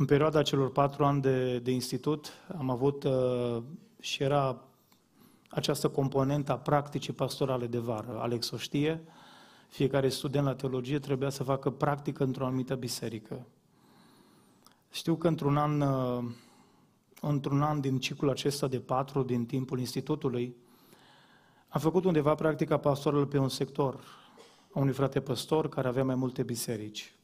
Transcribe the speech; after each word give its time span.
În 0.00 0.06
perioada 0.06 0.42
celor 0.42 0.70
patru 0.70 1.04
ani 1.04 1.20
de, 1.20 1.58
de 1.58 1.70
institut 1.70 2.32
am 2.58 2.70
avut 2.70 3.04
uh, 3.04 3.62
și 4.00 4.22
era 4.22 4.64
această 5.48 5.88
componentă 5.88 6.52
a 6.52 6.58
practicii 6.58 7.12
pastorale 7.12 7.66
de 7.66 7.78
vară. 7.78 8.18
Alex 8.20 8.50
o 8.50 8.56
știe, 8.56 9.02
fiecare 9.68 10.08
student 10.08 10.44
la 10.44 10.54
teologie 10.54 10.98
trebuia 10.98 11.28
să 11.28 11.42
facă 11.42 11.70
practică 11.70 12.24
într-o 12.24 12.44
anumită 12.46 12.74
biserică. 12.74 13.46
Știu 14.90 15.14
că 15.14 15.28
într-un 15.28 15.56
an, 15.56 15.80
uh, 15.80 16.24
într-un 17.20 17.62
an 17.62 17.80
din 17.80 17.98
ciclul 17.98 18.30
acesta 18.30 18.66
de 18.66 18.78
patru, 18.78 19.22
din 19.22 19.46
timpul 19.46 19.78
institutului, 19.78 20.56
am 21.68 21.80
făcut 21.80 22.04
undeva 22.04 22.34
practica 22.34 22.76
pastorală 22.76 23.26
pe 23.26 23.38
un 23.38 23.48
sector, 23.48 24.04
a 24.72 24.78
unui 24.78 24.92
frate 24.92 25.20
păstor 25.20 25.68
care 25.68 25.88
avea 25.88 26.04
mai 26.04 26.14
multe 26.14 26.42
biserici. 26.42 27.14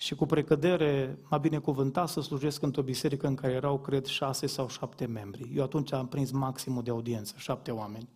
Și 0.00 0.14
cu 0.14 0.26
precădere 0.26 1.18
m-a 1.28 1.38
binecuvântat 1.38 2.08
să 2.08 2.20
slujesc 2.20 2.62
într-o 2.62 2.82
biserică 2.82 3.26
în 3.26 3.34
care 3.34 3.52
erau, 3.52 3.78
cred, 3.78 4.04
șase 4.04 4.46
sau 4.46 4.68
șapte 4.68 5.06
membri. 5.06 5.50
Eu 5.54 5.62
atunci 5.62 5.92
am 5.92 6.06
prins 6.06 6.30
maximul 6.30 6.82
de 6.82 6.90
audiență, 6.90 7.34
șapte 7.36 7.70
oameni. 7.70 8.08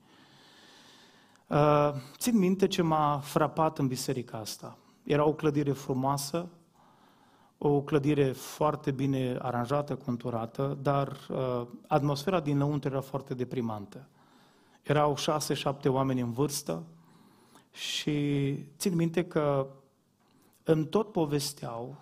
Uh, 1.46 1.90
țin 2.18 2.38
minte 2.38 2.66
ce 2.66 2.82
m-a 2.82 3.18
frapat 3.18 3.78
în 3.78 3.86
biserica 3.86 4.38
asta. 4.38 4.78
Era 5.02 5.26
o 5.26 5.32
clădire 5.32 5.72
frumoasă, 5.72 6.48
o 7.58 7.80
clădire 7.80 8.32
foarte 8.32 8.90
bine 8.90 9.36
aranjată, 9.42 9.94
conturată, 9.94 10.78
dar 10.82 11.18
uh, 11.30 11.66
atmosfera 11.86 12.40
din 12.40 12.58
lăuntru 12.58 12.90
era 12.90 13.00
foarte 13.00 13.34
deprimantă. 13.34 14.08
Erau 14.82 15.16
șase, 15.16 15.54
șapte 15.54 15.88
oameni 15.88 16.20
în 16.20 16.32
vârstă 16.32 16.82
și 17.70 18.54
țin 18.76 18.94
minte 18.94 19.24
că 19.24 19.66
în 20.64 20.86
tot 20.86 21.12
povesteau, 21.12 21.96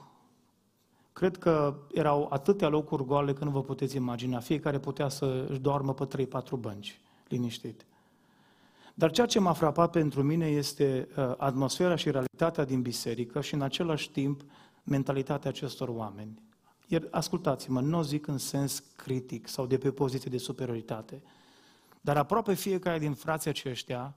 cred 1.13 1.37
că 1.37 1.77
erau 1.93 2.27
atâtea 2.31 2.69
locuri 2.69 3.05
goale 3.05 3.33
că 3.33 3.45
nu 3.45 3.51
vă 3.51 3.63
puteți 3.63 3.97
imagina. 3.97 4.41
Fiecare 4.41 4.79
putea 4.79 5.09
să 5.09 5.47
își 5.49 5.59
doarmă 5.59 5.95
pe 5.95 6.27
3-4 6.27 6.29
bănci, 6.59 7.01
liniștit. 7.29 7.87
Dar 8.95 9.11
ceea 9.11 9.27
ce 9.27 9.41
m-a 9.41 9.53
frapat 9.53 9.91
pentru 9.91 10.23
mine 10.23 10.47
este 10.47 11.09
uh, 11.17 11.35
atmosfera 11.37 11.97
și 11.97 12.11
realitatea 12.11 12.65
din 12.65 12.83
biserică 12.83 13.41
și 13.41 13.55
în 13.55 13.63
același 13.63 14.11
timp 14.11 14.43
mentalitatea 14.85 15.51
acestor 15.51 15.89
oameni. 15.89 16.43
Iar 16.87 17.09
ascultați-mă, 17.11 17.81
nu 17.81 17.99
o 17.99 18.03
zic 18.03 18.27
în 18.27 18.39
sens 18.39 18.83
critic 18.97 19.49
sau 19.49 19.67
de 19.67 19.79
pe 19.79 19.91
poziție 19.91 20.31
de 20.31 20.39
superioritate, 20.39 21.23
dar 22.01 22.17
aproape 22.17 22.55
fiecare 22.55 22.99
din 22.99 23.15
frații 23.15 23.51
aceștia 23.51 24.15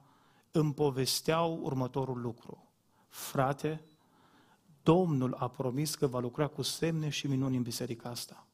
îmi 0.52 0.74
povesteau 0.74 1.60
următorul 1.64 2.22
lucru. 2.22 2.70
Frate, 3.08 3.82
Domnul 4.86 5.34
a 5.34 5.48
promis 5.48 5.96
că 5.96 6.08
va 6.08 6.20
lucra 6.20 6.48
cu 6.48 6.62
semne 6.62 7.10
și 7.10 7.28
minuni 7.28 7.56
în 7.56 7.62
biserica 7.62 8.10
asta. 8.10 8.48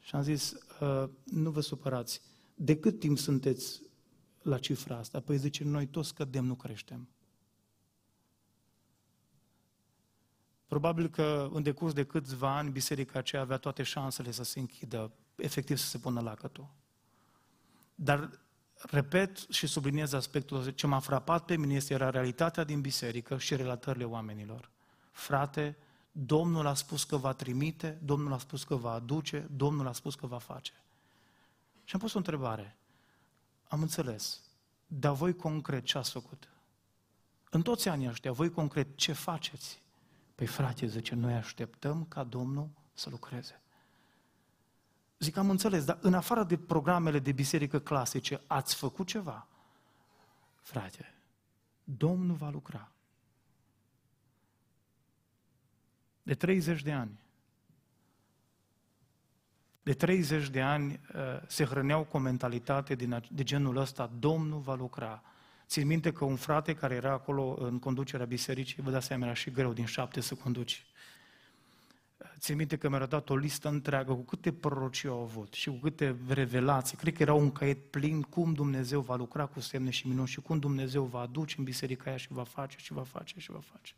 Și 0.00 0.14
am 0.14 0.22
zis, 0.22 0.52
uh, 0.80 1.08
nu 1.24 1.50
vă 1.50 1.60
supărați, 1.60 2.20
de 2.54 2.76
cât 2.78 2.98
timp 2.98 3.18
sunteți 3.18 3.82
la 4.42 4.58
cifra 4.58 4.96
asta? 4.96 5.20
Păi 5.20 5.36
zice, 5.36 5.64
noi 5.64 5.86
toți 5.86 6.08
scădem, 6.08 6.44
nu 6.44 6.54
creștem. 6.54 7.08
Probabil 10.66 11.08
că 11.08 11.48
în 11.52 11.62
decurs 11.62 11.92
de 11.92 12.04
câțiva 12.04 12.56
ani 12.56 12.70
biserica 12.70 13.18
aceea 13.18 13.42
avea 13.42 13.56
toate 13.56 13.82
șansele 13.82 14.30
să 14.30 14.42
se 14.42 14.60
închidă, 14.60 15.12
efectiv 15.36 15.76
să 15.76 15.86
se 15.86 15.98
pună 15.98 16.20
lacătul. 16.20 16.68
Dar, 17.94 18.40
repet 18.74 19.36
și 19.36 19.66
subliniez 19.66 20.12
aspectul, 20.12 20.70
ce 20.70 20.86
m-a 20.86 20.98
frapat 20.98 21.44
pe 21.44 21.56
mine 21.56 21.74
este 21.74 21.94
era 21.94 22.10
realitatea 22.10 22.64
din 22.64 22.80
biserică 22.80 23.38
și 23.38 23.56
relatările 23.56 24.04
oamenilor. 24.04 24.72
Frate, 25.14 25.76
Domnul 26.12 26.66
a 26.66 26.74
spus 26.74 27.04
că 27.04 27.16
va 27.16 27.32
trimite, 27.32 27.98
Domnul 28.04 28.32
a 28.32 28.38
spus 28.38 28.64
că 28.64 28.74
va 28.74 28.92
aduce, 28.92 29.48
Domnul 29.56 29.86
a 29.86 29.92
spus 29.92 30.14
că 30.14 30.26
va 30.26 30.38
face. 30.38 30.72
Și 31.84 31.94
am 31.94 32.00
pus 32.00 32.14
o 32.14 32.18
întrebare. 32.18 32.76
Am 33.68 33.80
înțeles. 33.80 34.40
Dar 34.86 35.12
voi 35.12 35.36
concret 35.36 35.84
ce 35.84 35.98
ați 35.98 36.10
făcut? 36.10 36.48
În 37.50 37.62
toți 37.62 37.88
anii 37.88 38.08
ăștia, 38.08 38.32
voi 38.32 38.50
concret 38.50 38.96
ce 38.96 39.12
faceți? 39.12 39.82
Păi 40.34 40.46
frate, 40.46 40.86
zice, 40.86 41.14
noi 41.14 41.34
așteptăm 41.34 42.04
ca 42.04 42.24
Domnul 42.24 42.68
să 42.92 43.10
lucreze. 43.10 43.60
Zic, 45.18 45.36
am 45.36 45.50
înțeles, 45.50 45.84
dar 45.84 45.98
în 46.00 46.14
afară 46.14 46.44
de 46.44 46.56
programele 46.56 47.18
de 47.18 47.32
biserică 47.32 47.78
clasice, 47.80 48.40
ați 48.46 48.74
făcut 48.74 49.06
ceva? 49.06 49.46
Frate, 50.60 51.14
Domnul 51.84 52.36
va 52.36 52.50
lucra. 52.50 52.93
De 56.24 56.34
30 56.34 56.82
de 56.82 56.92
ani. 56.92 57.18
De 59.82 59.92
30 59.92 60.48
de 60.48 60.60
ani 60.60 61.00
uh, 61.14 61.20
se 61.46 61.64
hrăneau 61.64 62.04
cu 62.04 62.16
o 62.16 62.20
mentalitate 62.20 62.94
de 63.30 63.42
genul 63.42 63.76
ăsta, 63.76 64.10
Domnul 64.18 64.60
va 64.60 64.74
lucra. 64.74 65.22
Țin 65.66 65.86
minte 65.86 66.12
că 66.12 66.24
un 66.24 66.36
frate 66.36 66.74
care 66.74 66.94
era 66.94 67.12
acolo 67.12 67.56
în 67.58 67.78
conducerea 67.78 68.26
bisericii, 68.26 68.82
vă 68.82 68.90
dați 68.90 69.06
seama, 69.06 69.24
era 69.24 69.34
și 69.34 69.50
greu 69.50 69.72
din 69.72 69.84
șapte 69.84 70.20
să 70.20 70.34
conduci. 70.34 70.86
Țin 72.38 72.56
minte 72.56 72.76
că 72.76 72.88
mi-a 72.88 73.06
dat 73.06 73.30
o 73.30 73.36
listă 73.36 73.68
întreagă 73.68 74.12
cu 74.12 74.22
câte 74.22 74.52
prorocii 74.52 75.08
au 75.08 75.22
avut 75.22 75.52
și 75.52 75.68
cu 75.68 75.76
câte 75.76 76.16
revelații. 76.28 76.96
Cred 76.96 77.14
că 77.14 77.22
era 77.22 77.34
un 77.34 77.52
caiet 77.52 77.90
plin 77.90 78.22
cum 78.22 78.52
Dumnezeu 78.52 79.00
va 79.00 79.16
lucra 79.16 79.46
cu 79.46 79.60
semne 79.60 79.90
și 79.90 80.08
minuni 80.08 80.28
și 80.28 80.40
cum 80.40 80.58
Dumnezeu 80.58 81.04
va 81.04 81.20
aduce 81.20 81.54
în 81.58 81.64
biserica 81.64 82.04
aia 82.06 82.16
și 82.16 82.28
va 82.30 82.44
face 82.44 82.76
și 82.78 82.92
va 82.92 83.02
face 83.02 83.40
și 83.40 83.50
va 83.50 83.60
face. 83.60 83.94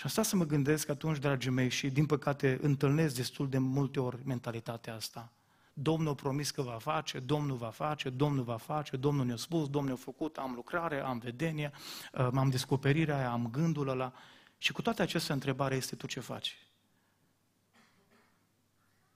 Și 0.00 0.06
am 0.06 0.12
stat 0.12 0.24
să 0.24 0.36
mă 0.36 0.44
gândesc 0.44 0.88
atunci, 0.88 1.18
dragii 1.18 1.50
mei, 1.50 1.68
și 1.68 1.90
din 1.90 2.06
păcate 2.06 2.58
întâlnesc 2.62 3.14
destul 3.14 3.48
de 3.48 3.58
multe 3.58 4.00
ori 4.00 4.18
mentalitatea 4.24 4.94
asta. 4.94 5.32
Domnul 5.72 6.12
a 6.12 6.14
promis 6.14 6.50
că 6.50 6.62
va 6.62 6.78
face, 6.78 7.18
Domnul 7.18 7.56
va 7.56 7.70
face, 7.70 8.10
Domnul 8.10 8.44
va 8.44 8.56
face, 8.56 8.96
Domnul 8.96 9.26
ne-a 9.26 9.36
spus, 9.36 9.68
Domnul 9.68 9.92
a 9.92 9.96
făcut, 9.96 10.36
am 10.36 10.52
lucrare, 10.54 11.00
am 11.00 11.18
vedenie, 11.18 11.72
uh, 12.12 12.28
am 12.34 12.50
descoperirea 12.50 13.16
aia, 13.16 13.30
am 13.30 13.50
gândul 13.50 13.88
ăla. 13.88 14.12
Și 14.58 14.72
cu 14.72 14.82
toate 14.82 15.02
acestea, 15.02 15.34
întrebarea 15.34 15.76
este, 15.76 15.96
tu 15.96 16.06
ce 16.06 16.20
faci? 16.20 16.56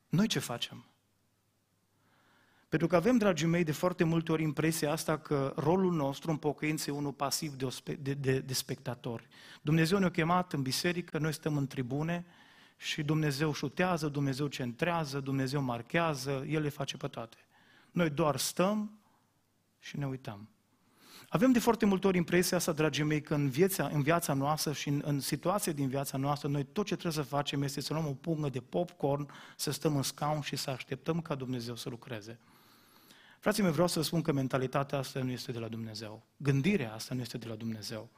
Noi 0.09 0.27
ce 0.27 0.39
facem? 0.39 0.85
Pentru 2.75 2.93
că 2.93 2.99
avem, 2.99 3.19
dragii 3.19 3.47
mei, 3.47 3.65
de 3.65 3.73
foarte 3.73 4.05
multe 4.05 4.33
ori 4.33 4.43
impresia 4.43 4.93
asta 4.93 5.19
că 5.19 5.53
rolul 5.57 5.93
nostru 5.93 6.31
în 6.31 6.37
pocăință 6.37 6.91
e 6.91 6.93
unul 6.93 7.13
pasiv 7.13 7.53
de, 7.53 7.69
de, 8.01 8.15
de, 8.15 8.39
de 8.39 8.55
spectatori. 8.55 9.29
Dumnezeu 9.63 9.99
ne-a 9.99 10.11
chemat 10.11 10.53
în 10.53 10.63
biserică, 10.63 11.19
noi 11.19 11.33
stăm 11.33 11.57
în 11.57 11.67
tribune 11.67 12.25
și 12.77 13.03
Dumnezeu 13.03 13.53
șutează, 13.53 14.09
Dumnezeu 14.09 14.47
centrează, 14.47 15.21
Dumnezeu 15.21 15.63
marchează, 15.63 16.45
El 16.49 16.63
le 16.63 16.69
face 16.69 16.97
pe 16.97 17.09
toate. 17.09 17.37
Noi 17.91 18.11
doar 18.11 18.37
stăm 18.37 18.99
și 19.79 19.99
ne 19.99 20.07
uităm. 20.07 20.49
Avem 21.29 21.53
de 21.53 21.59
foarte 21.59 21.87
multe 21.87 22.07
ori 22.07 22.17
impresia 22.17 22.57
asta, 22.57 22.73
dragii 22.73 23.05
mei, 23.05 23.21
că 23.21 23.35
în 23.35 23.49
viața, 23.49 23.87
în 23.93 24.03
viața 24.03 24.33
noastră 24.33 24.73
și 24.73 24.89
în, 24.89 25.03
în 25.05 25.21
situația 25.21 25.73
din 25.73 25.89
viața 25.89 26.19
noastră, 26.19 26.49
noi 26.49 26.65
tot 26.65 26.87
ce 26.87 26.97
trebuie 26.97 27.25
să 27.25 27.31
facem 27.31 27.63
este 27.63 27.81
să 27.81 27.93
luăm 27.93 28.07
o 28.07 28.15
pungă 28.15 28.49
de 28.49 28.61
popcorn, 28.61 29.31
să 29.57 29.71
stăm 29.71 29.97
în 29.97 30.03
scaun 30.03 30.41
și 30.41 30.57
să 30.57 30.71
așteptăm 30.71 31.21
ca 31.21 31.35
Dumnezeu 31.35 31.77
să 31.77 31.89
lucreze. 31.89 32.39
Frații 33.45 33.63
mei, 33.63 33.73
vreau 33.73 33.87
să 33.87 34.03
spun 34.03 34.23
că 34.23 34.33
mentalitatea 34.33 34.99
asta 34.99 35.23
nu 35.23 35.31
este 35.31 35.53
de 35.53 35.59
la 35.59 35.69
Dumnezeu. 35.69 36.23
Gândirea 36.37 36.95
asta 36.95 37.15
nu 37.15 37.21
este 37.21 37.39
de 37.39 37.47
la 37.47 37.55
Dumnezeu. 37.55 38.09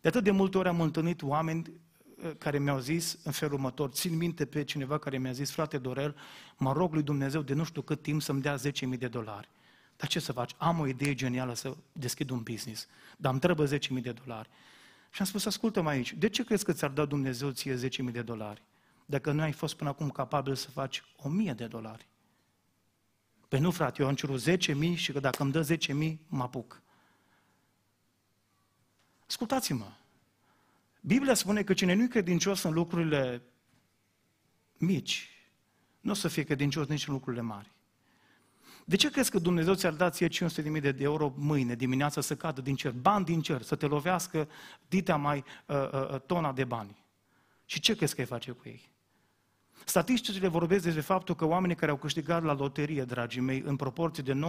De 0.00 0.08
atât 0.08 0.24
de 0.24 0.30
multe 0.30 0.58
ori 0.58 0.68
am 0.68 0.80
întâlnit 0.80 1.22
oameni 1.22 1.66
uh, 1.70 2.30
care 2.38 2.58
mi-au 2.58 2.78
zis 2.78 3.18
în 3.24 3.32
felul 3.32 3.54
următor, 3.54 3.90
țin 3.90 4.16
minte 4.16 4.44
pe 4.46 4.64
cineva 4.64 4.98
care 4.98 5.18
mi-a 5.18 5.32
zis, 5.32 5.50
frate 5.50 5.78
Dorel, 5.78 6.16
mă 6.56 6.72
rog 6.72 6.92
lui 6.92 7.02
Dumnezeu 7.02 7.42
de 7.42 7.54
nu 7.54 7.64
știu 7.64 7.82
cât 7.82 8.02
timp 8.02 8.22
să-mi 8.22 8.40
dea 8.40 8.56
10.000 8.56 8.98
de 8.98 9.08
dolari. 9.08 9.48
Dar 9.96 10.08
ce 10.08 10.20
să 10.20 10.32
faci? 10.32 10.54
Am 10.56 10.80
o 10.80 10.86
idee 10.86 11.14
genială 11.14 11.54
să 11.54 11.76
deschid 11.92 12.30
un 12.30 12.42
business, 12.42 12.86
dar 13.16 13.30
îmi 13.30 13.40
trebuie 13.40 13.78
10.000 13.78 13.78
de 14.02 14.14
dolari. 14.24 14.48
Și 15.10 15.20
am 15.20 15.26
spus, 15.26 15.46
ascultă-mă 15.46 15.88
aici, 15.88 16.12
de 16.12 16.28
ce 16.28 16.44
crezi 16.44 16.64
că 16.64 16.72
ți-ar 16.72 16.90
da 16.90 17.04
Dumnezeu 17.04 17.50
ție 17.50 17.88
10.000 17.88 18.12
de 18.12 18.22
dolari? 18.22 18.62
Dacă 19.06 19.32
nu 19.32 19.42
ai 19.42 19.52
fost 19.52 19.74
până 19.74 19.90
acum 19.90 20.10
capabil 20.10 20.54
să 20.54 20.70
faci 20.70 21.02
1.000 21.48 21.54
de 21.54 21.66
dolari. 21.66 22.06
Păi 23.48 23.60
nu, 23.60 23.70
frate, 23.70 24.02
eu 24.02 24.08
am 24.08 24.14
cerut 24.14 24.42
10.000 24.48 24.94
și 24.94 25.12
că 25.12 25.20
dacă 25.20 25.42
îmi 25.42 25.52
dă 25.52 25.76
10.000, 25.76 26.16
mă 26.26 26.42
apuc. 26.42 26.82
Ascultați-mă. 29.26 29.92
Biblia 31.00 31.34
spune 31.34 31.62
că 31.62 31.72
cine 31.72 31.94
nu-i 31.94 32.08
credincios 32.08 32.62
în 32.62 32.72
lucrurile 32.72 33.42
mici, 34.78 35.30
nu 36.00 36.10
o 36.10 36.14
să 36.14 36.28
fie 36.28 36.42
credincios 36.42 36.86
nici 36.86 37.06
în 37.06 37.12
lucrurile 37.12 37.42
mari. 37.42 37.72
De 38.84 38.96
ce 38.96 39.10
crezi 39.10 39.30
că 39.30 39.38
Dumnezeu 39.38 39.74
ți-ar 39.74 39.92
da 39.92 40.10
ție 40.10 40.28
500.000 40.28 40.80
de 40.80 40.94
euro 40.98 41.32
mâine, 41.36 41.74
dimineața, 41.74 42.20
să 42.20 42.36
cadă 42.36 42.60
din 42.60 42.76
cer, 42.76 42.92
bani 42.92 43.24
din 43.24 43.40
cer, 43.40 43.62
să 43.62 43.76
te 43.76 43.86
lovească 43.86 44.48
ditea 44.88 45.16
mai 45.16 45.44
uh, 45.66 45.76
uh, 45.92 46.10
uh 46.10 46.20
tona 46.20 46.52
de 46.52 46.64
bani? 46.64 47.04
Și 47.64 47.80
ce 47.80 47.96
crezi 47.96 48.14
că 48.14 48.20
ai 48.20 48.26
face 48.26 48.50
cu 48.50 48.62
ei? 48.64 48.93
Statisticile 49.84 50.48
vorbesc 50.48 50.84
despre 50.84 51.02
faptul 51.02 51.34
că 51.34 51.44
oamenii 51.44 51.76
care 51.76 51.90
au 51.90 51.96
câștigat 51.96 52.42
la 52.42 52.54
loterie, 52.54 53.04
dragii 53.04 53.40
mei, 53.40 53.62
în 53.66 53.76
proporție 53.76 54.22
de 54.22 54.40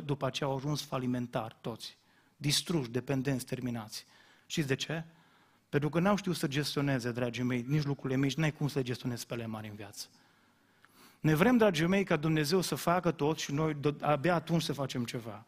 92%, 0.00 0.04
după 0.04 0.26
aceea 0.26 0.48
au 0.48 0.56
ajuns 0.56 0.82
falimentari 0.82 1.56
toți. 1.60 1.96
Distruși, 2.36 2.90
dependenți, 2.90 3.44
terminați. 3.44 4.06
Știți 4.46 4.66
de 4.66 4.74
ce? 4.74 5.04
Pentru 5.68 5.88
că 5.88 6.00
n-au 6.00 6.16
știut 6.16 6.36
să 6.36 6.46
gestioneze, 6.46 7.12
dragii 7.12 7.42
mei, 7.42 7.64
nici 7.68 7.84
lucrurile 7.84 8.18
mici, 8.18 8.34
n-ai 8.34 8.52
cum 8.52 8.68
să 8.68 8.78
le 8.78 8.84
gestionezi 8.84 9.26
pe 9.26 9.46
mari 9.46 9.68
în 9.68 9.74
viață. 9.74 10.06
Ne 11.20 11.34
vrem, 11.34 11.56
dragii 11.56 11.86
mei, 11.86 12.04
ca 12.04 12.16
Dumnezeu 12.16 12.60
să 12.60 12.74
facă 12.74 13.10
tot 13.10 13.38
și 13.38 13.52
noi 13.52 13.76
abia 14.00 14.34
atunci 14.34 14.62
să 14.62 14.72
facem 14.72 15.04
ceva. 15.04 15.44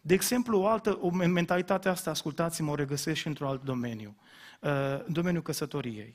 De 0.00 0.14
exemplu, 0.14 0.58
o 0.58 0.66
altă 0.66 0.98
o 1.00 1.10
mentalitate 1.10 1.88
asta, 1.88 2.10
ascultați-mă, 2.10 2.70
o 2.70 2.74
regăsesc 2.74 3.20
și 3.20 3.26
într-un 3.26 3.46
alt 3.46 3.64
domeniu, 3.64 4.16
uh, 4.60 4.70
în 5.04 5.12
domeniul 5.12 5.42
căsătoriei. 5.42 6.14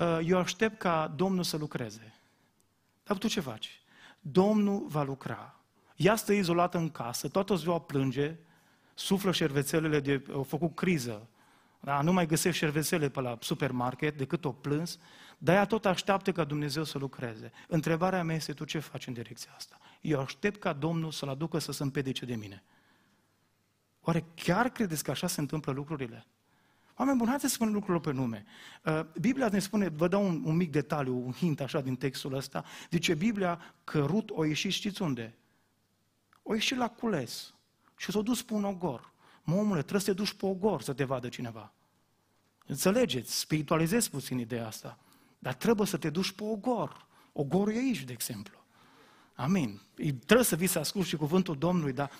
Uh, 0.00 0.18
eu 0.24 0.38
aștept 0.38 0.78
ca 0.78 1.12
Domnul 1.16 1.42
să 1.42 1.56
lucreze. 1.56 2.14
Dar 3.04 3.18
tu 3.18 3.28
ce 3.28 3.40
faci? 3.40 3.80
Domnul 4.20 4.86
va 4.88 5.02
lucra. 5.02 5.60
Ea 5.96 6.16
stă 6.16 6.32
izolată 6.32 6.78
în 6.78 6.90
casă, 6.90 7.28
toată 7.28 7.54
ziua 7.54 7.80
plânge, 7.80 8.36
suflă 8.94 9.32
șervețelele 9.32 10.00
de... 10.00 10.24
au 10.32 10.42
făcut 10.42 10.74
criză. 10.74 11.28
Da? 11.80 12.00
Nu 12.00 12.12
mai 12.12 12.26
găsești 12.26 12.58
șervețele 12.58 13.08
pe 13.08 13.20
la 13.20 13.38
supermarket 13.40 14.16
decât 14.16 14.44
o 14.44 14.52
plâns, 14.52 14.98
dar 15.38 15.54
ea 15.54 15.66
tot 15.66 15.86
așteaptă 15.86 16.32
ca 16.32 16.44
Dumnezeu 16.44 16.84
să 16.84 16.98
lucreze. 16.98 17.52
Întrebarea 17.68 18.22
mea 18.22 18.36
este, 18.36 18.52
tu 18.52 18.64
ce 18.64 18.78
faci 18.78 19.06
în 19.06 19.12
direcția 19.12 19.52
asta? 19.56 19.78
Eu 20.00 20.20
aștept 20.20 20.60
ca 20.60 20.72
Domnul 20.72 21.10
să-l 21.10 21.28
aducă 21.28 21.58
să 21.58 21.72
se 21.72 21.82
împedice 21.82 22.24
de 22.24 22.34
mine. 22.34 22.62
Oare 24.00 24.24
chiar 24.34 24.68
credeți 24.68 25.04
că 25.04 25.10
așa 25.10 25.26
se 25.26 25.40
întâmplă 25.40 25.72
lucrurile? 25.72 26.26
Oameni 27.00 27.18
buni, 27.18 27.30
haideți 27.30 27.48
să 27.48 27.54
spunem 27.54 27.74
lucrurile 27.74 28.00
pe 28.00 28.12
nume. 28.12 28.44
Uh, 28.84 29.00
Biblia 29.20 29.48
ne 29.48 29.58
spune, 29.58 29.88
vă 29.88 30.08
dau 30.08 30.26
un, 30.26 30.42
un 30.44 30.56
mic 30.56 30.70
detaliu, 30.70 31.24
un 31.26 31.32
hint 31.32 31.60
așa 31.60 31.80
din 31.80 31.96
textul 31.96 32.34
ăsta, 32.34 32.64
zice 32.90 33.14
Biblia 33.14 33.74
că 33.84 34.04
Rut 34.04 34.30
o 34.30 34.44
ieșit, 34.44 34.72
știți 34.72 35.02
unde? 35.02 35.38
O 36.42 36.54
ieșit 36.54 36.76
la 36.76 36.88
cules 36.88 37.54
și 37.96 38.10
s-a 38.10 38.20
dus 38.20 38.42
pe 38.42 38.54
un 38.54 38.64
ogor. 38.64 39.12
Mă, 39.42 39.54
omule, 39.54 39.80
trebuie 39.80 40.00
să 40.00 40.06
te 40.06 40.12
duci 40.12 40.32
pe 40.32 40.46
ogor 40.46 40.82
să 40.82 40.92
te 40.92 41.04
vadă 41.04 41.28
cineva. 41.28 41.72
Înțelegeți, 42.66 43.38
spiritualizezi 43.38 44.10
puțin 44.10 44.38
ideea 44.38 44.66
asta. 44.66 44.98
Dar 45.38 45.54
trebuie 45.54 45.86
să 45.86 45.96
te 45.96 46.10
duci 46.10 46.32
pe 46.32 46.44
ogor. 46.44 47.06
Ogorul 47.32 47.74
e 47.74 47.78
aici, 47.78 48.04
de 48.04 48.12
exemplu. 48.12 48.59
Amin. 49.40 49.80
Trebuie 50.26 50.46
să 50.46 50.56
vii 50.56 50.66
să 50.66 50.78
asculti 50.78 51.08
și 51.08 51.16
cuvântul 51.16 51.58
Domnului, 51.58 51.92
dar 51.92 52.10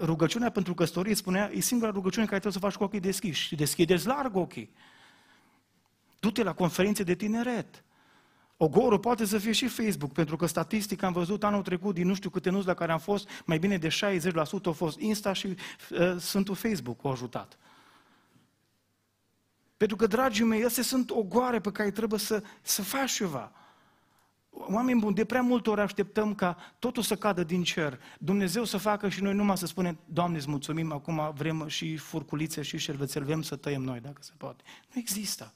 rugăciunea 0.00 0.50
pentru 0.50 0.74
căsătorie, 0.74 1.14
spunea, 1.14 1.50
e 1.52 1.60
singura 1.60 1.90
rugăciune 1.90 2.26
care 2.26 2.38
trebuie 2.38 2.60
să 2.62 2.66
faci 2.66 2.74
cu 2.74 2.84
ochii 2.84 3.00
deschiși. 3.00 3.46
Și 3.46 3.54
deschideți 3.54 4.06
larg 4.06 4.36
ochii. 4.36 4.70
Du-te 6.20 6.42
la 6.42 6.52
conferințe 6.52 7.02
de 7.02 7.14
tineret. 7.14 7.84
Ogorul 8.56 8.98
poate 8.98 9.24
să 9.24 9.38
fie 9.38 9.52
și 9.52 9.66
Facebook, 9.66 10.12
pentru 10.12 10.36
că 10.36 10.46
statistic 10.46 11.02
am 11.02 11.12
văzut 11.12 11.44
anul 11.44 11.62
trecut, 11.62 11.94
din 11.94 12.06
nu 12.06 12.14
știu 12.14 12.30
câte 12.30 12.50
nuți 12.50 12.66
la 12.66 12.74
care 12.74 12.92
am 12.92 12.98
fost, 12.98 13.28
mai 13.44 13.58
bine 13.58 13.76
de 13.76 13.88
60% 13.88 14.30
au 14.64 14.72
fost 14.72 14.98
Insta 14.98 15.32
și 15.32 15.46
uh, 15.46 16.16
Sfântul 16.18 16.54
Facebook 16.54 17.04
au 17.04 17.10
ajutat. 17.10 17.58
Pentru 19.76 19.96
că, 19.96 20.06
dragii 20.06 20.44
mei, 20.44 20.64
astea 20.64 20.82
sunt 20.82 21.10
ogoare 21.10 21.60
pe 21.60 21.72
care 21.72 21.90
trebuie 21.90 22.18
să, 22.18 22.42
să 22.62 22.82
faci 22.82 23.12
ceva. 23.12 23.52
Oameni 24.60 25.00
buni, 25.00 25.14
de 25.14 25.24
prea 25.24 25.42
multe 25.42 25.70
ori 25.70 25.80
așteptăm 25.80 26.34
ca 26.34 26.56
totul 26.78 27.02
să 27.02 27.16
cadă 27.16 27.42
din 27.42 27.62
cer, 27.62 28.00
Dumnezeu 28.18 28.64
să 28.64 28.76
facă 28.76 29.08
și 29.08 29.22
noi 29.22 29.34
numai 29.34 29.58
să 29.58 29.66
spunem, 29.66 29.98
Doamne, 30.04 30.36
îți 30.36 30.48
mulțumim, 30.48 30.92
acum 30.92 31.32
vrem 31.34 31.66
și 31.66 31.96
furculițe 31.96 32.62
și 32.62 32.78
șervețel, 32.78 33.24
vrem 33.24 33.42
să 33.42 33.56
tăiem 33.56 33.82
noi, 33.82 34.00
dacă 34.00 34.18
se 34.20 34.32
poate. 34.36 34.62
Nu 34.92 35.00
există. 35.00 35.52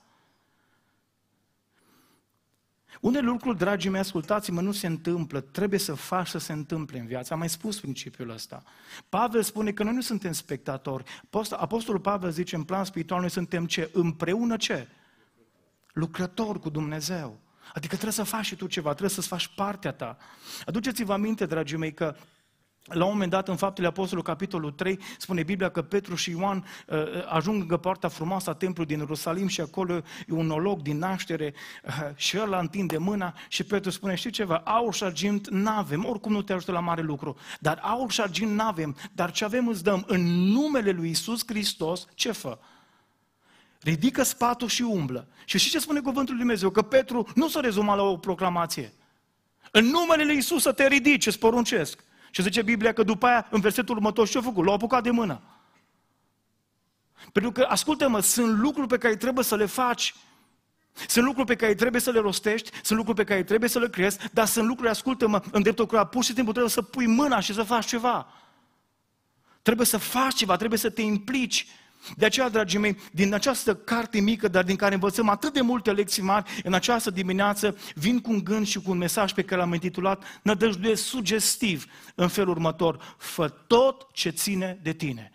Unele 3.01 3.27
lucruri, 3.27 3.59
dragii 3.59 3.91
mei, 3.91 4.01
ascultați-mă, 4.01 4.61
nu 4.61 4.73
se 4.73 4.87
întâmplă, 4.87 5.41
trebuie 5.41 5.79
să 5.79 5.95
faci 5.95 6.27
să 6.27 6.39
se 6.39 6.53
întâmple 6.53 6.99
în 6.99 7.07
viață. 7.07 7.33
Am 7.33 7.39
mai 7.39 7.49
spus 7.49 7.81
principiul 7.81 8.31
ăsta. 8.31 8.63
Pavel 9.09 9.43
spune 9.43 9.73
că 9.73 9.83
noi 9.83 9.95
nu 9.95 10.01
suntem 10.01 10.33
spectatori. 10.33 11.05
Apostolul 11.51 12.01
Pavel 12.01 12.31
zice 12.31 12.57
în 12.57 12.63
plan 12.63 12.85
spiritual, 12.85 13.21
noi 13.21 13.31
suntem 13.31 13.67
ce? 13.67 13.91
Împreună 13.93 14.57
ce? 14.57 14.89
Lucrători 15.93 16.61
cu 16.61 16.71
Dumnezeu. 16.71 17.41
Adică 17.73 17.93
trebuie 17.93 18.13
să 18.13 18.23
faci 18.23 18.45
și 18.45 18.57
tu 18.57 18.67
ceva, 18.67 18.89
trebuie 18.89 19.11
să-ți 19.11 19.29
faci 19.29 19.47
partea 19.55 19.93
ta. 19.93 20.17
Aduceți-vă 20.67 21.13
aminte, 21.13 21.47
dragii 21.47 21.77
mei, 21.77 21.95
că 21.95 22.17
la 22.85 23.05
un 23.05 23.11
moment 23.11 23.31
dat, 23.31 23.49
în 23.49 23.57
Faptele 23.57 23.87
Apostolului, 23.87 24.31
capitolul 24.31 24.71
3, 24.71 24.99
spune 25.19 25.43
Biblia 25.43 25.69
că 25.69 25.83
Petru 25.83 26.15
și 26.15 26.31
Ioan 26.31 26.65
uh, 26.87 26.99
ajung 27.29 27.59
lângă 27.59 27.77
poarta 27.77 28.09
frumoasă 28.09 28.51
a 28.51 28.55
templului 28.55 28.91
din 28.91 28.99
Ierusalim 28.99 29.47
și 29.47 29.61
acolo 29.61 29.95
e 29.95 30.03
un 30.29 30.51
olog 30.51 30.81
din 30.81 30.99
naștere 30.99 31.55
uh, 31.85 32.11
și 32.15 32.39
ăla 32.41 32.59
întinde 32.59 32.99
mâna 32.99 33.35
și 33.49 33.65
Petru 33.65 33.91
spune, 33.91 34.15
știi 34.15 34.31
ceva, 34.31 34.57
aur 34.57 34.95
și 34.95 35.05
argint 35.05 35.49
n-avem, 35.49 36.05
oricum 36.05 36.33
nu 36.33 36.43
te 36.43 36.53
ajută 36.53 36.73
la 36.73 36.81
mare 36.81 37.03
lucru, 37.03 37.37
dar 37.61 37.79
aur 37.83 38.11
și 38.11 38.21
argint 38.21 38.51
n-avem, 38.51 38.97
dar 39.13 39.31
ce 39.31 39.45
avem 39.45 39.69
îți 39.69 39.83
dăm 39.83 40.05
în 40.07 40.21
numele 40.31 40.91
lui 40.91 41.11
Isus 41.11 41.43
Hristos, 41.47 42.07
ce 42.15 42.33
fă? 42.33 42.59
Ridică 43.83 44.23
spatul 44.23 44.69
și 44.69 44.83
umblă. 44.83 45.29
Și 45.45 45.59
știi 45.59 45.71
ce 45.71 45.79
spune 45.79 46.01
cuvântul 46.01 46.35
lui 46.35 46.43
Dumnezeu? 46.43 46.71
Că 46.71 46.83
Petru 46.83 47.29
nu 47.35 47.49
s-a 47.49 47.61
rezumat 47.61 47.97
la 47.97 48.03
o 48.03 48.17
proclamație. 48.17 48.93
În 49.71 49.85
numele 49.85 50.25
lui 50.25 50.37
Isus 50.37 50.63
să 50.63 50.73
te 50.73 50.87
ridici, 50.87 51.27
îți 51.27 51.39
poruncesc. 51.39 52.05
Și 52.31 52.43
zice 52.43 52.63
Biblia 52.63 52.93
că 52.93 53.03
după 53.03 53.27
aia, 53.27 53.47
în 53.51 53.61
versetul 53.61 53.95
următor, 53.95 54.29
ce 54.29 54.39
a 54.39 54.41
făcut? 54.41 54.65
L-a 54.65 54.73
apucat 54.73 55.03
de 55.03 55.11
mână. 55.11 55.41
Pentru 57.33 57.53
că, 57.53 57.67
ascultă-mă, 57.69 58.21
sunt 58.21 58.59
lucruri 58.59 58.87
pe 58.87 58.99
care 58.99 59.17
trebuie 59.17 59.45
să 59.45 59.57
le 59.57 59.67
faci. 59.67 60.15
Sunt 61.07 61.25
lucruri 61.25 61.47
pe 61.47 61.57
care 61.57 61.75
trebuie 61.75 62.01
să 62.01 62.11
le 62.11 62.19
rostești, 62.19 62.71
sunt 62.83 62.99
lucruri 62.99 63.19
pe 63.19 63.25
care 63.25 63.43
trebuie 63.43 63.69
să 63.69 63.79
le 63.79 63.89
crezi, 63.89 64.19
dar 64.33 64.47
sunt 64.47 64.67
lucruri, 64.67 64.91
ascultă-mă, 64.91 65.43
în 65.51 65.63
dreptul 65.63 65.87
căruia 65.87 66.07
pur 66.07 66.25
și 66.25 66.33
simplu 66.33 66.53
trebuie 66.53 66.73
să 66.73 66.83
pui 66.83 67.07
mâna 67.07 67.41
și 67.41 67.55
să 67.55 67.63
faci 67.63 67.87
ceva. 67.87 68.27
Trebuie 69.63 69.87
să 69.87 69.97
faci 69.97 70.35
ceva, 70.35 70.57
trebuie 70.57 70.79
să 70.79 70.91
te 70.91 71.03
implici. 71.03 71.67
De 72.17 72.25
aceea, 72.25 72.49
dragii 72.49 72.79
mei, 72.79 72.97
din 73.13 73.35
această 73.35 73.75
carte 73.75 74.21
mică, 74.21 74.49
dar 74.49 74.65
din 74.65 74.77
care 74.77 74.95
învățăm 74.95 75.29
atât 75.29 75.53
de 75.53 75.61
multe 75.61 75.93
lecții 75.93 76.23
mari, 76.23 76.61
în 76.65 76.75
această 76.75 77.11
dimineață 77.11 77.77
vin 77.95 78.21
cu 78.21 78.31
un 78.31 78.45
gând 78.45 78.67
și 78.67 78.81
cu 78.81 78.91
un 78.91 78.99
mesaj 78.99 79.33
pe 79.33 79.43
care 79.43 79.61
l-am 79.61 79.73
intitulat 79.73 80.25
Nădăjduiesc 80.43 81.03
sugestiv 81.03 81.87
în 82.15 82.29
felul 82.29 82.51
următor. 82.51 83.17
Fă 83.19 83.49
tot 83.49 84.07
ce 84.13 84.31
ține 84.31 84.79
de 84.83 84.93
tine. 84.93 85.33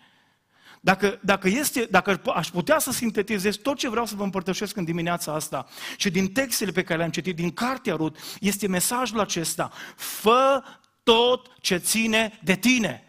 Dacă, 0.80 1.18
dacă, 1.22 1.48
este, 1.48 1.86
dacă 1.90 2.20
aș 2.34 2.48
putea 2.48 2.78
să 2.78 2.92
sintetizez 2.92 3.56
tot 3.56 3.76
ce 3.76 3.88
vreau 3.88 4.06
să 4.06 4.14
vă 4.16 4.22
împărtășesc 4.22 4.76
în 4.76 4.84
dimineața 4.84 5.34
asta 5.34 5.66
și 5.96 6.10
din 6.10 6.32
textele 6.32 6.70
pe 6.70 6.82
care 6.82 6.98
le-am 6.98 7.10
citit, 7.10 7.36
din 7.36 7.50
cartea 7.50 7.94
Rut, 7.94 8.16
este 8.40 8.68
mesajul 8.68 9.20
acesta. 9.20 9.70
Fă 9.96 10.62
tot 11.02 11.52
ce 11.60 11.76
ține 11.76 12.38
de 12.42 12.54
tine. 12.54 13.07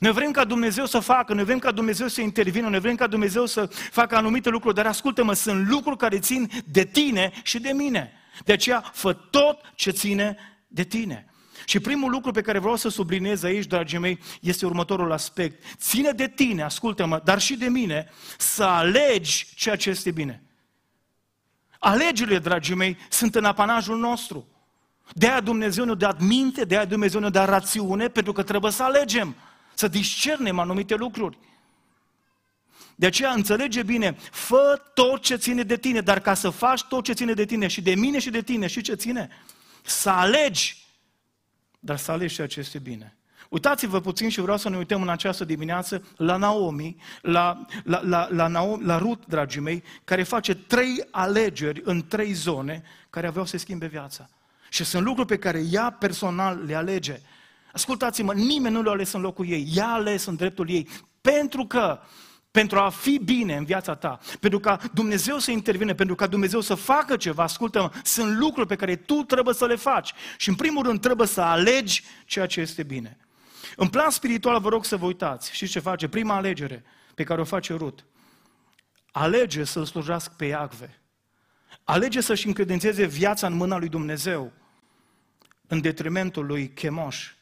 Noi 0.00 0.12
vrem 0.12 0.30
ca 0.30 0.44
Dumnezeu 0.44 0.86
să 0.86 0.98
facă, 0.98 1.34
noi 1.34 1.44
vrem 1.44 1.58
ca 1.58 1.70
Dumnezeu 1.70 2.08
să 2.08 2.20
intervină, 2.20 2.68
noi 2.68 2.80
vrem 2.80 2.94
ca 2.94 3.06
Dumnezeu 3.06 3.46
să 3.46 3.70
facă 3.90 4.16
anumite 4.16 4.48
lucruri, 4.48 4.74
dar 4.74 4.86
ascultă-mă, 4.86 5.32
sunt 5.32 5.68
lucruri 5.68 5.96
care 5.96 6.18
țin 6.18 6.50
de 6.64 6.84
tine 6.84 7.32
și 7.42 7.58
de 7.58 7.70
mine. 7.70 8.12
De 8.44 8.52
aceea, 8.52 8.90
fă 8.92 9.12
tot 9.12 9.60
ce 9.74 9.90
ține 9.90 10.36
de 10.68 10.82
tine. 10.82 11.26
Și 11.64 11.80
primul 11.80 12.10
lucru 12.10 12.30
pe 12.30 12.40
care 12.40 12.58
vreau 12.58 12.76
să 12.76 12.88
subliniez 12.88 13.42
aici, 13.42 13.66
dragii 13.66 13.98
mei, 13.98 14.18
este 14.40 14.66
următorul 14.66 15.12
aspect. 15.12 15.64
Ține 15.76 16.10
de 16.10 16.28
tine, 16.28 16.62
ascultă-mă, 16.62 17.20
dar 17.24 17.40
și 17.40 17.56
de 17.56 17.68
mine, 17.68 18.10
să 18.38 18.64
alegi 18.64 19.46
ceea 19.54 19.76
ce 19.76 19.90
este 19.90 20.10
bine. 20.10 20.42
Alegerile, 21.78 22.38
dragii 22.38 22.74
mei, 22.74 22.96
sunt 23.08 23.34
în 23.34 23.44
apanajul 23.44 23.98
nostru. 23.98 24.48
De 25.12 25.28
aia 25.28 25.40
Dumnezeu 25.40 25.84
ne-a 25.84 25.94
dat 25.94 26.20
minte, 26.20 26.64
de 26.64 26.76
aia 26.76 26.84
Dumnezeu 26.84 27.20
ne-a 27.20 27.30
dat 27.30 27.48
rațiune, 27.48 28.08
pentru 28.08 28.32
că 28.32 28.42
trebuie 28.42 28.72
să 28.72 28.82
alegem 28.82 29.36
să 29.78 29.88
discernem 29.88 30.58
anumite 30.58 30.94
lucruri. 30.94 31.38
De 32.94 33.06
aceea 33.06 33.30
înțelege 33.30 33.82
bine, 33.82 34.16
fă 34.30 34.82
tot 34.94 35.22
ce 35.22 35.36
ține 35.36 35.62
de 35.62 35.76
tine, 35.76 36.00
dar 36.00 36.20
ca 36.20 36.34
să 36.34 36.50
faci 36.50 36.82
tot 36.82 37.04
ce 37.04 37.12
ține 37.12 37.32
de 37.32 37.44
tine 37.44 37.66
și 37.66 37.82
de 37.82 37.94
mine 37.94 38.18
și 38.18 38.30
de 38.30 38.42
tine 38.42 38.66
și 38.66 38.80
ce 38.80 38.94
ține, 38.94 39.28
să 39.82 40.10
alegi, 40.10 40.86
dar 41.78 41.96
să 41.96 42.12
alegi 42.12 42.34
ceea 42.34 42.46
ce 42.46 42.60
este 42.60 42.78
bine. 42.78 43.16
Uitați-vă 43.48 44.00
puțin 44.00 44.28
și 44.28 44.40
vreau 44.40 44.56
să 44.56 44.68
ne 44.68 44.76
uităm 44.76 45.02
în 45.02 45.08
această 45.08 45.44
dimineață 45.44 46.04
la 46.16 46.36
Naomi, 46.36 46.96
la, 47.20 47.66
la, 47.84 48.00
la, 48.00 48.28
la, 48.30 48.46
Naomi, 48.46 48.84
la 48.84 48.98
Ruth, 48.98 49.26
dragii 49.26 49.60
mei, 49.60 49.82
care 50.04 50.22
face 50.22 50.54
trei 50.54 51.04
alegeri 51.10 51.80
în 51.84 52.06
trei 52.06 52.32
zone 52.32 52.82
care 53.10 53.26
aveau 53.26 53.44
să 53.44 53.56
schimbe 53.56 53.86
viața. 53.86 54.28
Și 54.68 54.84
sunt 54.84 55.04
lucruri 55.04 55.28
pe 55.28 55.38
care 55.38 55.62
ea 55.70 55.90
personal 55.90 56.62
le 56.64 56.74
alege. 56.74 57.20
Ascultați-mă, 57.72 58.32
nimeni 58.32 58.74
nu 58.74 58.82
le-a 58.82 58.92
ales 58.92 59.12
în 59.12 59.20
locul 59.20 59.48
ei, 59.48 59.68
ea 59.74 59.86
a 59.86 59.92
ales 59.92 60.24
în 60.24 60.36
dreptul 60.36 60.70
ei. 60.70 60.88
Pentru 61.20 61.64
că, 61.64 62.00
pentru 62.50 62.78
a 62.78 62.88
fi 62.88 63.20
bine 63.24 63.56
în 63.56 63.64
viața 63.64 63.94
ta, 63.94 64.18
pentru 64.40 64.60
ca 64.60 64.80
Dumnezeu 64.94 65.38
să 65.38 65.50
intervine, 65.50 65.94
pentru 65.94 66.14
ca 66.14 66.26
Dumnezeu 66.26 66.60
să 66.60 66.74
facă 66.74 67.16
ceva, 67.16 67.42
ascultă-mă, 67.42 67.90
sunt 68.02 68.38
lucruri 68.38 68.66
pe 68.66 68.76
care 68.76 68.96
tu 68.96 69.14
trebuie 69.14 69.54
să 69.54 69.66
le 69.66 69.76
faci. 69.76 70.12
Și 70.36 70.48
în 70.48 70.54
primul 70.54 70.82
rând 70.82 71.00
trebuie 71.00 71.26
să 71.26 71.40
alegi 71.40 72.04
ceea 72.26 72.46
ce 72.46 72.60
este 72.60 72.82
bine. 72.82 73.18
În 73.76 73.88
plan 73.88 74.10
spiritual 74.10 74.60
vă 74.60 74.68
rog 74.68 74.84
să 74.84 74.96
vă 74.96 75.06
uitați. 75.06 75.52
Știți 75.52 75.72
ce 75.72 75.78
face? 75.78 76.08
Prima 76.08 76.34
alegere 76.34 76.84
pe 77.14 77.22
care 77.24 77.40
o 77.40 77.44
face 77.44 77.74
Rut. 77.74 78.04
Alege 79.10 79.64
să-L 79.64 79.84
slujească 79.84 80.34
pe 80.36 80.44
Iacve. 80.44 81.02
Alege 81.84 82.20
să-și 82.20 82.46
încredințeze 82.46 83.06
viața 83.06 83.46
în 83.46 83.52
mâna 83.52 83.78
lui 83.78 83.88
Dumnezeu 83.88 84.52
în 85.66 85.80
detrimentul 85.80 86.46
lui 86.46 86.68
Chemoș 86.68 87.32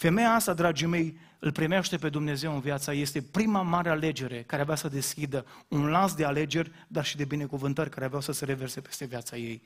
Femeia 0.00 0.32
asta, 0.32 0.52
dragii 0.52 0.86
mei, 0.86 1.18
îl 1.38 1.52
primește 1.52 1.96
pe 1.96 2.08
Dumnezeu 2.08 2.54
în 2.54 2.60
viața 2.60 2.92
ei. 2.92 3.00
Este 3.00 3.22
prima 3.22 3.62
mare 3.62 3.88
alegere 3.88 4.42
care 4.42 4.62
avea 4.62 4.74
să 4.74 4.88
deschidă 4.88 5.46
un 5.68 5.86
lans 5.86 6.14
de 6.14 6.24
alegeri, 6.24 6.70
dar 6.88 7.04
și 7.04 7.16
de 7.16 7.24
binecuvântări 7.24 7.90
care 7.90 8.04
aveau 8.04 8.20
să 8.20 8.32
se 8.32 8.44
reverse 8.44 8.80
peste 8.80 9.04
viața 9.04 9.36
ei. 9.36 9.62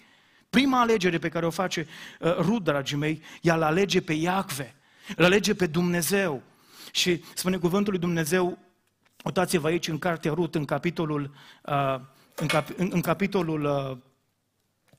Prima 0.50 0.80
alegere 0.80 1.18
pe 1.18 1.28
care 1.28 1.46
o 1.46 1.50
face 1.50 1.86
uh, 2.20 2.36
Rud, 2.36 2.64
dragii 2.64 2.96
mei, 2.96 3.22
ea 3.42 3.54
îl 3.54 3.62
alege 3.62 4.00
pe 4.00 4.12
Iacve, 4.12 4.74
îl 5.16 5.24
alege 5.24 5.54
pe 5.54 5.66
Dumnezeu. 5.66 6.42
Și 6.92 7.24
spune 7.34 7.56
cuvântul 7.56 7.92
lui 7.92 8.00
Dumnezeu, 8.00 8.58
uitați-vă 9.24 9.66
aici 9.66 9.88
în 9.88 9.98
cartea 9.98 10.32
Rut, 10.32 10.54
în 10.54 10.64
capitolul, 10.64 11.34
uh, 11.62 12.00
în, 12.34 12.46
cap, 12.46 12.68
în, 12.76 12.90
în 12.92 13.00
capitolul 13.00 13.64
uh, 13.64 13.96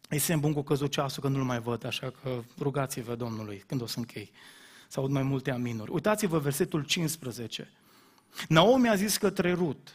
îi 0.09 0.19
semn 0.19 0.39
bun 0.39 0.53
cu 0.53 0.61
căzut 0.61 0.91
ceasul 0.91 1.23
că 1.23 1.29
nu-l 1.29 1.43
mai 1.43 1.59
văd, 1.59 1.85
așa 1.85 2.11
că 2.21 2.29
rugați-vă 2.59 3.15
Domnului 3.15 3.63
când 3.67 3.81
o 3.81 3.85
să 3.85 3.99
închei. 3.99 4.31
Să 4.87 4.99
aud 4.99 5.11
mai 5.11 5.23
multe 5.23 5.51
aminuri. 5.51 5.91
Uitați-vă 5.91 6.37
versetul 6.37 6.83
15. 6.83 7.71
Naomi 8.47 8.89
a 8.89 8.95
zis 8.95 9.17
către 9.17 9.53
Rut, 9.53 9.93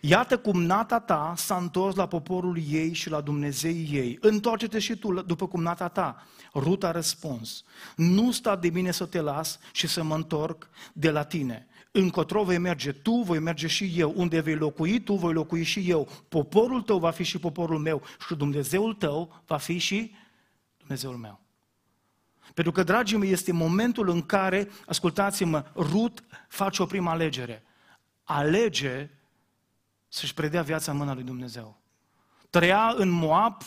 Iată 0.00 0.38
cum 0.38 0.62
nata 0.62 1.00
ta 1.00 1.34
s-a 1.36 1.56
întors 1.56 1.94
la 1.94 2.06
poporul 2.06 2.58
ei 2.68 2.92
și 2.92 3.10
la 3.10 3.20
Dumnezeu 3.20 3.72
ei. 3.72 4.18
Întoarce-te 4.20 4.78
și 4.78 4.96
tu 4.96 5.22
după 5.22 5.48
cum 5.48 5.62
nata 5.62 5.88
ta. 5.88 6.26
Rut 6.54 6.84
a 6.84 6.90
răspuns, 6.90 7.64
nu 7.96 8.30
sta 8.30 8.56
de 8.56 8.70
bine 8.70 8.90
să 8.90 9.06
te 9.06 9.20
las 9.20 9.58
și 9.72 9.86
să 9.86 10.02
mă 10.02 10.14
întorc 10.14 10.68
de 10.92 11.10
la 11.10 11.22
tine. 11.22 11.66
Încotro 11.90 12.44
vei 12.44 12.58
merge 12.58 12.92
tu, 12.92 13.12
voi 13.12 13.38
merge 13.38 13.66
și 13.66 13.92
eu. 13.96 14.12
Unde 14.16 14.40
vei 14.40 14.54
locui 14.54 15.00
tu, 15.00 15.14
voi 15.14 15.32
locui 15.32 15.62
și 15.62 15.90
eu. 15.90 16.08
Poporul 16.28 16.82
tău 16.82 16.98
va 16.98 17.10
fi 17.10 17.22
și 17.22 17.38
poporul 17.38 17.78
meu 17.78 18.02
și 18.26 18.34
Dumnezeul 18.34 18.94
tău 18.94 19.42
va 19.46 19.56
fi 19.56 19.78
și 19.78 20.14
Dumnezeul 20.78 21.16
meu. 21.16 21.43
Pentru 22.54 22.72
că, 22.72 22.82
dragii 22.82 23.16
mei, 23.16 23.30
este 23.30 23.52
momentul 23.52 24.08
în 24.08 24.22
care, 24.22 24.68
ascultați-mă, 24.86 25.64
Rut 25.74 26.24
face 26.48 26.82
o 26.82 26.86
primă 26.86 27.10
alegere. 27.10 27.62
Alege 28.22 29.10
să-și 30.08 30.34
predea 30.34 30.62
viața 30.62 30.92
în 30.92 30.98
mâna 30.98 31.14
lui 31.14 31.22
Dumnezeu. 31.22 31.80
Trăia 32.50 32.94
în 32.96 33.08
Moab, 33.08 33.62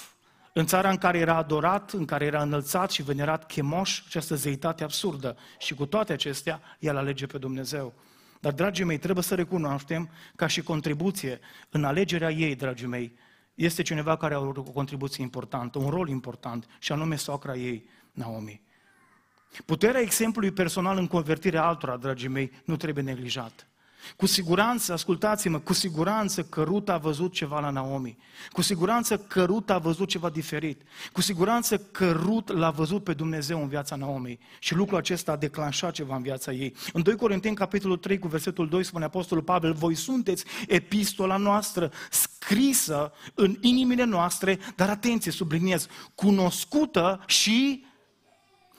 în 0.53 0.65
țara 0.65 0.89
în 0.89 0.97
care 0.97 1.17
era 1.17 1.35
adorat, 1.35 1.91
în 1.91 2.05
care 2.05 2.25
era 2.25 2.41
înălțat 2.41 2.91
și 2.91 3.03
venerat 3.03 3.45
Chemoș, 3.45 4.03
această 4.05 4.35
zeitate 4.35 4.83
absurdă. 4.83 5.37
Și 5.59 5.73
cu 5.73 5.85
toate 5.85 6.13
acestea, 6.13 6.61
el 6.79 6.97
alege 6.97 7.25
pe 7.25 7.37
Dumnezeu. 7.37 7.93
Dar, 8.39 8.53
dragii 8.53 8.85
mei, 8.85 8.97
trebuie 8.97 9.23
să 9.23 9.35
recunoaștem 9.35 10.09
ca 10.35 10.47
și 10.47 10.61
contribuție 10.61 11.39
în 11.69 11.83
alegerea 11.83 12.31
ei, 12.31 12.55
dragii 12.55 12.87
mei, 12.87 13.17
este 13.53 13.81
cineva 13.81 14.17
care 14.17 14.35
are 14.35 14.43
o 14.43 14.63
contribuție 14.63 15.23
importantă, 15.23 15.79
un 15.79 15.89
rol 15.89 16.09
important, 16.09 16.67
și 16.79 16.91
anume 16.91 17.15
soacra 17.15 17.55
ei, 17.55 17.89
Naomi. 18.11 18.61
Puterea 19.65 20.01
exemplului 20.01 20.51
personal 20.51 20.97
în 20.97 21.07
convertirea 21.07 21.65
altora, 21.65 21.97
dragii 21.97 22.27
mei, 22.27 22.51
nu 22.65 22.75
trebuie 22.75 23.03
neglijat. 23.03 23.67
Cu 24.15 24.25
siguranță, 24.25 24.93
ascultați-mă, 24.93 25.59
cu 25.59 25.73
siguranță 25.73 26.43
că 26.43 26.63
Ruth 26.63 26.91
a 26.91 26.97
văzut 26.97 27.33
ceva 27.33 27.59
la 27.59 27.69
Naomi. 27.69 28.17
Cu 28.51 28.61
siguranță 28.61 29.17
că 29.17 29.43
Ruth 29.43 29.71
a 29.71 29.77
văzut 29.77 30.07
ceva 30.07 30.29
diferit. 30.29 30.81
Cu 31.11 31.21
siguranță 31.21 31.77
că 31.77 32.11
Ruth 32.11 32.51
l-a 32.53 32.69
văzut 32.69 33.03
pe 33.03 33.13
Dumnezeu 33.13 33.61
în 33.61 33.67
viața 33.67 33.95
Naomi. 33.95 34.39
Și 34.59 34.75
lucrul 34.75 34.97
acesta 34.97 35.31
a 35.31 35.35
declanșat 35.35 35.91
ceva 35.91 36.15
în 36.15 36.21
viața 36.21 36.51
ei. 36.51 36.75
În 36.93 37.01
2 37.01 37.15
Corinteni, 37.15 37.55
capitolul 37.55 37.97
3, 37.97 38.19
cu 38.19 38.27
versetul 38.27 38.69
2, 38.69 38.83
spune 38.83 39.05
Apostolul 39.05 39.43
Pavel, 39.43 39.73
voi 39.73 39.95
sunteți 39.95 40.45
epistola 40.67 41.37
noastră, 41.37 41.91
scrisă 42.09 43.11
în 43.33 43.57
inimile 43.61 44.03
noastre, 44.03 44.59
dar 44.75 44.89
atenție, 44.89 45.31
subliniez, 45.31 45.87
cunoscută 46.15 47.23
și 47.25 47.85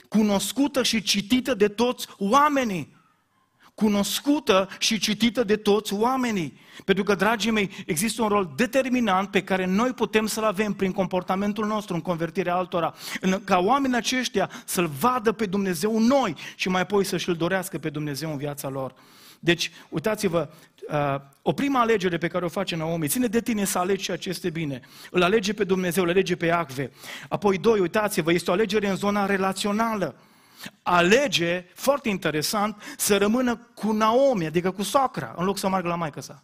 cunoscută 0.09 0.83
și 0.83 1.03
citită 1.03 1.55
de 1.55 1.69
toți 1.69 2.07
oamenii 2.19 2.97
cunoscută 3.79 4.69
și 4.79 4.99
citită 4.99 5.45
de 5.45 5.57
toți 5.57 5.95
oamenii. 5.95 6.59
Pentru 6.85 7.05
că, 7.05 7.15
dragii 7.15 7.51
mei, 7.51 7.71
există 7.87 8.23
un 8.23 8.29
rol 8.29 8.53
determinant 8.57 9.31
pe 9.31 9.43
care 9.43 9.67
noi 9.67 9.93
putem 9.93 10.27
să-l 10.27 10.45
avem 10.45 10.73
prin 10.73 10.93
comportamentul 10.93 11.67
nostru 11.67 11.95
în 11.95 12.01
convertirea 12.01 12.55
altora. 12.55 12.95
Ca 13.45 13.59
oamenii 13.59 13.97
aceștia 13.97 14.51
să-L 14.65 14.87
vadă 14.87 15.33
pe 15.33 15.47
Dumnezeu 15.47 15.99
noi 15.99 16.37
și 16.57 16.69
mai 16.69 16.81
apoi 16.81 17.05
să-și-L 17.05 17.35
dorească 17.35 17.79
pe 17.79 17.91
Dumnezeu 17.91 18.31
în 18.31 18.37
viața 18.37 18.69
lor. 18.69 18.95
Deci, 19.41 19.71
uitați-vă, 19.89 20.49
uh, 20.49 20.78
o 21.43 21.53
prima 21.53 21.81
alegere 21.81 22.19
pe 22.19 22.29
care 22.29 22.45
o 22.45 22.49
face 22.49 22.77
Naomi, 22.77 23.09
ține 23.09 23.27
de 23.27 23.41
tine 23.41 23.65
să 23.65 23.79
alegi 23.79 24.03
ceea 24.03 24.17
ce 24.17 24.29
este 24.29 24.51
bine. 24.51 24.81
Îl 25.11 25.23
alege 25.23 25.53
pe 25.53 25.65
Dumnezeu, 25.65 26.03
îl 26.03 26.11
alege 26.11 26.37
pe 26.37 26.51
Acve. 26.51 26.91
Apoi, 27.29 27.59
doi, 27.59 27.81
uitați-vă, 27.81 28.33
este 28.33 28.51
o 28.51 28.53
alegere 28.53 28.89
în 28.89 28.97
zona 28.97 29.27
relațională 29.27 30.15
alege, 30.83 31.67
foarte 31.75 32.09
interesant, 32.09 32.83
să 32.97 33.17
rămână 33.17 33.57
cu 33.75 33.93
Naomi, 33.93 34.47
adică 34.47 34.71
cu 34.71 34.83
soacra, 34.83 35.35
în 35.37 35.45
loc 35.45 35.59
să 35.59 35.69
meargă 35.69 35.89
la 35.89 35.95
maică 35.95 36.21
sa. 36.21 36.43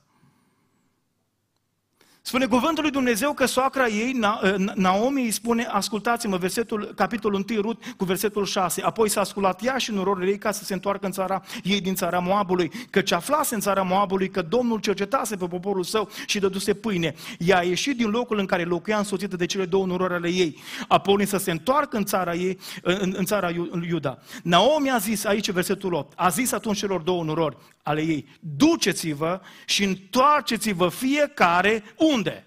Spune 2.27 2.47
cuvântul 2.47 2.83
lui 2.83 2.93
Dumnezeu 2.93 3.33
că 3.33 3.47
soacra 3.47 3.87
ei, 3.87 4.21
ă, 4.23 4.57
Naomi, 4.75 5.23
îi 5.23 5.31
spune, 5.31 5.65
ascultați-mă, 5.71 6.37
versetul, 6.37 6.93
capitolul 6.95 7.45
1, 7.51 7.61
Rut, 7.61 7.83
cu 7.97 8.05
versetul 8.05 8.45
6. 8.45 8.83
Apoi 8.83 9.09
s-a 9.09 9.25
sculat 9.25 9.65
ea 9.65 9.77
și 9.79 9.93
nororile 9.93 10.31
ei 10.31 10.39
ca 10.39 10.51
să 10.51 10.65
se 10.65 10.73
întoarcă 10.73 11.07
în 11.07 11.13
țara 11.13 11.43
ei 11.63 11.81
din 11.81 11.95
țara 11.95 12.19
Moabului, 12.19 12.71
căci 12.91 13.13
aflase 13.13 13.55
în 13.55 13.61
țara 13.61 13.83
Moabului 13.83 14.31
că 14.31 14.43
Domnul 14.43 14.81
cercetase 14.81 15.37
pe 15.37 15.47
poporul 15.47 15.83
său 15.83 16.09
și 16.27 16.39
dăduse 16.39 16.75
pâine. 16.75 17.15
Ea 17.39 17.59
a 17.59 17.63
ieșit 17.63 17.97
din 17.97 18.11
locul 18.11 18.39
în 18.39 18.47
care 18.47 18.63
locuia 18.63 18.99
însoțită 18.99 19.37
de 19.37 19.47
cele 19.47 19.65
două 19.65 19.87
norori 19.87 20.15
ale 20.15 20.29
ei. 20.29 20.59
Apoi 20.89 21.27
să 21.27 21.37
se 21.37 21.51
întoarcă 21.51 21.97
în 21.97 22.05
țara 22.05 22.35
ei, 22.35 22.59
în, 22.83 23.15
în 23.17 23.25
țara 23.25 23.51
Iuda. 23.89 24.19
Naomi 24.43 24.91
a 24.91 24.99
zis, 24.99 25.25
aici 25.25 25.51
versetul 25.51 25.93
8, 25.93 26.13
a 26.17 26.29
zis 26.29 26.53
atunci 26.53 26.79
celor 26.79 27.01
două 27.01 27.25
norori 27.25 27.57
ale 27.85 28.01
ei, 28.01 28.27
duceți-vă 28.41 29.41
și 29.67 29.85
întoarceți-vă 29.85 30.89
fiecare 30.89 31.83
unde? 32.15 32.47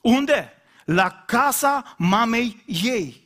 Unde? 0.00 0.52
La 0.84 1.22
casa 1.26 1.94
mamei 1.98 2.62
ei. 2.66 3.22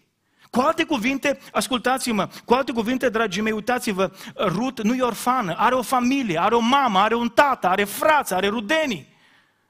Cu 0.51 0.61
alte 0.61 0.85
cuvinte, 0.85 1.39
ascultați-mă, 1.53 2.29
cu 2.45 2.55
alte 2.55 2.73
cuvinte, 2.73 3.09
dragii 3.09 3.43
mei, 3.43 3.53
uitați-vă, 3.53 4.13
Rut 4.37 4.83
nu 4.83 4.95
e 4.95 5.03
orfană, 5.03 5.55
are 5.57 5.75
o 5.75 5.83
familie, 5.83 6.41
are 6.41 6.55
o 6.55 6.61
mamă, 6.61 6.99
are 6.99 7.15
un 7.15 7.29
tată, 7.29 7.69
are 7.69 7.85
frați, 7.85 8.35
are 8.35 8.49
rudenii. 8.49 9.17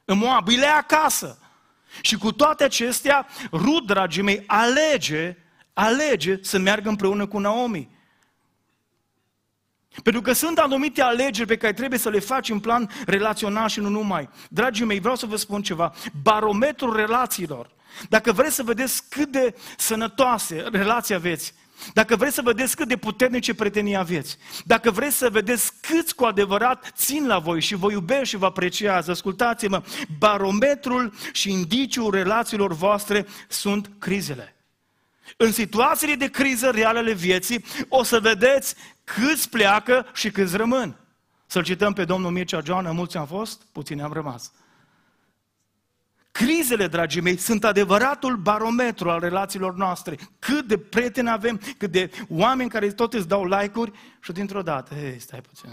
În 0.04 0.18
Moab, 0.18 0.48
îi 0.48 0.56
le 0.56 0.66
acasă. 0.66 1.38
Și 2.00 2.16
cu 2.16 2.32
toate 2.32 2.64
acestea, 2.64 3.26
Rut, 3.52 3.86
dragii 3.86 4.22
mei, 4.22 4.44
alege, 4.46 5.36
alege 5.72 6.38
să 6.42 6.58
meargă 6.58 6.88
împreună 6.88 7.26
cu 7.26 7.38
Naomi. 7.38 7.97
Pentru 10.02 10.20
că 10.20 10.32
sunt 10.32 10.58
anumite 10.58 11.02
alegeri 11.02 11.48
pe 11.48 11.56
care 11.56 11.72
trebuie 11.72 11.98
să 11.98 12.08
le 12.08 12.18
faci 12.18 12.50
în 12.50 12.60
plan 12.60 12.90
relațional 13.06 13.68
și 13.68 13.80
nu 13.80 13.88
numai. 13.88 14.28
Dragii 14.48 14.84
mei, 14.84 15.00
vreau 15.00 15.16
să 15.16 15.26
vă 15.26 15.36
spun 15.36 15.62
ceva. 15.62 15.94
Barometrul 16.22 16.96
relațiilor. 16.96 17.70
Dacă 18.08 18.32
vreți 18.32 18.54
să 18.54 18.62
vedeți 18.62 19.02
cât 19.08 19.28
de 19.28 19.54
sănătoase 19.76 20.64
relații 20.70 21.14
aveți, 21.14 21.54
dacă 21.92 22.16
vreți 22.16 22.34
să 22.34 22.42
vedeți 22.42 22.76
cât 22.76 22.88
de 22.88 22.96
puternice 22.96 23.54
prietenii 23.54 23.96
aveți, 23.96 24.36
dacă 24.64 24.90
vreți 24.90 25.16
să 25.16 25.30
vedeți 25.30 25.72
câți 25.80 26.14
cu 26.14 26.24
adevărat 26.24 26.92
țin 26.96 27.26
la 27.26 27.38
voi 27.38 27.60
și 27.60 27.74
vă 27.74 27.90
iubesc 27.90 28.24
și 28.24 28.36
vă 28.36 28.46
apreciază, 28.46 29.10
ascultați-mă, 29.10 29.82
barometrul 30.18 31.12
și 31.32 31.50
indiciul 31.50 32.10
relațiilor 32.10 32.72
voastre 32.72 33.26
sunt 33.48 33.90
crizele. 33.98 34.56
În 35.36 35.52
situațiile 35.52 36.14
de 36.14 36.30
criză 36.30 36.70
reale 36.70 36.98
ale 36.98 37.12
vieții, 37.12 37.64
o 37.88 38.02
să 38.02 38.20
vedeți 38.20 38.74
câți 39.14 39.48
pleacă 39.48 40.06
și 40.14 40.30
câți 40.30 40.56
rămân. 40.56 40.96
Să-l 41.46 41.62
cităm 41.62 41.92
pe 41.92 42.04
domnul 42.04 42.30
Mircea 42.30 42.60
Joana, 42.64 42.92
mulți 42.92 43.16
am 43.16 43.26
fost, 43.26 43.62
puțini 43.72 44.02
am 44.02 44.12
rămas. 44.12 44.52
Crizele, 46.30 46.86
dragii 46.86 47.20
mei, 47.20 47.36
sunt 47.36 47.64
adevăratul 47.64 48.36
barometru 48.36 49.10
al 49.10 49.20
relațiilor 49.20 49.74
noastre. 49.74 50.18
Cât 50.38 50.66
de 50.66 50.78
prieteni 50.78 51.30
avem, 51.30 51.60
cât 51.78 51.90
de 51.90 52.10
oameni 52.28 52.70
care 52.70 52.90
tot 52.90 53.14
îți 53.14 53.28
dau 53.28 53.44
like-uri 53.44 53.92
și 54.20 54.32
dintr-o 54.32 54.62
dată, 54.62 54.94
hei, 54.94 55.20
stai 55.20 55.40
puțin. 55.40 55.68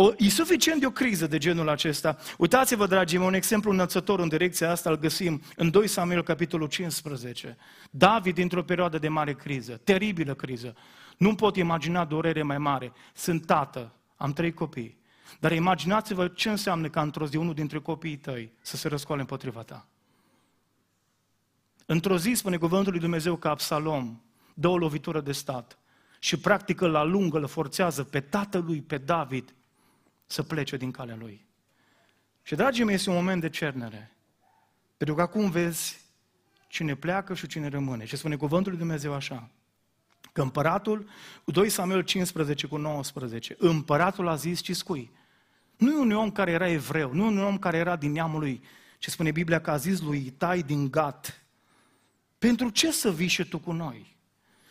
O, 0.00 0.12
e 0.16 0.28
suficient 0.28 0.80
de 0.80 0.86
o 0.86 0.90
criză 0.90 1.26
de 1.26 1.38
genul 1.38 1.68
acesta. 1.68 2.16
Uitați-vă, 2.36 2.86
dragii 2.86 3.18
mei, 3.18 3.26
un 3.26 3.34
exemplu 3.34 3.70
înălțător 3.70 4.20
în 4.20 4.28
direcția 4.28 4.70
asta 4.70 4.90
îl 4.90 4.98
găsim 4.98 5.42
în 5.56 5.70
2 5.70 5.86
Samuel, 5.86 6.22
capitolul 6.22 6.68
15. 6.68 7.56
David, 7.90 8.34
dintr-o 8.34 8.62
perioadă 8.62 8.98
de 8.98 9.08
mare 9.08 9.34
criză, 9.34 9.80
teribilă 9.84 10.34
criză. 10.34 10.74
Nu 11.16 11.34
pot 11.34 11.56
imagina 11.56 12.04
durere 12.04 12.42
mai 12.42 12.58
mare. 12.58 12.92
Sunt 13.14 13.46
tată, 13.46 13.92
am 14.16 14.32
trei 14.32 14.52
copii. 14.52 14.98
Dar 15.40 15.52
imaginați-vă 15.52 16.28
ce 16.28 16.50
înseamnă 16.50 16.88
ca 16.88 17.00
într-o 17.00 17.26
zi 17.26 17.36
unul 17.36 17.54
dintre 17.54 17.78
copiii 17.78 18.16
tăi 18.16 18.52
să 18.60 18.76
se 18.76 18.88
răscoale 18.88 19.20
împotriva 19.20 19.62
ta. 19.62 19.88
Într-o 21.86 22.18
zi, 22.18 22.32
spune 22.34 22.56
cuvântul 22.56 22.92
lui 22.92 23.00
Dumnezeu 23.00 23.36
că 23.36 23.48
Absalom 23.48 24.20
dă 24.54 24.68
o 24.68 24.78
lovitură 24.78 25.20
de 25.20 25.32
stat 25.32 25.78
și 26.18 26.36
practic 26.36 26.80
îl 26.80 26.94
alungă, 26.94 27.38
îl 27.38 27.46
forțează 27.46 28.04
pe 28.04 28.20
tatălui, 28.20 28.82
pe 28.82 28.98
David, 28.98 29.52
să 30.28 30.42
plece 30.42 30.76
din 30.76 30.90
calea 30.90 31.16
lui. 31.16 31.46
Și, 32.42 32.54
dragii 32.54 32.84
mei, 32.84 32.94
este 32.94 33.10
un 33.10 33.16
moment 33.16 33.40
de 33.40 33.48
cernere. 33.48 34.12
Pentru 34.96 35.16
că 35.16 35.22
acum 35.22 35.50
vezi 35.50 36.00
cine 36.68 36.94
pleacă 36.94 37.34
și 37.34 37.46
cine 37.46 37.68
rămâne. 37.68 38.04
Și 38.04 38.16
spune 38.16 38.36
cuvântul 38.36 38.70
lui 38.70 38.80
Dumnezeu 38.80 39.12
așa, 39.12 39.50
Că 40.32 40.42
împăratul, 40.42 41.08
2 41.44 41.68
Samuel 41.68 42.02
15 42.02 42.66
cu 42.66 42.76
19, 42.76 43.56
împăratul 43.58 44.28
a 44.28 44.34
zis 44.34 44.60
Ciscui. 44.60 45.10
Nu 45.76 45.90
e 45.90 45.96
un 45.96 46.10
om 46.10 46.30
care 46.30 46.50
era 46.50 46.68
evreu, 46.68 47.12
nu 47.12 47.24
e 47.24 47.26
un 47.26 47.38
om 47.38 47.58
care 47.58 47.76
era 47.76 47.96
din 47.96 48.12
neamul 48.12 48.40
lui, 48.40 48.62
ce 48.98 49.10
spune 49.10 49.30
Biblia 49.30 49.60
că 49.60 49.70
a 49.70 49.76
zis 49.76 50.00
lui 50.00 50.26
Itai 50.26 50.62
din 50.62 50.90
Gat, 50.90 51.42
pentru 52.38 52.70
ce 52.70 52.92
să 52.92 53.12
vii 53.12 53.28
și 53.28 53.44
tu 53.44 53.58
cu 53.58 53.72
noi? 53.72 54.16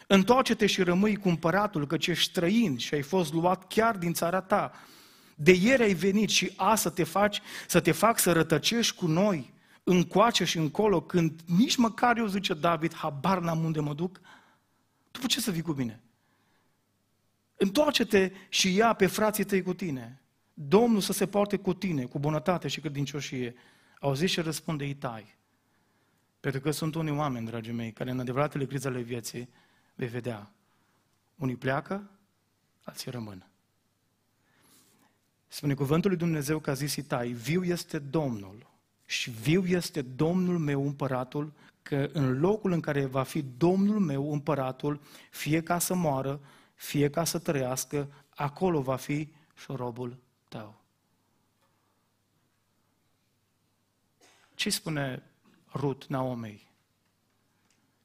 Întoarce-te 0.07 0.65
și 0.65 0.83
rămâi 0.83 1.15
cu 1.15 1.29
împăratul, 1.29 1.87
căci 1.87 2.07
ești 2.07 2.29
străin 2.29 2.77
și 2.77 2.93
ai 2.93 3.01
fost 3.01 3.33
luat 3.33 3.67
chiar 3.67 3.97
din 3.97 4.13
țara 4.13 4.41
ta. 4.41 4.71
De 5.39 5.51
ieri 5.51 5.83
ai 5.83 5.93
venit 5.93 6.29
și 6.29 6.53
a 6.55 6.75
să 6.75 6.89
te 6.89 7.03
faci, 7.03 7.41
să 7.67 7.79
te 7.79 7.91
fac 7.91 8.19
să 8.19 8.31
rătăcești 8.31 8.95
cu 8.95 9.07
noi, 9.07 9.53
încoace 9.83 10.43
și 10.43 10.57
încolo, 10.57 11.01
când 11.01 11.41
nici 11.45 11.75
măcar 11.75 12.17
eu, 12.17 12.25
zice 12.25 12.53
David, 12.53 12.95
habar 12.95 13.39
n-am 13.39 13.63
unde 13.63 13.79
mă 13.79 13.93
duc, 13.93 14.19
după 15.11 15.27
ce 15.27 15.39
să 15.39 15.51
vii 15.51 15.61
cu 15.61 15.71
mine? 15.71 16.01
Întoarce-te 17.55 18.31
și 18.49 18.75
ia 18.75 18.93
pe 18.93 19.07
frații 19.07 19.43
tăi 19.43 19.61
cu 19.61 19.73
tine. 19.73 20.21
Domnul 20.53 21.01
să 21.01 21.13
se 21.13 21.27
poarte 21.27 21.57
cu 21.57 21.73
tine, 21.73 22.05
cu 22.05 22.19
bunătate 22.19 22.67
și 22.67 22.79
credincioșie. 22.79 23.55
Auzi 23.99 24.25
și 24.25 24.41
răspunde 24.41 24.87
Itai. 24.87 25.35
Pentru 26.39 26.61
că 26.61 26.71
sunt 26.71 26.95
unii 26.95 27.11
oameni, 27.11 27.45
dragii 27.45 27.73
mei, 27.73 27.91
care 27.91 28.11
în 28.11 28.19
adevăratele 28.19 28.65
crize 28.65 28.87
ale 28.87 29.01
vieții 29.01 29.49
vei 29.95 30.07
vedea. 30.07 30.51
Unii 31.35 31.55
pleacă, 31.55 32.11
alții 32.83 33.11
rămân. 33.11 33.46
Spune 35.47 35.73
cuvântul 35.73 36.09
lui 36.09 36.19
Dumnezeu 36.19 36.59
că 36.59 36.69
a 36.69 36.73
zis 36.73 36.95
Itai, 36.95 37.27
viu 37.27 37.63
este 37.63 37.99
Domnul 37.99 38.69
și 39.05 39.29
viu 39.29 39.65
este 39.65 40.01
Domnul 40.01 40.57
meu 40.57 40.85
împăratul, 40.85 41.53
că 41.81 42.09
în 42.13 42.39
locul 42.39 42.71
în 42.71 42.79
care 42.79 43.05
va 43.05 43.23
fi 43.23 43.41
Domnul 43.41 43.99
meu 43.99 44.33
împăratul, 44.33 45.01
fie 45.31 45.63
ca 45.63 45.79
să 45.79 45.93
moară, 45.93 46.39
fie 46.75 47.09
ca 47.09 47.23
să 47.23 47.39
trăiască, 47.39 48.07
acolo 48.35 48.81
va 48.81 48.95
fi 48.95 49.31
șorobul 49.55 50.17
tău. 50.47 50.81
Ce 54.55 54.69
spune 54.69 55.23
Rut 55.73 56.05
Naomei? 56.05 56.67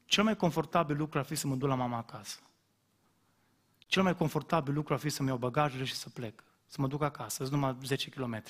Cel 0.04 0.24
mai 0.24 0.36
confortabil 0.36 0.96
lucru 0.96 1.18
ar 1.18 1.24
fi 1.24 1.34
să 1.34 1.46
mă 1.46 1.54
duc 1.54 1.68
la 1.68 1.74
mama 1.74 1.96
acasă. 1.96 2.38
Cel 3.78 4.02
mai 4.02 4.16
confortabil 4.16 4.74
lucru 4.74 4.92
ar 4.94 4.98
fi 4.98 5.08
să-mi 5.08 5.28
iau 5.28 5.36
bagajele 5.36 5.84
și 5.84 5.94
să 5.94 6.08
plec. 6.08 6.44
Să 6.72 6.80
mă 6.80 6.86
duc 6.86 7.02
acasă, 7.02 7.36
sunt 7.44 7.50
numai 7.50 7.76
10 7.84 8.10
km. 8.10 8.42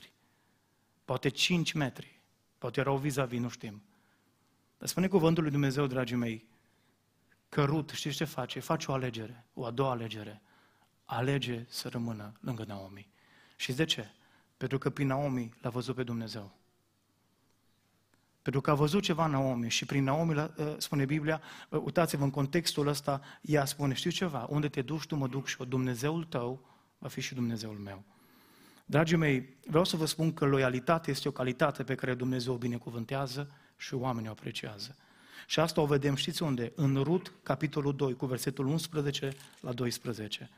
Poate 1.04 1.28
5 1.28 1.72
metri. 1.72 2.20
Poate 2.58 2.80
erau 2.80 2.96
vis-a-vis, 2.96 3.40
nu 3.40 3.48
știm. 3.48 3.82
Dar 4.78 4.88
spune 4.88 5.08
cuvântul 5.08 5.42
lui 5.42 5.52
Dumnezeu, 5.52 5.86
dragii 5.86 6.16
mei, 6.16 6.48
că 7.48 7.64
Rut, 7.64 7.90
știți 7.90 8.16
ce 8.16 8.24
face? 8.24 8.60
Face 8.60 8.90
o 8.90 8.94
alegere, 8.94 9.46
o 9.54 9.64
a 9.64 9.70
doua 9.70 9.90
alegere. 9.90 10.42
Alege 11.04 11.64
să 11.68 11.88
rămână 11.88 12.32
lângă 12.40 12.64
Naomi. 12.64 13.08
Și 13.56 13.72
de 13.72 13.84
ce? 13.84 14.10
Pentru 14.56 14.78
că 14.78 14.90
prin 14.90 15.06
Naomi 15.06 15.54
l-a 15.60 15.70
văzut 15.70 15.94
pe 15.94 16.02
Dumnezeu. 16.02 16.56
Pentru 18.42 18.60
că 18.60 18.70
a 18.70 18.74
văzut 18.74 19.02
ceva 19.02 19.26
Naomi 19.26 19.70
și 19.70 19.84
prin 19.84 20.04
Naomi, 20.04 20.38
ă, 20.38 20.76
spune 20.78 21.04
Biblia, 21.04 21.40
ă, 21.72 21.76
uitați-vă 21.76 22.24
în 22.24 22.30
contextul 22.30 22.86
ăsta, 22.86 23.20
ea 23.40 23.64
spune, 23.64 23.94
știu 23.94 24.10
ceva, 24.10 24.46
unde 24.48 24.68
te 24.68 24.82
duci, 24.82 25.06
tu 25.06 25.16
mă 25.16 25.28
duc 25.28 25.46
și 25.46 25.60
o 25.60 25.64
Dumnezeul 25.64 26.24
tău 26.24 26.70
va 27.02 27.08
fi 27.08 27.20
și 27.20 27.34
Dumnezeul 27.34 27.76
meu. 27.76 28.04
Dragii 28.84 29.16
mei, 29.16 29.56
vreau 29.66 29.84
să 29.84 29.96
vă 29.96 30.04
spun 30.04 30.32
că 30.32 30.44
loialitatea 30.44 31.12
este 31.12 31.28
o 31.28 31.32
calitate 31.32 31.82
pe 31.82 31.94
care 31.94 32.14
Dumnezeu 32.14 32.54
o 32.54 32.56
binecuvântează 32.56 33.50
și 33.76 33.94
oamenii 33.94 34.28
o 34.28 34.32
apreciază. 34.32 34.96
Și 35.46 35.60
asta 35.60 35.80
o 35.80 35.86
vedem, 35.86 36.14
știți 36.14 36.42
unde? 36.42 36.72
În 36.74 37.02
Rut, 37.02 37.32
capitolul 37.42 37.96
2, 37.96 38.16
cu 38.16 38.26
versetul 38.26 38.66
11 38.66 39.32
la 39.60 39.72
12. 39.72 40.50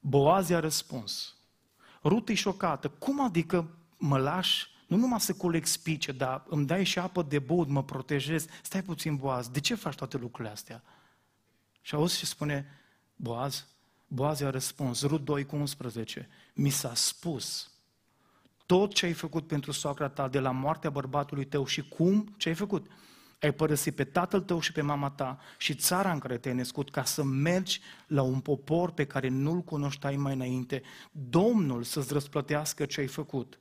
Boaz 0.00 0.48
i-a 0.48 0.60
răspuns. 0.60 1.36
Rut 2.02 2.28
e 2.28 2.34
șocată. 2.34 2.88
Cum 2.88 3.20
adică 3.20 3.76
mă 3.96 4.18
lași 4.18 4.70
nu 4.86 4.96
numai 4.96 5.20
să 5.20 5.34
coleg 5.34 5.66
spice, 5.66 6.12
dar 6.12 6.44
îmi 6.48 6.66
dai 6.66 6.84
și 6.84 6.98
apă 6.98 7.22
de 7.22 7.38
băut, 7.38 7.68
mă 7.68 7.84
protejez. 7.84 8.46
Stai 8.62 8.82
puțin, 8.82 9.16
Boaz, 9.16 9.48
de 9.48 9.60
ce 9.60 9.74
faci 9.74 9.94
toate 9.94 10.16
lucrurile 10.16 10.52
astea? 10.52 10.82
Și 11.80 11.94
auzi 11.94 12.18
și 12.18 12.26
spune, 12.26 12.66
Boaz, 13.16 13.66
Boaz 14.14 14.40
i-a 14.40 14.50
răspuns, 14.50 15.02
Rut 15.02 15.24
2 15.24 15.44
cu 15.44 15.56
11, 15.56 16.28
mi 16.54 16.70
s-a 16.70 16.94
spus 16.94 17.70
tot 18.66 18.94
ce 18.94 19.06
ai 19.06 19.12
făcut 19.12 19.46
pentru 19.46 19.70
soacra 19.70 20.08
ta 20.08 20.28
de 20.28 20.38
la 20.38 20.50
moartea 20.50 20.90
bărbatului 20.90 21.44
tău 21.44 21.66
și 21.66 21.88
cum, 21.88 22.34
ce 22.36 22.48
ai 22.48 22.54
făcut? 22.54 22.86
Ai 23.40 23.52
părăsit 23.52 23.94
pe 23.94 24.04
tatăl 24.04 24.40
tău 24.40 24.60
și 24.60 24.72
pe 24.72 24.80
mama 24.80 25.10
ta 25.10 25.38
și 25.58 25.74
țara 25.74 26.12
în 26.12 26.18
care 26.18 26.38
te-ai 26.38 26.54
născut 26.54 26.90
ca 26.90 27.04
să 27.04 27.22
mergi 27.22 27.80
la 28.06 28.22
un 28.22 28.40
popor 28.40 28.90
pe 28.90 29.06
care 29.06 29.28
nu-l 29.28 29.60
cunoșteai 29.60 30.16
mai 30.16 30.34
înainte. 30.34 30.82
Domnul 31.10 31.82
să-ți 31.82 32.12
răsplătească 32.12 32.86
ce 32.86 33.00
ai 33.00 33.06
făcut. 33.06 33.58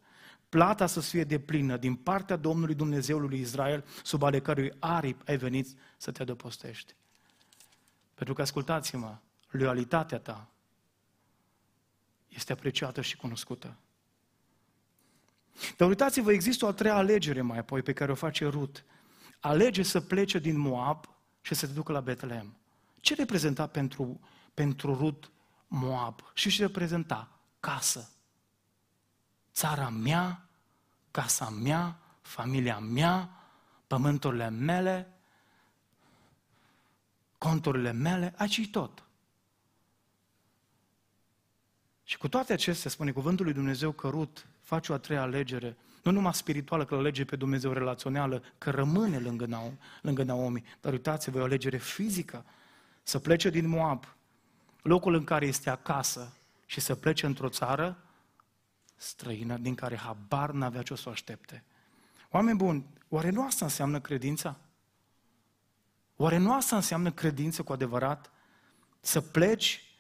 Plata 0.50 0.86
să 0.86 1.00
fie 1.00 1.24
de 1.24 1.40
plină 1.40 1.78
din 1.78 1.96
partea 1.96 2.36
Domnului 2.36 2.76
Dumnezeului 2.76 3.40
Israel, 3.40 3.86
sub 4.04 4.24
ale 4.24 4.40
cărui 4.40 4.72
aripi 4.80 5.30
ai 5.30 5.38
venit 5.38 5.68
să 5.98 6.12
te 6.12 6.22
adăpostești. 6.22 6.96
Pentru 8.14 8.34
că, 8.34 8.42
ascultați-mă, 8.42 9.18
loialitatea 9.52 10.20
ta 10.20 10.50
este 12.28 12.52
apreciată 12.52 13.02
și 13.02 13.18
cunoscută. 13.18 13.78
Dar 15.78 15.88
uitați-vă, 15.88 16.32
există 16.32 16.66
o 16.66 16.68
a 16.68 16.74
treia 16.74 16.96
alegere 16.96 17.42
mai 17.42 17.58
apoi 17.58 17.82
pe 17.82 17.94
care 17.94 18.12
o 18.12 18.16
face 18.16 18.46
Rut. 18.46 18.84
Alege 19.40 19.84
să 19.84 20.02
plece 20.02 20.40
din 20.40 20.58
Moab 20.58 21.06
și 21.42 21.56
să 21.56 21.66
se 21.66 21.74
ducă 21.74 21.92
la 21.92 22.00
Betlehem. 22.00 22.56
Ce 23.00 23.16
reprezenta 23.16 23.68
pentru, 23.68 24.20
pentru 24.54 24.94
Rut 24.94 25.32
Moab? 25.68 26.22
Și 26.34 26.50
ce 26.50 26.62
reprezenta? 26.62 27.40
Casă. 27.60 28.10
Țara 29.54 29.90
mea, 29.90 30.50
casa 31.12 31.50
mea, 31.50 32.00
familia 32.22 32.80
mea, 32.80 33.30
pământurile 33.88 34.50
mele, 34.50 35.14
conturile 37.38 37.92
mele, 37.92 38.34
aici 38.38 38.70
tot. 38.70 39.04
Și 42.12 42.18
cu 42.18 42.28
toate 42.28 42.54
acestea, 42.54 42.90
spune 42.90 43.12
cuvântul 43.12 43.46
lui 43.46 43.54
Dumnezeu 43.54 43.92
că 43.92 44.08
Rut 44.08 44.48
face 44.62 44.92
o 44.92 44.96
a 44.96 44.98
treia 44.98 45.22
alegere, 45.22 45.78
nu 46.04 46.12
numai 46.12 46.34
spirituală, 46.34 46.86
că 46.86 46.96
alege 46.96 47.26
pe 47.26 47.36
Dumnezeu 47.36 47.72
relațională, 47.72 48.44
că 48.58 48.70
rămâne 48.70 49.18
lângă 49.18 49.46
Naomi, 49.46 49.80
lângă 50.02 50.24
Naomi 50.24 50.64
dar 50.82 50.92
uitați-vă, 50.92 51.40
o 51.40 51.44
alegere 51.44 51.78
fizică, 51.78 52.46
să 53.04 53.20
plece 53.20 53.50
din 53.50 53.68
Moab, 53.68 54.16
locul 54.82 55.14
în 55.14 55.24
care 55.24 55.46
este 55.46 55.70
acasă, 55.70 56.34
și 56.66 56.80
să 56.80 56.96
plece 56.96 57.26
într-o 57.26 57.50
țară 57.50 58.04
străină 58.96 59.58
din 59.58 59.76
care 59.76 59.98
habar 59.98 60.52
n-avea 60.52 60.82
ce 60.82 60.94
o 60.94 60.96
să 60.96 61.10
o 61.10 61.12
aștepte. 61.12 61.64
Oameni 62.30 62.58
buni, 62.58 62.86
oare 63.10 63.30
nu 63.30 63.46
asta 63.46 63.66
înseamnă 63.66 64.00
credința? 64.00 64.58
Oare 66.16 66.38
nu 66.38 66.54
asta 66.54 66.76
înseamnă 66.76 67.12
credință 67.12 67.64
cu 67.64 67.72
adevărat? 67.72 68.32
Să 69.00 69.22
pleci 69.22 69.91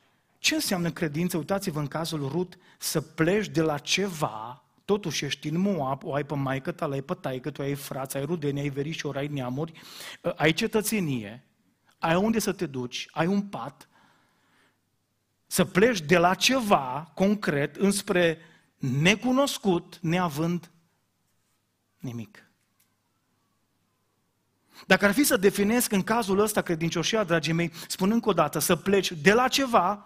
ce 0.42 0.54
înseamnă 0.54 0.92
credință? 0.92 1.38
Uitați-vă 1.38 1.80
în 1.80 1.88
cazul 1.88 2.28
Rut, 2.28 2.58
să 2.78 3.02
pleci 3.02 3.48
de 3.48 3.62
la 3.62 3.78
ceva, 3.78 4.64
totuși 4.86 5.26
ești 5.26 5.48
în 5.48 5.60
Moab, 5.60 6.04
o 6.04 6.14
ai 6.14 6.24
pe 6.24 6.36
maică 6.36 6.72
ta, 6.72 6.86
ai 6.86 7.02
pe 7.02 7.14
taică, 7.14 7.52
tu 7.52 7.62
ai 7.62 7.76
frați, 7.76 8.18
ai 8.18 8.26
rudeni, 8.26 8.60
ai 8.60 8.70
verișori, 8.70 9.18
ai 9.18 9.28
neamuri, 9.28 9.82
ai 10.36 10.54
cetățenie, 10.54 11.44
ai 12.00 12.16
unde 12.16 12.40
să 12.40 12.52
te 12.52 12.66
duci, 12.66 13.08
ai 13.12 13.28
un 13.28 13.42
pat, 13.42 13.88
să 15.48 15.66
pleci 15.66 16.02
de 16.02 16.18
la 16.18 16.34
ceva 16.34 17.12
concret 17.14 17.76
înspre 17.76 18.38
necunoscut, 18.78 20.00
neavând 20.00 20.72
nimic. 21.98 22.50
Dacă 24.88 25.06
ar 25.06 25.12
fi 25.12 25.24
să 25.24 25.38
definesc 25.38 25.92
în 25.92 26.04
cazul 26.04 26.40
ăsta 26.40 26.62
credincioșia, 26.62 27.24
dragii 27.24 27.54
mei, 27.54 27.72
spun 27.88 28.12
încă 28.12 28.30
o 28.30 28.34
dată, 28.34 28.60
să 28.60 28.76
pleci 28.76 29.12
de 29.12 29.34
la 29.34 29.48
ceva 29.48 30.06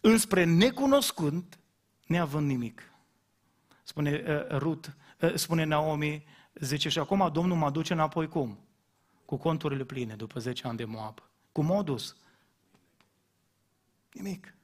înspre 0.00 0.44
necunoscut, 0.44 1.58
neavând 2.06 2.46
nimic. 2.46 2.82
Spune 3.82 4.22
uh, 4.26 4.56
Rut, 4.58 4.96
uh, 5.20 5.34
spune 5.34 5.64
Naomi, 5.64 6.24
zice, 6.54 6.88
și 6.88 6.98
acum 6.98 7.30
Domnul 7.32 7.56
mă 7.56 7.70
duce 7.70 7.92
înapoi 7.92 8.28
cum? 8.28 8.58
Cu 9.24 9.36
conturile 9.36 9.84
pline 9.84 10.14
după 10.14 10.40
10 10.40 10.66
ani 10.66 10.76
de 10.76 10.84
Moab. 10.84 11.22
Cu 11.52 11.62
modus? 11.62 12.16
Nimic. 14.12 14.54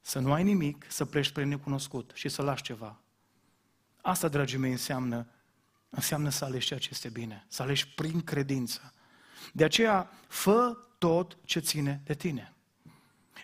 Să 0.00 0.18
nu 0.18 0.32
ai 0.32 0.42
nimic, 0.42 0.86
să 0.88 1.04
pleci 1.04 1.26
spre 1.26 1.44
necunoscut 1.44 2.10
și 2.14 2.28
să 2.28 2.42
lași 2.42 2.62
ceva. 2.62 3.00
Asta, 4.00 4.28
dragii 4.28 4.58
mei, 4.58 4.70
înseamnă, 4.70 5.26
înseamnă 5.90 6.28
să 6.28 6.44
alegi 6.44 6.66
ceea 6.66 6.78
ce 6.78 6.88
este 6.90 7.08
bine, 7.08 7.46
să 7.48 7.62
alegi 7.62 7.88
prin 7.88 8.20
credință. 8.20 8.92
De 9.52 9.64
aceea, 9.64 10.10
fă 10.28 10.76
tot 10.98 11.38
ce 11.44 11.60
ține 11.60 12.00
de 12.04 12.14
tine. 12.14 12.52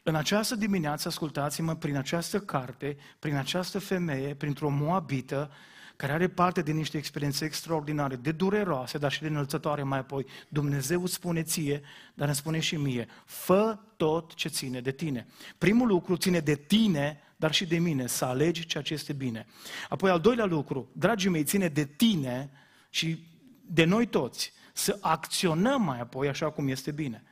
În 0.06 0.14
această 0.14 0.54
dimineață, 0.54 1.08
ascultați-mă, 1.08 1.74
prin 1.74 1.96
această 1.96 2.40
carte, 2.40 2.96
prin 3.18 3.34
această 3.34 3.78
femeie, 3.78 4.34
printr-o 4.34 4.68
moabită, 4.68 5.50
care 5.96 6.12
are 6.12 6.28
parte 6.28 6.62
de 6.62 6.72
niște 6.72 6.96
experiențe 6.96 7.44
extraordinare, 7.44 8.16
de 8.16 8.32
dureroase, 8.32 8.98
dar 8.98 9.12
și 9.12 9.20
de 9.20 9.26
înălțătoare 9.26 9.82
mai 9.82 9.98
apoi, 9.98 10.26
Dumnezeu 10.48 11.02
îți 11.02 11.14
spune 11.14 11.42
ție, 11.42 11.82
dar 12.14 12.26
îmi 12.26 12.36
spune 12.36 12.60
și 12.60 12.76
mie, 12.76 13.08
fă 13.24 13.78
tot 13.96 14.34
ce 14.34 14.48
ține 14.48 14.80
de 14.80 14.92
tine. 14.92 15.26
Primul 15.58 15.86
lucru 15.86 16.16
ține 16.16 16.38
de 16.40 16.54
tine, 16.54 17.20
dar 17.36 17.52
și 17.52 17.66
de 17.66 17.78
mine, 17.78 18.06
să 18.06 18.24
alegi 18.24 18.66
ceea 18.66 18.82
ce 18.82 18.94
este 18.94 19.12
bine. 19.12 19.46
Apoi 19.88 20.10
al 20.10 20.20
doilea 20.20 20.44
lucru, 20.44 20.88
dragii 20.92 21.30
mei, 21.30 21.44
ține 21.44 21.68
de 21.68 21.84
tine 21.84 22.50
și 22.90 23.26
de 23.66 23.84
noi 23.84 24.06
toți, 24.06 24.52
să 24.72 24.98
acționăm 25.00 25.82
mai 25.82 26.00
apoi 26.00 26.28
așa 26.28 26.50
cum 26.50 26.68
este 26.68 26.90
bine. 26.90 27.22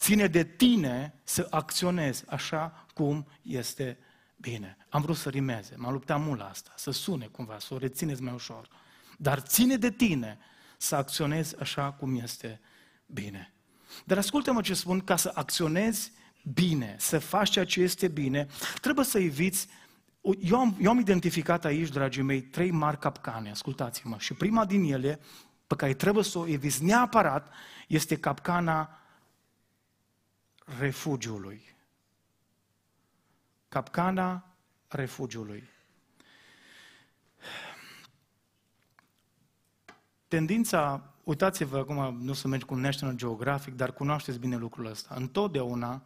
Ține 0.00 0.26
de 0.26 0.44
tine 0.44 1.14
să 1.24 1.46
acționezi 1.50 2.24
așa 2.28 2.86
cum 2.94 3.26
este 3.42 3.98
bine. 4.36 4.76
Am 4.88 5.02
vrut 5.02 5.16
să 5.16 5.28
rimeze, 5.28 5.74
m-am 5.76 5.92
luptat 5.92 6.20
mult 6.20 6.38
la 6.38 6.48
asta, 6.48 6.72
să 6.76 6.90
sune 6.90 7.26
cumva, 7.26 7.58
să 7.58 7.74
o 7.74 7.78
rețineți 7.78 8.22
mai 8.22 8.32
ușor. 8.32 8.68
Dar 9.18 9.38
ține 9.38 9.76
de 9.76 9.90
tine 9.90 10.38
să 10.78 10.96
acționezi 10.96 11.60
așa 11.60 11.92
cum 11.92 12.18
este 12.18 12.60
bine. 13.06 13.52
Dar 14.04 14.18
ascultă-mă 14.18 14.60
ce 14.60 14.74
spun, 14.74 15.00
ca 15.00 15.16
să 15.16 15.30
acționezi 15.34 16.12
bine, 16.54 16.96
să 16.98 17.18
faci 17.18 17.50
ceea 17.50 17.64
ce 17.64 17.80
este 17.80 18.08
bine, 18.08 18.46
trebuie 18.80 19.04
să 19.04 19.18
eviți 19.18 19.68
eu 20.40 20.58
am, 20.58 20.76
eu 20.80 20.90
am 20.90 20.98
identificat 20.98 21.64
aici, 21.64 21.88
dragii 21.88 22.22
mei, 22.22 22.42
trei 22.42 22.70
mari 22.70 22.98
capcane, 22.98 23.50
ascultați-mă. 23.50 24.16
Și 24.18 24.34
prima 24.34 24.64
din 24.64 24.92
ele, 24.92 25.20
pe 25.66 25.74
care 25.74 25.94
trebuie 25.94 26.24
să 26.24 26.38
o 26.38 26.46
eviți 26.46 26.84
neapărat, 26.84 27.52
este 27.88 28.16
capcana 28.16 28.99
refugiului. 30.78 31.76
Capcana 33.68 34.44
refugiului. 34.88 35.68
Tendința, 40.28 41.12
uitați-vă 41.24 41.78
acum, 41.78 42.16
nu 42.16 42.32
să 42.32 42.48
mergi 42.48 42.64
cu 42.64 42.74
National 42.74 43.16
Geographic, 43.16 43.74
dar 43.74 43.92
cunoașteți 43.92 44.38
bine 44.38 44.56
lucrul 44.56 44.86
ăsta. 44.86 45.14
Întotdeauna, 45.14 46.02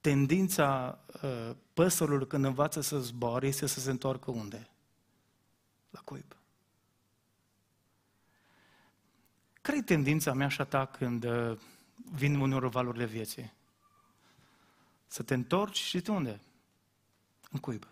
tendința 0.00 0.98
uh, 1.22 1.50
păsărilor 1.74 2.26
când 2.26 2.44
învață 2.44 2.80
să 2.80 2.98
zboare 2.98 3.46
este 3.46 3.66
să 3.66 3.80
se 3.80 3.90
întoarcă 3.90 4.30
unde? 4.30 4.70
La 5.90 6.00
cuib. 6.04 6.36
Care 9.60 9.76
e 9.76 9.82
tendința 9.82 10.32
mea 10.32 10.48
și 10.48 10.60
a 10.60 10.64
ta 10.64 10.86
când 10.86 11.24
uh, 11.24 11.58
vin 12.10 12.40
uneori 12.40 12.68
valorile 12.68 13.04
vieții? 13.04 13.52
Să 15.06 15.22
te 15.22 15.34
întorci 15.34 15.78
și 15.78 16.00
de 16.00 16.10
unde? 16.10 16.40
În 17.50 17.58
cuib. 17.58 17.86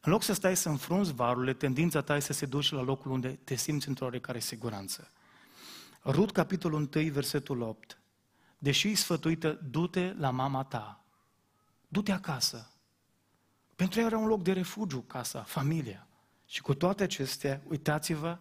În 0.00 0.12
loc 0.12 0.22
să 0.22 0.32
stai 0.32 0.56
să 0.56 0.68
înfrunzi 0.68 1.12
varurile, 1.12 1.54
tendința 1.54 2.02
ta 2.02 2.16
este 2.16 2.32
să 2.32 2.38
se 2.38 2.46
duci 2.46 2.70
la 2.70 2.82
locul 2.82 3.10
unde 3.10 3.38
te 3.44 3.54
simți 3.54 3.88
într-o 3.88 4.04
oarecare 4.04 4.38
siguranță. 4.38 5.10
Rut, 6.04 6.32
capitolul 6.32 6.88
1, 6.94 7.10
versetul 7.10 7.60
8. 7.60 7.98
Deși 8.58 8.88
e 8.88 8.94
sfătuită, 8.94 9.60
du-te 9.70 10.12
la 10.12 10.30
mama 10.30 10.64
ta. 10.64 11.04
Du-te 11.88 12.12
acasă. 12.12 12.70
Pentru 13.76 14.00
ea 14.00 14.06
era 14.06 14.18
un 14.18 14.26
loc 14.26 14.42
de 14.42 14.52
refugiu, 14.52 15.00
casa, 15.00 15.42
familia. 15.42 16.06
Și 16.46 16.62
cu 16.62 16.74
toate 16.74 17.02
acestea, 17.02 17.62
uitați-vă, 17.68 18.38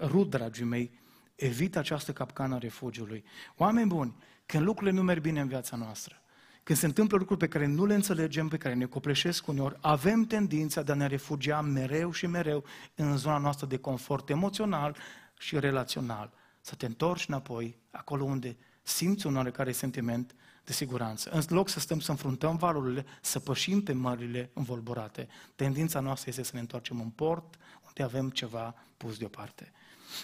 Rut, 0.00 0.30
dragii 0.30 0.64
mei, 0.64 0.98
evită 1.34 1.78
această 1.78 2.12
capcană 2.12 2.54
a 2.54 2.58
refugiului. 2.58 3.24
Oameni 3.56 3.88
buni, 3.88 4.16
când 4.46 4.64
lucrurile 4.64 4.96
nu 4.96 5.02
merg 5.02 5.22
bine 5.22 5.40
în 5.40 5.48
viața 5.48 5.76
noastră, 5.76 6.18
când 6.62 6.78
se 6.78 6.86
întâmplă 6.86 7.16
lucruri 7.16 7.40
pe 7.40 7.48
care 7.48 7.66
nu 7.66 7.86
le 7.86 7.94
înțelegem, 7.94 8.48
pe 8.48 8.56
care 8.56 8.74
ne 8.74 8.84
copleșesc 8.84 9.46
uneori, 9.46 9.76
avem 9.80 10.24
tendința 10.24 10.82
de 10.82 10.92
a 10.92 10.94
ne 10.94 11.06
refugia 11.06 11.60
mereu 11.60 12.12
și 12.12 12.26
mereu 12.26 12.64
în 12.94 13.16
zona 13.16 13.38
noastră 13.38 13.66
de 13.66 13.76
confort 13.76 14.28
emoțional 14.30 14.96
și 15.38 15.58
relațional. 15.58 16.32
Să 16.60 16.74
te 16.74 16.86
întorci 16.86 17.28
înapoi, 17.28 17.78
acolo 17.90 18.24
unde 18.24 18.56
simți 18.82 19.26
un 19.26 19.36
oarecare 19.36 19.72
sentiment 19.72 20.34
de 20.64 20.72
siguranță. 20.72 21.30
În 21.30 21.42
loc 21.48 21.68
să 21.68 21.80
stăm 21.80 22.00
să 22.00 22.10
înfruntăm 22.10 22.56
valurile, 22.56 23.04
să 23.20 23.38
pășim 23.40 23.82
pe 23.82 23.92
mările 23.92 24.50
învolburate. 24.54 25.28
Tendința 25.54 26.00
noastră 26.00 26.30
este 26.30 26.42
să 26.42 26.50
ne 26.54 26.60
întoarcem 26.60 27.00
în 27.00 27.08
port, 27.08 27.54
unde 27.86 28.02
avem 28.02 28.30
ceva 28.30 28.74
pus 28.96 29.18
deoparte. 29.18 29.72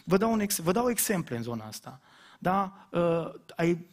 Vă 0.05 0.17
dau, 0.17 0.33
un 0.33 0.41
ex, 0.41 0.59
vă 0.59 0.73
dau 0.73 0.91
exemple 0.91 1.37
în 1.37 1.43
zona 1.43 1.65
asta. 1.65 2.01
Da? 2.39 2.89
Uh, 2.91 3.33
ai, 3.57 3.87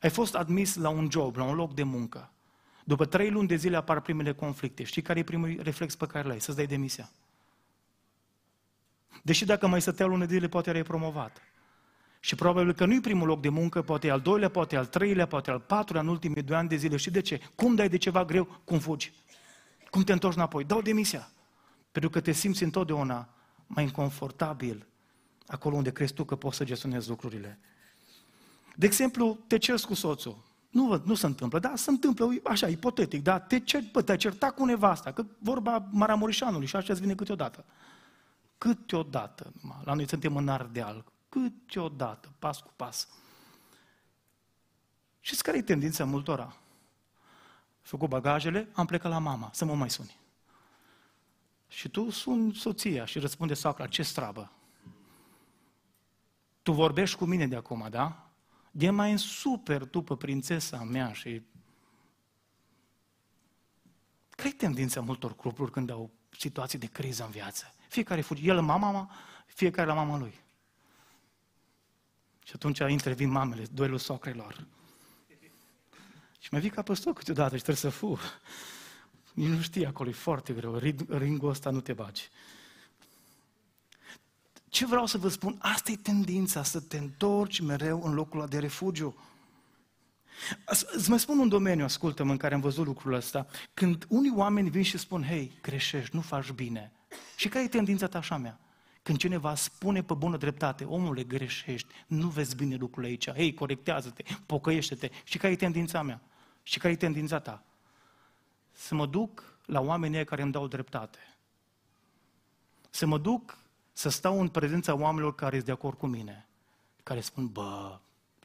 ai 0.00 0.10
fost 0.10 0.34
admis 0.34 0.74
la 0.74 0.88
un 0.88 1.08
job, 1.10 1.36
la 1.36 1.44
un 1.44 1.54
loc 1.54 1.74
de 1.74 1.82
muncă. 1.82 2.30
După 2.84 3.04
trei 3.04 3.30
luni 3.30 3.48
de 3.48 3.56
zile 3.56 3.76
apar 3.76 4.00
primele 4.00 4.32
conflicte. 4.32 4.82
Știi 4.82 5.02
care 5.02 5.18
e 5.18 5.22
primul 5.22 5.58
reflex 5.62 5.94
pe 5.94 6.06
care 6.06 6.28
l-ai? 6.28 6.40
Să-ți 6.40 6.56
dai 6.56 6.66
demisia. 6.66 7.10
Deși 9.22 9.44
dacă 9.44 9.66
mai 9.66 9.80
stătea 9.80 10.06
lună 10.06 10.24
de 10.24 10.34
zile, 10.34 10.48
poate 10.48 10.68
erai 10.68 10.82
promovat. 10.82 11.42
Și 12.20 12.34
probabil 12.34 12.72
că 12.72 12.84
nu-i 12.86 13.00
primul 13.00 13.26
loc 13.26 13.40
de 13.40 13.48
muncă, 13.48 13.82
poate 13.82 14.10
al 14.10 14.20
doilea, 14.20 14.48
poate 14.48 14.76
al 14.76 14.86
treilea, 14.86 15.26
poate 15.26 15.50
al 15.50 15.60
patrulea 15.60 16.02
în 16.02 16.08
ultimii 16.08 16.42
doi 16.42 16.56
ani 16.56 16.68
de 16.68 16.76
zile. 16.76 16.96
Și 16.96 17.10
de 17.10 17.20
ce? 17.20 17.40
Cum 17.54 17.74
dai 17.74 17.88
de 17.88 17.96
ceva 17.96 18.24
greu? 18.24 18.44
Cum 18.64 18.78
fugi? 18.78 19.12
Cum 19.90 20.02
te 20.02 20.12
întorci 20.12 20.36
înapoi? 20.36 20.64
Dau 20.64 20.82
demisia. 20.82 21.28
Pentru 21.92 22.10
că 22.10 22.20
te 22.20 22.32
simți 22.32 22.62
întotdeauna 22.62 23.28
mai 23.66 23.84
inconfortabil 23.84 24.86
acolo 25.46 25.76
unde 25.76 25.92
crezi 25.92 26.12
tu 26.12 26.24
că 26.24 26.36
poți 26.36 26.56
să 26.56 26.64
gestionezi 26.64 27.08
lucrurile. 27.08 27.58
De 28.76 28.86
exemplu, 28.86 29.38
te 29.46 29.58
ceri 29.58 29.82
cu 29.82 29.94
soțul. 29.94 30.44
Nu, 30.70 31.02
nu 31.04 31.14
se 31.14 31.26
întâmplă, 31.26 31.58
da, 31.58 31.72
se 31.76 31.90
întâmplă, 31.90 32.28
așa, 32.44 32.68
ipotetic, 32.68 33.22
da, 33.22 33.38
te 33.38 33.60
cer, 33.60 33.82
bă, 33.92 34.02
te-ai 34.02 34.16
certat 34.16 34.54
cu 34.54 34.64
nevasta, 34.64 35.12
că 35.12 35.24
vorba 35.38 35.88
Maramureșanului 35.90 36.66
și 36.66 36.76
așa 36.76 36.92
îți 36.92 37.00
vine 37.00 37.14
câteodată. 37.14 37.64
Câteodată, 38.58 39.52
la 39.84 39.94
noi 39.94 40.08
suntem 40.08 40.36
în 40.36 40.48
Ardeal, 40.48 41.04
câteodată, 41.28 42.32
pas 42.38 42.60
cu 42.60 42.72
pas. 42.76 43.08
Și 45.20 45.36
care 45.36 45.56
e 45.56 45.62
tendința 45.62 46.04
multora? 46.04 46.56
Făcut 47.80 48.08
bagajele, 48.08 48.68
am 48.72 48.86
plecat 48.86 49.10
la 49.10 49.18
mama, 49.18 49.50
să 49.52 49.64
mă 49.64 49.74
mai 49.74 49.90
suni. 49.90 50.16
Și 51.68 51.88
tu 51.88 52.10
suni 52.10 52.54
soția 52.54 53.04
și 53.04 53.18
răspunde 53.18 53.54
sacra, 53.54 53.86
ce 53.86 54.02
strabă? 54.02 54.50
Tu 56.66 56.72
vorbești 56.72 57.16
cu 57.16 57.24
mine 57.24 57.46
de 57.46 57.56
acum, 57.56 57.86
da? 57.90 58.30
De 58.70 58.90
mai 58.90 59.10
în 59.10 59.16
super 59.16 59.84
tu 59.84 60.02
pe 60.02 60.16
prințesa 60.16 60.82
mea 60.82 61.12
și... 61.12 61.42
Care 64.30 64.48
e 64.48 64.52
tendința 64.52 65.00
multor 65.00 65.34
cupluri 65.34 65.70
când 65.70 65.90
au 65.90 66.10
situații 66.38 66.78
de 66.78 66.86
criză 66.86 67.24
în 67.24 67.30
viață? 67.30 67.74
Fiecare 67.88 68.20
fuge, 68.20 68.42
el 68.42 68.54
la 68.54 68.60
mama, 68.60 69.10
fiecare 69.46 69.88
la 69.88 69.94
mama 69.94 70.18
lui. 70.18 70.34
Și 72.44 72.52
atunci 72.54 72.78
intervin 72.78 73.30
mamele, 73.30 73.66
duelul 73.72 73.98
socrelor. 73.98 74.66
Și 76.38 76.48
mai 76.50 76.60
vii 76.60 76.70
ca 76.70 76.82
păstor 76.82 77.12
câteodată 77.12 77.56
și 77.56 77.62
trebuie 77.62 77.92
să 77.92 77.98
fu. 77.98 78.18
Nici 79.34 79.48
nu 79.48 79.60
știi 79.60 79.86
acolo, 79.86 80.08
e 80.08 80.12
foarte 80.12 80.52
greu, 80.52 80.76
ringul 81.08 81.48
ăsta 81.48 81.70
nu 81.70 81.80
te 81.80 81.92
bagi. 81.92 82.28
Ce 84.68 84.86
vreau 84.86 85.06
să 85.06 85.18
vă 85.18 85.28
spun? 85.28 85.56
Asta 85.58 85.90
e 85.90 85.96
tendința, 85.96 86.62
să 86.62 86.80
te 86.80 86.98
întorci 86.98 87.60
mereu 87.60 88.02
în 88.04 88.14
locul 88.14 88.40
ăla 88.40 88.48
de 88.48 88.58
refugiu. 88.58 89.16
Îți 90.92 91.10
mai 91.10 91.18
spun 91.18 91.38
un 91.38 91.48
domeniu, 91.48 91.84
ascultă-mă, 91.84 92.30
în 92.30 92.36
care 92.36 92.54
am 92.54 92.60
văzut 92.60 92.86
lucrul 92.86 93.12
ăsta. 93.12 93.46
Când 93.74 94.06
unii 94.08 94.32
oameni 94.34 94.70
vin 94.70 94.82
și 94.82 94.98
spun, 94.98 95.24
hei, 95.24 95.58
greșești, 95.62 96.14
nu 96.14 96.20
faci 96.20 96.50
bine. 96.50 96.92
Și 97.36 97.48
care 97.48 97.64
e 97.64 97.68
tendința 97.68 98.06
ta 98.06 98.18
așa 98.18 98.36
mea? 98.36 98.60
Când 99.02 99.18
cineva 99.18 99.54
spune 99.54 100.02
pe 100.02 100.14
bună 100.14 100.36
dreptate, 100.36 100.84
omule, 100.84 101.24
greșești, 101.24 101.94
nu 102.06 102.28
vezi 102.28 102.56
bine 102.56 102.76
lucrurile 102.76 103.10
aici, 103.10 103.30
hei, 103.30 103.54
corectează-te, 103.54 104.22
pocăiește-te. 104.46 105.10
Și 105.24 105.38
care 105.38 105.52
e 105.52 105.56
tendința 105.56 106.02
mea? 106.02 106.20
Și 106.62 106.78
care 106.78 106.92
e 106.92 106.96
tendința 106.96 107.38
ta? 107.38 107.62
Să 108.72 108.94
mă 108.94 109.06
duc 109.06 109.58
la 109.66 109.80
oamenii 109.80 110.24
care 110.24 110.42
îmi 110.42 110.52
dau 110.52 110.66
dreptate. 110.66 111.18
Să 112.90 113.06
mă 113.06 113.18
duc 113.18 113.58
să 113.96 114.08
stau 114.08 114.40
în 114.40 114.48
prezența 114.48 114.94
oamenilor 114.94 115.34
care 115.34 115.54
sunt 115.54 115.66
de 115.66 115.72
acord 115.72 115.98
cu 115.98 116.06
mine, 116.06 116.46
care 117.02 117.20
spun, 117.20 117.46
bă, 117.46 117.98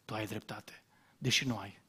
tu 0.06 0.14
ai 0.14 0.26
dreptate, 0.26 0.84
deși 1.18 1.48
nu 1.48 1.58
ai. 1.58 1.80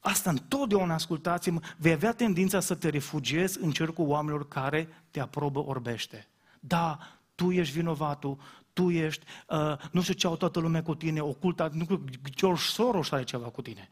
Asta 0.00 0.30
întotdeauna, 0.30 0.94
ascultați-mă, 0.94 1.60
vei 1.76 1.92
avea 1.92 2.12
tendința 2.12 2.60
să 2.60 2.74
te 2.74 2.88
refugiezi 2.88 3.58
în 3.62 3.70
cercul 3.70 4.08
oamenilor 4.08 4.48
care 4.48 5.04
te 5.10 5.20
aprobă 5.20 5.64
orbește. 5.64 6.28
Da, 6.60 6.98
tu 7.34 7.50
ești 7.50 7.74
vinovatul, 7.74 8.38
tu 8.72 8.90
ești, 8.90 9.24
uh, 9.48 9.78
nu 9.90 10.02
știu 10.02 10.14
ce 10.14 10.26
au 10.26 10.36
toată 10.36 10.60
lumea 10.60 10.82
cu 10.82 10.94
tine, 10.94 11.20
oculta, 11.20 11.68
nu 11.72 11.82
știu, 11.82 12.04
George 12.30 12.62
Soros 12.62 13.10
are 13.10 13.24
ceva 13.24 13.48
cu 13.48 13.62
tine. 13.62 13.88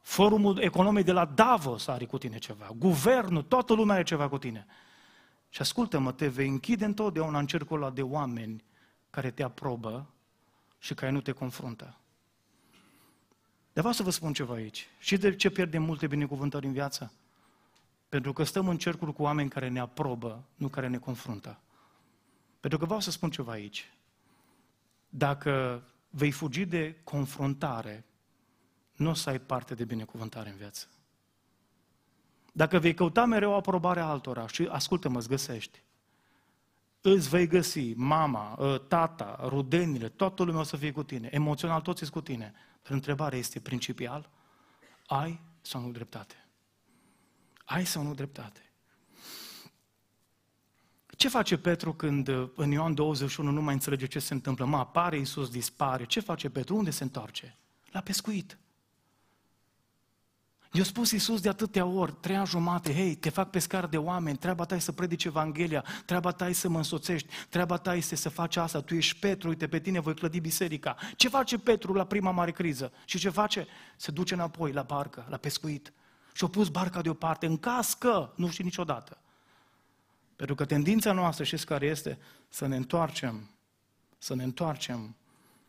Forumul 0.00 0.58
economic 0.58 1.04
de 1.04 1.12
la 1.12 1.24
Davos 1.24 1.86
are 1.86 2.04
cu 2.04 2.18
tine 2.18 2.38
ceva. 2.38 2.70
Guvernul, 2.76 3.42
toată 3.42 3.74
lumea 3.74 3.94
are 3.94 4.04
ceva 4.04 4.28
cu 4.28 4.38
tine. 4.38 4.66
Și 5.56 5.62
ascultă-mă, 5.62 6.12
te 6.12 6.28
vei 6.28 6.48
închide 6.48 6.84
întotdeauna 6.84 7.38
în 7.38 7.46
cercul 7.46 7.82
ăla 7.82 7.90
de 7.90 8.02
oameni 8.02 8.64
care 9.10 9.30
te 9.30 9.42
aprobă 9.42 10.14
și 10.78 10.94
care 10.94 11.12
nu 11.12 11.20
te 11.20 11.32
confruntă. 11.32 11.84
Dar 13.72 13.84
vreau 13.84 13.92
să 13.92 14.02
vă 14.02 14.10
spun 14.10 14.32
ceva 14.32 14.54
aici. 14.54 14.86
Și 14.98 15.16
de 15.16 15.36
ce 15.36 15.50
pierdem 15.50 15.82
multe 15.82 16.06
binecuvântări 16.06 16.66
în 16.66 16.72
viață? 16.72 17.12
Pentru 18.08 18.32
că 18.32 18.44
stăm 18.44 18.68
în 18.68 18.78
cercuri 18.78 19.12
cu 19.12 19.22
oameni 19.22 19.48
care 19.48 19.68
ne 19.68 19.80
aprobă, 19.80 20.44
nu 20.54 20.68
care 20.68 20.88
ne 20.88 20.98
confruntă. 20.98 21.60
Pentru 22.60 22.78
că 22.78 22.84
vreau 22.84 23.00
să 23.00 23.10
spun 23.10 23.30
ceva 23.30 23.52
aici. 23.52 23.92
Dacă 25.08 25.82
vei 26.10 26.30
fugi 26.30 26.64
de 26.64 27.00
confruntare, 27.04 28.04
nu 28.92 29.10
o 29.10 29.14
să 29.14 29.30
ai 29.30 29.40
parte 29.40 29.74
de 29.74 29.84
binecuvântare 29.84 30.50
în 30.50 30.56
viață. 30.56 30.86
Dacă 32.56 32.78
vei 32.78 32.94
căuta 32.94 33.24
mereu 33.24 33.54
aprobarea 33.54 34.06
altora 34.06 34.46
și 34.46 34.68
ascultă-mă, 34.70 35.18
îți 35.18 35.28
găsești, 35.28 35.82
îți 37.00 37.28
vei 37.28 37.46
găsi 37.46 37.92
mama, 37.96 38.56
ă, 38.58 38.78
tata, 38.78 39.38
rudenile, 39.42 40.08
toată 40.08 40.42
lumea 40.42 40.60
o 40.60 40.64
să 40.64 40.76
fie 40.76 40.92
cu 40.92 41.02
tine, 41.02 41.28
emoțional 41.32 41.80
toți 41.80 41.98
sunt 41.98 42.10
cu 42.10 42.20
tine. 42.20 42.52
Dar 42.82 42.92
întrebarea 42.92 43.38
este 43.38 43.60
principial, 43.60 44.30
ai 45.06 45.40
sau 45.60 45.80
nu 45.80 45.90
dreptate? 45.90 46.48
Ai 47.64 47.86
sau 47.86 48.02
nu 48.02 48.14
dreptate? 48.14 48.72
Ce 51.16 51.28
face 51.28 51.58
Petru 51.58 51.92
când 51.94 52.28
ă, 52.28 52.50
în 52.54 52.70
Ioan 52.70 52.94
21 52.94 53.50
nu 53.50 53.62
mai 53.62 53.74
înțelege 53.74 54.06
ce 54.06 54.18
se 54.18 54.34
întâmplă? 54.34 54.64
Mă 54.64 54.76
apare, 54.76 55.16
Iisus 55.16 55.50
dispare. 55.50 56.04
Ce 56.04 56.20
face 56.20 56.50
Petru? 56.50 56.76
Unde 56.76 56.90
se 56.90 57.02
întoarce? 57.02 57.56
La 57.90 58.00
pescuit. 58.00 58.58
I-a 60.76 60.84
spus 60.84 61.10
Iisus 61.10 61.40
de 61.40 61.48
atâtea 61.48 61.84
ori, 61.84 62.12
trei 62.20 62.36
ani 62.36 62.46
jumate, 62.46 62.94
hei, 62.94 63.14
te 63.14 63.28
fac 63.28 63.50
pescar 63.50 63.86
de 63.86 63.96
oameni, 63.96 64.36
treaba 64.36 64.64
ta 64.64 64.74
e 64.74 64.78
să 64.78 64.92
predici 64.92 65.24
Evanghelia, 65.24 65.84
treaba 66.04 66.30
ta 66.32 66.48
e 66.48 66.52
să 66.52 66.68
mă 66.68 66.76
însoțești, 66.76 67.28
treaba 67.48 67.76
ta 67.76 67.94
este 67.94 68.14
să 68.14 68.28
faci 68.28 68.56
asta, 68.56 68.80
tu 68.80 68.94
ești 68.94 69.18
Petru, 69.18 69.48
uite, 69.48 69.68
pe 69.68 69.80
tine 69.80 70.00
voi 70.00 70.14
clădi 70.14 70.40
biserica. 70.40 70.96
Ce 71.16 71.28
face 71.28 71.58
Petru 71.58 71.92
la 71.92 72.04
prima 72.04 72.30
mare 72.30 72.50
criză? 72.50 72.92
Și 73.04 73.18
ce 73.18 73.28
face? 73.28 73.66
Se 73.96 74.10
duce 74.10 74.34
înapoi 74.34 74.72
la 74.72 74.82
barcă, 74.82 75.26
la 75.28 75.36
pescuit. 75.36 75.92
Și-a 76.32 76.48
pus 76.48 76.68
barca 76.68 77.00
deoparte, 77.00 77.46
în 77.46 77.56
caz 77.56 77.94
că, 77.94 78.32
nu 78.34 78.48
știi 78.48 78.64
niciodată. 78.64 79.18
Pentru 80.36 80.54
că 80.54 80.64
tendința 80.64 81.12
noastră, 81.12 81.44
știți 81.44 81.66
care 81.66 81.86
este? 81.86 82.18
Să 82.48 82.66
ne 82.66 82.76
întoarcem, 82.76 83.50
să 84.18 84.34
ne 84.34 84.42
întoarcem 84.42 85.16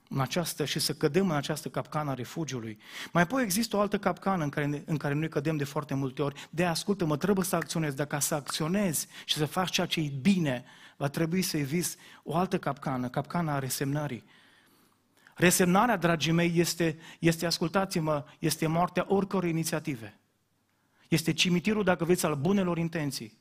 în 0.10 0.20
această, 0.20 0.65
și 0.65 0.80
să 0.80 0.93
cădem 0.93 1.30
în 1.30 1.36
această 1.36 1.70
capcană 1.70 2.12
a 2.12 2.13
refugiului. 2.13 2.78
Mai 3.12 3.24
apoi 3.24 3.43
există 3.43 3.76
o 3.76 3.80
altă 3.80 3.98
capcană 3.98 4.43
în 4.43 4.50
care, 4.50 4.84
în 4.86 4.98
care 4.98 5.13
noi 5.13 5.30
cădem 5.30 5.58
de 5.58 5.63
foarte 5.63 5.93
multe 5.93 6.22
ori. 6.22 6.48
De 6.50 6.65
ascultă-mă, 6.65 7.17
trebuie 7.17 7.46
să 7.46 7.56
acționezi. 7.56 7.96
Dacă 7.96 8.20
să 8.20 8.36
acționezi 8.36 9.08
și 9.26 9.36
să 9.36 9.46
faci 9.46 9.72
ceea 9.72 9.88
ce 9.88 10.00
e 10.00 10.12
bine, 10.22 10.65
va 10.98 11.08
trebui 11.08 11.41
să 11.41 11.58
eviți 11.58 11.98
o 12.24 12.36
altă 12.36 12.58
capcană, 12.58 13.10
capcana 13.10 13.54
a 13.54 13.60
resemnării. 13.60 14.24
Resemnarea, 15.36 15.98
dragii 15.98 16.32
mei, 16.32 16.52
este, 16.56 16.98
este 17.20 17.46
ascultați-mă, 17.46 18.26
este 18.39 18.67
moartea 18.67 19.06
oricărei 19.08 19.50
inițiative. 19.50 20.20
Este 21.08 21.34
cimitirul, 21.34 21.84
dacă 21.84 22.06
veți, 22.06 22.26
al 22.26 22.36
bunelor 22.36 22.78
intenții. 22.78 23.38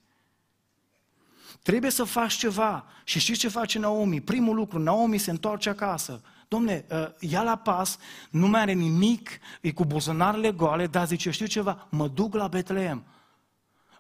Trebuie 1.63 1.91
să 1.91 2.05
faci 2.05 2.35
ceva. 2.35 2.87
Și 3.05 3.19
știți 3.19 3.39
ce 3.39 3.49
face 3.49 3.79
Naomi? 3.79 4.21
Primul 4.21 4.55
lucru, 4.55 4.79
Naomi 4.79 5.19
se 5.19 5.31
întoarce 5.31 5.69
acasă 5.69 6.23
Domne, 6.49 6.85
uh, 6.91 7.07
ia 7.19 7.43
la 7.43 7.57
pas, 7.57 7.99
nu 8.31 8.47
mai 8.47 8.61
are 8.61 8.73
nimic, 8.73 9.31
e 9.61 9.73
cu 9.73 9.85
buzunarele 9.85 10.51
goale, 10.51 10.87
dar 10.87 11.07
zice, 11.07 11.31
știu 11.31 11.47
ceva, 11.47 11.87
mă 11.91 12.09
duc 12.09 12.35
la 12.35 12.49
Betleem. 12.49 13.05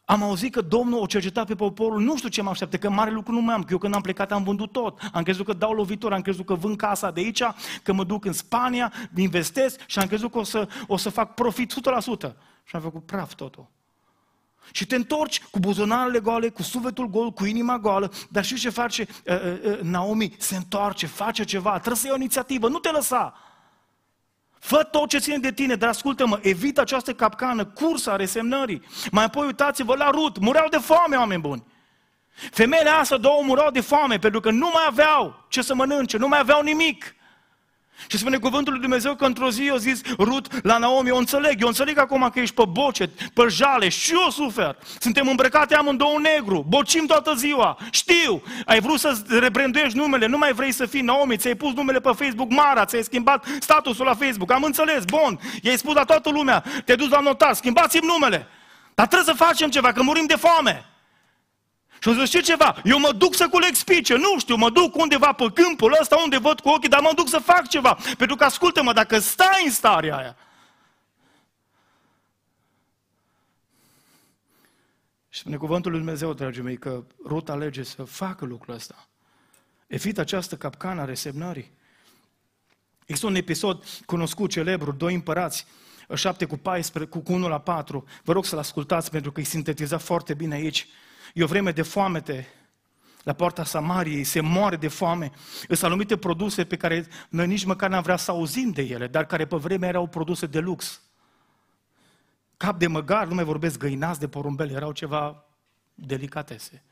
Am 0.05 0.23
auzit 0.23 0.53
că 0.53 0.61
Domnul 0.61 1.01
o 1.01 1.07
cerceta 1.07 1.45
pe 1.45 1.55
poporul, 1.55 2.01
nu 2.01 2.17
știu 2.17 2.29
ce 2.29 2.43
mă 2.43 2.51
așteaptă, 2.51 2.77
că 2.77 2.91
mare 2.91 3.11
lucru 3.11 3.33
nu 3.33 3.41
mai 3.41 3.55
am, 3.55 3.63
că 3.63 3.73
eu 3.73 3.79
când 3.79 3.95
am 3.95 4.01
plecat 4.01 4.33
am 4.33 4.43
vândut 4.43 4.73
tot. 4.73 5.01
Am 5.13 5.23
crezut 5.23 5.47
că 5.47 5.53
dau 5.53 5.73
lovitură, 5.73 6.15
am 6.15 6.21
crezut 6.21 6.47
că 6.47 6.55
vând 6.55 6.77
casa 6.77 7.11
de 7.11 7.21
aici, 7.21 7.43
că 7.83 7.93
mă 7.93 8.05
duc 8.05 8.25
în 8.25 8.33
Spania, 8.33 8.93
investesc 9.17 9.81
și 9.87 9.99
am 9.99 10.07
crezut 10.07 10.31
că 10.31 10.39
o 10.39 10.43
să, 10.43 10.69
o 10.87 10.97
să 10.97 11.09
fac 11.09 11.35
profit 11.35 11.73
100%. 11.73 12.33
Și 12.65 12.77
am 12.77 12.83
făcut 12.83 13.07
praf 13.07 13.35
totul. 13.35 13.71
Și 14.73 14.87
te 14.87 14.95
întorci 14.95 15.43
cu 15.43 15.59
buzunarele 15.59 16.19
goale, 16.19 16.49
cu 16.49 16.63
sufletul 16.63 17.09
gol, 17.09 17.31
cu 17.31 17.45
inima 17.45 17.79
goală, 17.79 18.13
dar 18.29 18.45
știi 18.45 18.57
ce 18.57 18.71
face 18.71 19.07
uh, 19.25 19.35
uh, 19.35 19.71
uh, 19.73 19.81
Naomi? 19.81 20.35
Se 20.39 20.57
întoarce, 20.57 21.07
face 21.07 21.45
ceva, 21.45 21.71
trebuie 21.71 21.97
să 21.97 22.07
iei 22.07 22.15
o 22.15 22.19
inițiativă, 22.19 22.69
nu 22.69 22.79
te 22.79 22.91
lăsa. 22.91 23.41
Fă 24.59 24.83
tot 24.83 25.09
ce 25.09 25.19
ține 25.19 25.39
de 25.39 25.53
tine, 25.53 25.75
dar 25.75 25.89
ascultă-mă, 25.89 26.39
evită 26.43 26.81
această 26.81 27.13
capcană, 27.13 27.65
cursa 27.65 28.17
resemnării. 28.17 28.83
Mai 29.11 29.25
apoi 29.25 29.47
uitați-vă 29.47 29.95
la 29.97 30.11
Rut, 30.11 30.39
mureau 30.39 30.69
de 30.69 30.79
foame, 30.79 31.17
oameni 31.17 31.41
buni. 31.41 31.65
Femeile 32.51 32.91
astea 32.91 33.17
două 33.17 33.43
mureau 33.43 33.71
de 33.71 33.81
foame 33.81 34.19
pentru 34.19 34.41
că 34.41 34.51
nu 34.51 34.71
mai 34.73 34.85
aveau 34.87 35.47
ce 35.49 35.63
să 35.63 35.75
mănânce, 35.75 36.17
nu 36.17 36.29
mai 36.29 36.39
aveau 36.39 36.63
nimic. 36.63 37.16
Și 38.07 38.19
spune 38.19 38.37
cuvântul 38.37 38.73
lui 38.73 38.81
Dumnezeu 38.81 39.15
că 39.15 39.25
într-o 39.25 39.51
zi 39.51 39.67
eu 39.67 39.77
zis 39.77 40.01
Rut 40.19 40.65
la 40.65 40.79
Naomi, 40.79 41.09
eu 41.09 41.17
înțeleg, 41.17 41.61
eu 41.61 41.67
înțeleg 41.67 41.99
acum 41.99 42.31
că 42.33 42.41
ești 42.41 42.55
pe 42.55 42.63
boce, 42.69 43.11
pe 43.35 43.47
jale 43.49 43.89
și 43.89 44.13
eu 44.13 44.31
sufer. 44.31 44.77
Suntem 44.99 45.29
îmbrăcate 45.29 45.75
amândouă 45.75 46.19
negru, 46.21 46.65
bocim 46.69 47.07
toată 47.07 47.35
ziua, 47.35 47.79
știu. 47.91 48.43
Ai 48.67 48.81
vrut 48.81 48.99
să 48.99 49.19
rebranduiești 49.29 49.97
numele, 49.97 50.27
nu 50.27 50.39
mai 50.39 50.53
vrei 50.53 50.73
să 50.73 50.87
fii 50.87 51.01
Naomi, 51.01 51.37
ți-ai 51.37 51.55
pus 51.55 51.73
numele 51.73 52.01
pe 52.01 52.11
Facebook 52.17 52.51
Mara, 52.51 52.85
ți-ai 52.85 53.03
schimbat 53.03 53.47
statusul 53.61 54.05
la 54.05 54.15
Facebook, 54.15 54.53
am 54.53 54.63
înțeles, 54.63 55.05
bun. 55.05 55.41
I-ai 55.63 55.79
spus 55.79 55.95
la 55.95 56.05
toată 56.05 56.31
lumea, 56.31 56.65
te-ai 56.85 56.97
dus 56.97 57.09
la 57.09 57.21
notar, 57.21 57.55
schimbați-mi 57.55 58.07
numele. 58.07 58.47
Dar 58.95 59.07
trebuie 59.07 59.35
să 59.35 59.45
facem 59.45 59.71
ceva, 59.71 59.93
că 59.93 60.03
murim 60.03 60.27
de 60.27 60.37
foame. 60.37 60.85
Și 62.01 62.09
o 62.09 62.15
să 62.15 62.25
știu 62.25 62.41
ceva, 62.41 62.81
eu 62.85 62.99
mă 62.99 63.13
duc 63.13 63.35
să 63.35 63.49
culeg 63.49 63.75
spice, 63.75 64.15
nu 64.15 64.39
știu, 64.39 64.57
mă 64.57 64.71
duc 64.71 64.97
undeva 64.97 65.33
pe 65.33 65.51
câmpul 65.55 65.97
ăsta 66.01 66.17
unde 66.25 66.39
văd 66.39 66.61
cu 66.61 66.69
ochii, 66.69 66.89
dar 66.89 67.01
mă 67.01 67.13
duc 67.15 67.29
să 67.29 67.39
fac 67.39 67.69
ceva. 67.69 67.99
Pentru 68.19 68.37
că, 68.37 68.45
ascultă-mă, 68.45 68.93
dacă 68.93 69.19
stai 69.19 69.63
în 69.65 69.71
starea 69.71 70.17
aia, 70.17 70.37
Și 75.37 75.43
spune 75.43 75.57
cuvântul 75.57 75.91
lui 75.91 76.01
Dumnezeu, 76.01 76.33
dragii 76.33 76.63
mei, 76.63 76.77
că 76.77 77.05
Rut 77.25 77.49
alege 77.49 77.83
să 77.83 78.05
facă 78.05 78.45
lucrul 78.45 78.75
ăsta. 78.75 79.09
Evit 79.87 80.19
această 80.19 80.57
capcană 80.57 81.01
a 81.01 81.05
resemnării. 81.05 81.73
Există 83.01 83.27
un 83.27 83.35
episod 83.35 83.85
cunoscut, 84.07 84.51
celebru, 84.51 84.93
doi 84.93 85.15
împărați, 85.15 85.67
7 86.15 86.45
cu 86.45 86.57
14, 86.57 87.19
cu 87.19 87.33
1 87.33 87.49
la 87.49 87.61
4. 87.61 88.05
Vă 88.25 88.33
rog 88.33 88.45
să-l 88.45 88.59
ascultați 88.59 89.11
pentru 89.11 89.33
că 89.33 89.41
e 89.41 89.45
sintetizat 89.45 90.03
foarte 90.03 90.35
bine 90.35 90.55
aici. 90.55 90.87
E 91.37 91.43
o 91.43 91.47
vreme 91.47 91.71
de 91.73 91.83
foamete 91.83 92.49
la 93.23 93.33
poarta 93.33 93.65
Samariei, 93.65 94.25
se 94.25 94.41
moare 94.41 94.77
de 94.77 94.89
foame. 94.89 95.31
Sunt 95.67 95.83
anumite 95.83 96.17
produse 96.17 96.65
pe 96.65 96.77
care 96.77 97.07
noi 97.29 97.47
nici 97.47 97.65
măcar 97.65 97.91
n-am 97.91 98.03
vrea 98.03 98.17
să 98.17 98.31
auzim 98.31 98.71
de 98.71 98.83
ele, 98.83 99.07
dar 99.07 99.27
care 99.27 99.47
pe 99.47 99.57
vremea 99.57 99.89
erau 99.89 100.07
produse 100.07 100.47
de 100.47 100.59
lux. 100.59 101.01
Cap 102.57 102.79
de 102.79 102.87
măgar, 102.87 103.27
nu 103.27 103.35
mai 103.35 103.45
vorbesc 103.45 103.79
găinați 103.79 104.21
de 104.21 104.29
porumbel, 104.29 104.71
erau 104.71 104.93
ceva 104.93 105.45
delicatese. 105.95 106.83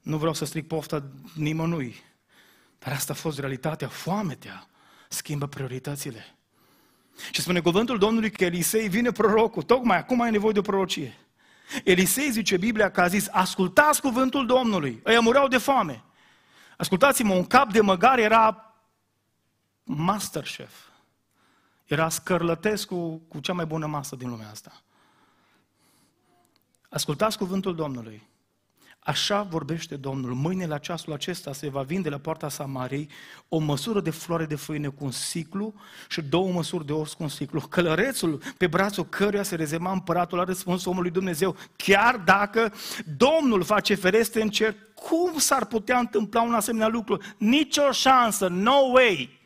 Nu 0.00 0.16
vreau 0.16 0.34
să 0.34 0.44
stric 0.44 0.66
pofta 0.66 1.02
nimănui, 1.34 2.02
dar 2.78 2.92
asta 2.92 3.12
a 3.12 3.16
fost 3.16 3.38
realitatea, 3.38 3.88
foametea 3.88 4.66
schimbă 5.08 5.46
prioritățile. 5.46 6.36
Și 7.30 7.40
spune 7.40 7.60
cuvântul 7.60 7.98
Domnului 7.98 8.30
că 8.30 8.44
Elisei 8.44 8.88
vine 8.88 9.10
prorocul, 9.10 9.62
tocmai 9.62 9.98
acum 9.98 10.20
ai 10.20 10.30
nevoie 10.30 10.52
de 10.52 10.58
o 10.58 10.62
prorocie. 10.62 11.18
Elisei 11.84 12.30
zice 12.30 12.56
Biblia 12.56 12.90
că 12.90 13.00
a 13.00 13.06
zis, 13.06 13.28
ascultați 13.30 14.00
cuvântul 14.00 14.46
Domnului, 14.46 15.02
ăia 15.04 15.20
mureau 15.20 15.48
de 15.48 15.58
foame. 15.58 16.04
Ascultați-mă, 16.76 17.34
un 17.34 17.46
cap 17.46 17.72
de 17.72 17.80
măgar 17.80 18.18
era 18.18 18.74
masterchef. 19.84 20.74
Era 21.84 22.08
scărlătescu 22.08 23.22
cu 23.28 23.40
cea 23.40 23.52
mai 23.52 23.66
bună 23.66 23.86
masă 23.86 24.16
din 24.16 24.28
lumea 24.28 24.50
asta. 24.50 24.82
Ascultați 26.88 27.38
cuvântul 27.38 27.74
Domnului. 27.74 28.28
Așa 29.06 29.42
vorbește 29.42 29.96
Domnul. 29.96 30.34
Mâine 30.34 30.66
la 30.66 30.78
ceasul 30.78 31.12
acesta 31.12 31.52
se 31.52 31.68
va 31.68 31.82
vinde 31.82 32.08
la 32.08 32.18
poarta 32.18 32.48
Samariei 32.48 33.08
o 33.48 33.58
măsură 33.58 34.00
de 34.00 34.10
floare 34.10 34.44
de 34.44 34.54
făină 34.54 34.90
cu 34.90 35.04
un 35.04 35.10
ciclu 35.30 35.74
și 36.08 36.22
două 36.22 36.52
măsuri 36.52 36.86
de 36.86 36.92
ors 36.92 37.12
cu 37.12 37.22
un 37.22 37.28
ciclu. 37.28 37.60
Călărețul 37.60 38.42
pe 38.56 38.66
brațul 38.66 39.04
căruia 39.04 39.42
se 39.42 39.54
rezema 39.54 39.92
împăratul 39.92 40.40
a 40.40 40.44
răspuns 40.44 40.84
omului 40.84 41.10
Dumnezeu, 41.10 41.56
chiar 41.76 42.16
dacă 42.16 42.72
Domnul 43.16 43.62
face 43.62 43.94
fereste 43.94 44.42
în 44.42 44.48
cer, 44.50 44.74
cum 44.94 45.38
s-ar 45.38 45.64
putea 45.64 45.98
întâmpla 45.98 46.42
un 46.42 46.54
asemenea 46.54 46.88
lucru? 46.88 47.20
Nici 47.36 47.76
o 47.76 47.92
șansă, 47.92 48.48
no 48.48 48.76
way! 48.92 49.42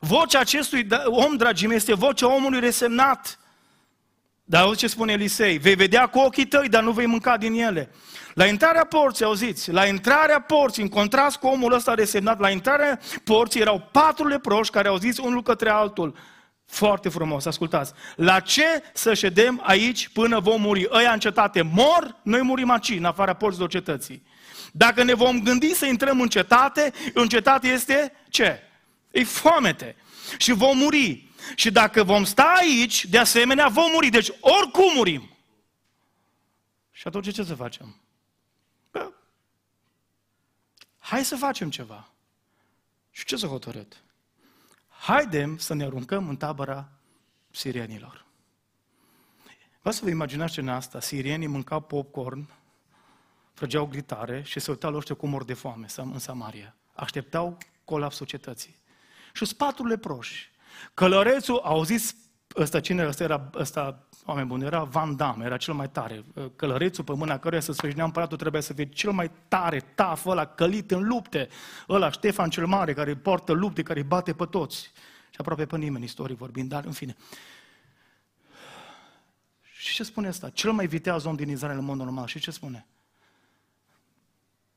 Vocea 0.00 0.38
acestui 0.38 0.82
da, 0.82 1.02
om, 1.06 1.36
dragii 1.36 1.66
mei, 1.66 1.76
este 1.76 1.94
vocea 1.94 2.34
omului 2.34 2.60
resemnat. 2.60 3.37
Dar 4.50 4.62
auzi 4.62 4.78
ce 4.78 4.86
spune 4.86 5.12
Elisei, 5.12 5.58
vei 5.58 5.74
vedea 5.74 6.06
cu 6.06 6.18
ochii 6.18 6.46
tăi, 6.46 6.68
dar 6.68 6.82
nu 6.82 6.90
vei 6.90 7.06
mânca 7.06 7.36
din 7.36 7.52
ele. 7.52 7.90
La 8.34 8.46
intrarea 8.46 8.84
porții, 8.84 9.24
auziți, 9.24 9.70
la 9.70 9.86
intrarea 9.86 10.40
porții, 10.40 10.82
în 10.82 10.88
contrast 10.88 11.36
cu 11.36 11.46
omul 11.46 11.72
ăsta 11.72 11.94
resemnat, 11.94 12.38
la 12.38 12.50
intrarea 12.50 13.00
porții 13.24 13.60
erau 13.60 13.88
patru 13.92 14.26
leproși 14.26 14.70
care 14.70 14.88
au 14.88 14.96
zis 14.96 15.18
unul 15.18 15.42
către 15.42 15.70
altul, 15.70 16.16
foarte 16.66 17.08
frumos, 17.08 17.46
ascultați. 17.46 17.92
La 18.16 18.40
ce 18.40 18.82
să 18.92 19.14
ședem 19.14 19.62
aici 19.64 20.08
până 20.08 20.40
vom 20.40 20.60
muri? 20.60 20.88
Ăia 20.90 21.12
în 21.12 21.18
cetate 21.18 21.62
mor, 21.62 22.16
noi 22.22 22.42
murim 22.42 22.70
aici, 22.70 22.88
în 22.88 23.04
afara 23.04 23.32
porților 23.32 23.68
cetății. 23.68 24.22
Dacă 24.72 25.02
ne 25.02 25.14
vom 25.14 25.42
gândi 25.42 25.74
să 25.74 25.86
intrăm 25.86 26.20
în 26.20 26.28
cetate, 26.28 26.92
în 27.14 27.28
cetate 27.28 27.68
este 27.68 28.12
ce? 28.28 28.62
E 29.10 29.24
foamete. 29.24 29.96
Și 30.38 30.52
vom 30.52 30.78
muri. 30.78 31.27
Și 31.54 31.70
dacă 31.70 32.04
vom 32.04 32.24
sta 32.24 32.54
aici, 32.56 33.04
de 33.04 33.18
asemenea, 33.18 33.68
vom 33.68 33.90
muri. 33.90 34.08
Deci 34.08 34.30
oricum 34.40 34.94
murim. 34.94 35.36
Și 36.90 37.06
atunci 37.06 37.32
ce 37.32 37.42
să 37.42 37.54
facem? 37.54 37.96
Bă, 38.90 39.12
hai 40.98 41.24
să 41.24 41.36
facem 41.36 41.70
ceva. 41.70 42.10
Și 43.10 43.24
ce 43.24 43.36
să 43.36 43.46
hotărât? 43.46 44.02
Haidem 44.88 45.58
să 45.58 45.74
ne 45.74 45.84
aruncăm 45.84 46.28
în 46.28 46.36
tabăra 46.36 46.88
sirienilor. 47.50 48.26
Vă 49.82 49.90
să 49.90 50.00
vă 50.04 50.10
imaginați 50.10 50.52
ce 50.52 50.60
în 50.60 50.68
asta, 50.68 51.00
sirienii 51.00 51.46
mâncau 51.46 51.80
popcorn, 51.80 52.48
trăgeau 53.54 53.86
gritare 53.86 54.42
și 54.42 54.60
se 54.60 54.70
uitau 54.70 54.90
la 54.90 54.96
ăștia 54.96 55.14
cu 55.14 55.26
mor 55.26 55.44
de 55.44 55.54
foame 55.54 55.86
în 55.94 56.18
Samaria. 56.18 56.74
Așteptau 56.92 57.58
colapsul 57.84 58.26
societății. 58.26 58.76
Și 59.32 59.44
spaturile 59.44 59.96
proși. 59.96 60.50
Călărețul 60.94 61.60
a 61.62 61.68
auzit 61.68 62.14
ăsta 62.56 62.80
cine 62.80 63.06
ăsta 63.06 63.22
era, 63.22 63.50
ăsta, 63.54 64.08
oameni 64.24 64.46
buni, 64.46 64.64
era 64.64 64.82
Van 64.82 65.16
Damme, 65.16 65.44
era 65.44 65.56
cel 65.56 65.74
mai 65.74 65.90
tare. 65.90 66.24
Călărețul 66.56 67.04
pe 67.04 67.12
mâna 67.12 67.38
căruia 67.38 67.60
să 67.60 67.72
sfârșinea 67.72 68.04
împăratul 68.04 68.36
trebuia 68.36 68.60
să 68.60 68.72
fie 68.72 68.88
cel 68.88 69.10
mai 69.10 69.30
tare, 69.48 69.80
taf, 69.80 70.26
ăla 70.26 70.46
călit 70.46 70.90
în 70.90 71.06
lupte. 71.06 71.48
Ăla 71.88 72.10
Ștefan 72.10 72.50
cel 72.50 72.66
Mare, 72.66 72.94
care 72.94 73.16
poartă 73.16 73.52
lupte, 73.52 73.82
care 73.82 73.98
îi 73.98 74.06
bate 74.06 74.32
pe 74.32 74.44
toți. 74.44 74.92
Și 75.30 75.36
aproape 75.36 75.66
pe 75.66 75.76
nimeni, 75.76 76.04
istorie 76.04 76.34
vorbind, 76.34 76.68
dar 76.68 76.84
în 76.84 76.92
fine. 76.92 77.16
Și 79.62 79.94
ce 79.94 80.02
spune 80.02 80.28
asta? 80.28 80.50
Cel 80.50 80.72
mai 80.72 80.86
viteaz 80.86 81.24
om 81.24 81.34
din 81.34 81.48
Israel 81.48 81.78
în 81.78 81.84
mod 81.84 81.96
normal. 81.96 82.26
Și 82.26 82.38
ce 82.38 82.50
spune? 82.50 82.86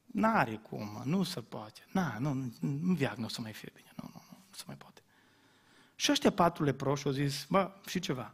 N-are 0.06 0.56
cum, 0.56 1.02
nu 1.06 1.24
se 1.24 1.42
poate. 1.42 1.86
Na, 1.92 2.18
nu, 2.20 2.30
în 2.62 2.94
viac 2.94 3.16
nu 3.16 3.26
o 3.26 3.28
să 3.28 3.42
mai 3.42 3.54
fie 3.54 3.72
bine. 3.76 3.92
Nu, 3.96 4.10
nu, 4.14 4.22
nu, 4.30 4.38
nu 4.50 4.56
se 4.56 4.64
mai 4.66 4.76
poate. 4.76 4.91
Și 6.02 6.12
ăștia 6.12 6.32
patru 6.32 6.64
leproși 6.64 7.06
au 7.06 7.12
zis, 7.12 7.46
bă, 7.50 7.72
și 7.86 8.00
ceva. 8.00 8.34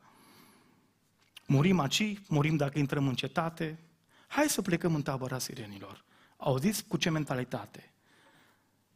Murim 1.48 1.80
aici, 1.80 2.22
murim 2.28 2.56
dacă 2.56 2.80
intrăm 2.80 3.08
în 3.08 3.16
cetate, 3.16 3.80
hai 4.28 4.50
să 4.50 4.62
plecăm 4.62 4.96
în 4.96 5.02
tabăra 5.02 5.40
sirenilor. 5.40 6.04
Au 6.38 6.58
zis 6.58 6.82
cu 6.82 6.98
ce 6.98 7.10
mentalitate? 7.10 7.94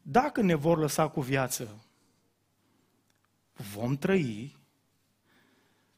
Dacă 0.02 0.42
ne 0.42 0.54
vor 0.54 0.78
lăsa 0.78 1.10
cu 1.10 1.22
viață, 1.22 1.86
vom 3.54 3.98
trăi, 3.98 4.58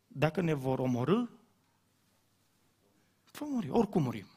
dacă 0.08 0.42
ne 0.42 0.54
vor 0.54 0.80
omorâ, 0.80 1.26
vom 3.32 3.52
muri, 3.52 3.70
oricum 3.70 4.02
murim. 4.02 4.28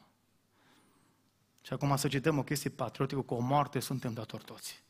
Și 1.61 1.73
acum 1.73 1.95
să 1.95 2.07
cităm 2.07 2.37
o 2.37 2.43
chestie 2.43 2.69
patriotică, 2.69 3.21
cu 3.21 3.33
o 3.33 3.39
moarte 3.39 3.79
suntem 3.79 4.13
datori 4.13 4.43
toți. 4.43 4.85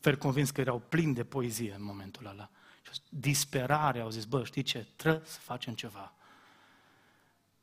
Fer 0.00 0.16
convins 0.16 0.50
că 0.50 0.60
erau 0.60 0.82
plini 0.88 1.14
de 1.14 1.24
poezie 1.24 1.74
în 1.74 1.82
momentul 1.82 2.26
ăla. 2.26 2.50
Și 2.82 3.00
disperare 3.08 4.00
au 4.00 4.10
zis, 4.10 4.24
bă, 4.24 4.44
știi 4.44 4.62
ce, 4.62 4.86
trebuie 4.96 5.22
să 5.24 5.38
facem 5.38 5.74
ceva. 5.74 6.12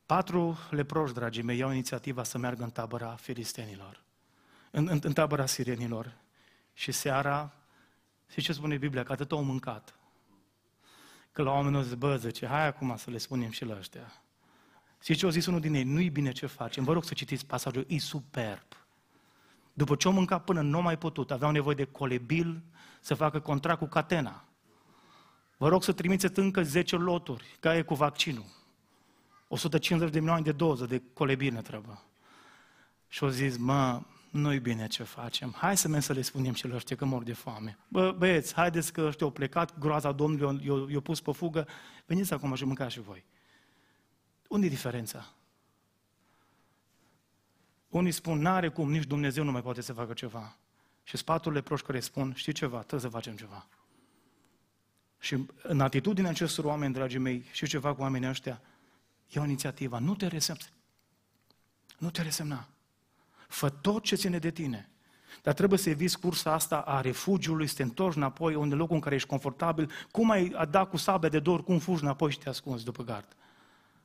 Patru 0.06 0.58
leproși, 0.70 1.12
dragii 1.12 1.42
mei, 1.42 1.58
iau 1.58 1.70
inițiativa 1.70 2.22
să 2.22 2.38
meargă 2.38 2.62
în 2.62 2.70
tabăra 2.70 3.14
filistenilor, 3.14 4.02
în, 4.70 4.88
în, 4.88 4.98
în 5.02 5.12
tabăra 5.12 5.46
sirenilor. 5.46 6.16
Și 6.74 6.92
seara, 6.92 7.52
și 8.30 8.40
ce 8.40 8.52
spune 8.52 8.76
Biblia? 8.76 9.02
Că 9.02 9.12
atât 9.12 9.32
au 9.32 9.42
mâncat. 9.42 9.98
Că 11.32 11.42
la 11.42 11.50
oamenii 11.50 11.78
au 11.78 11.84
zis, 11.84 11.94
bă, 11.94 12.16
zice, 12.16 12.46
hai 12.46 12.66
acum 12.66 12.96
să 12.96 13.10
le 13.10 13.18
spunem 13.18 13.50
și 13.50 13.64
la 13.64 13.76
ăștia. 13.76 14.22
Și 15.02 15.14
ce 15.14 15.24
au 15.24 15.30
zis 15.30 15.46
unul 15.46 15.60
din 15.60 15.74
ei? 15.74 15.84
Nu-i 15.84 16.10
bine 16.10 16.32
ce 16.32 16.46
facem. 16.46 16.84
Vă 16.84 16.92
rog 16.92 17.04
să 17.04 17.14
citiți 17.14 17.46
pasajul, 17.46 17.84
e 17.88 17.98
superb. 17.98 18.77
După 19.78 19.94
ce 19.94 20.06
au 20.06 20.12
mâncat 20.12 20.44
până 20.44 20.60
nu 20.60 20.82
mai 20.82 20.98
putut, 20.98 21.30
aveau 21.30 21.50
nevoie 21.50 21.74
de 21.74 21.84
colebil 21.84 22.62
să 23.00 23.14
facă 23.14 23.40
contract 23.40 23.78
cu 23.78 23.86
catena. 23.86 24.44
Vă 25.56 25.68
rog 25.68 25.82
să 25.82 25.92
trimiteți 25.92 26.38
încă 26.38 26.62
10 26.62 26.96
loturi, 26.96 27.56
ca 27.60 27.76
e 27.76 27.82
cu 27.82 27.94
vaccinul. 27.94 28.44
150 29.48 30.12
de 30.12 30.18
milioane 30.18 30.42
de 30.42 30.52
doze 30.52 30.86
de 30.86 31.02
colebil 31.12 31.52
ne 31.52 31.60
trebuie. 31.60 31.98
Și 33.08 33.24
au 33.24 33.28
zis, 33.28 33.56
mă, 33.56 34.02
nu-i 34.30 34.58
bine 34.58 34.86
ce 34.86 35.02
facem. 35.02 35.54
Hai 35.56 35.76
să 35.76 35.88
mergem 35.88 36.06
să 36.06 36.12
le 36.12 36.22
spunem 36.22 36.52
celor 36.52 36.76
ăștia 36.76 36.96
că 36.96 37.04
mor 37.04 37.22
de 37.22 37.32
foame. 37.32 37.78
Bă, 37.88 38.14
băieți, 38.18 38.54
haideți 38.54 38.92
că 38.92 39.00
ăștia 39.00 39.26
au 39.26 39.32
plecat, 39.32 39.78
groaza 39.78 40.12
Domnului 40.12 40.64
i-a 40.92 41.00
pus 41.00 41.20
pe 41.20 41.32
fugă, 41.32 41.66
veniți 42.06 42.32
acum 42.32 42.54
și 42.54 42.64
mâncați 42.64 42.92
și 42.92 43.00
voi. 43.00 43.24
Unde 44.48 44.66
e 44.66 44.68
diferența? 44.68 45.32
Unii 47.88 48.12
spun, 48.12 48.40
n-are 48.40 48.68
cum, 48.68 48.90
nici 48.90 49.04
Dumnezeu 49.04 49.44
nu 49.44 49.50
mai 49.50 49.62
poate 49.62 49.80
să 49.80 49.92
facă 49.92 50.12
ceva. 50.12 50.56
Și 51.02 51.16
spaturile 51.16 51.60
proști 51.60 51.86
care 51.86 52.00
spun, 52.00 52.32
știi 52.34 52.52
ceva, 52.52 52.78
trebuie 52.78 53.00
să 53.00 53.08
facem 53.08 53.36
ceva. 53.36 53.66
Și 55.18 55.46
în 55.62 55.80
atitudinea 55.80 56.30
acestor 56.30 56.64
oameni, 56.64 56.92
dragii 56.92 57.18
mei, 57.18 57.44
și 57.52 57.66
ceva 57.66 57.94
cu 57.94 58.00
oamenii 58.00 58.28
ăștia, 58.28 58.60
ia 59.28 59.40
o 59.40 59.44
inițiativă, 59.44 59.98
nu 59.98 60.14
te 60.14 60.26
resemna. 60.26 60.64
Nu 61.98 62.10
te 62.10 62.22
resemna. 62.22 62.68
Fă 63.48 63.68
tot 63.68 64.02
ce 64.02 64.14
ține 64.14 64.38
de 64.38 64.50
tine. 64.50 64.88
Dar 65.42 65.54
trebuie 65.54 65.78
să 65.78 65.90
eviți 65.90 66.18
cursa 66.18 66.52
asta 66.52 66.78
a 66.78 67.00
refugiului, 67.00 67.66
să 67.66 67.74
te 67.74 67.82
întorci 67.82 68.16
înapoi, 68.16 68.54
unde 68.54 68.74
locul 68.74 68.94
în 68.94 69.00
care 69.00 69.14
ești 69.14 69.28
confortabil, 69.28 69.90
cum 70.10 70.30
ai 70.30 70.68
dat 70.70 70.88
cu 70.88 70.96
sabia 70.96 71.28
de 71.28 71.38
dor, 71.38 71.64
cum 71.64 71.78
fugi 71.78 72.02
înapoi 72.02 72.30
și 72.30 72.38
te 72.38 72.48
ascunzi 72.48 72.84
după 72.84 73.02
gard. 73.02 73.36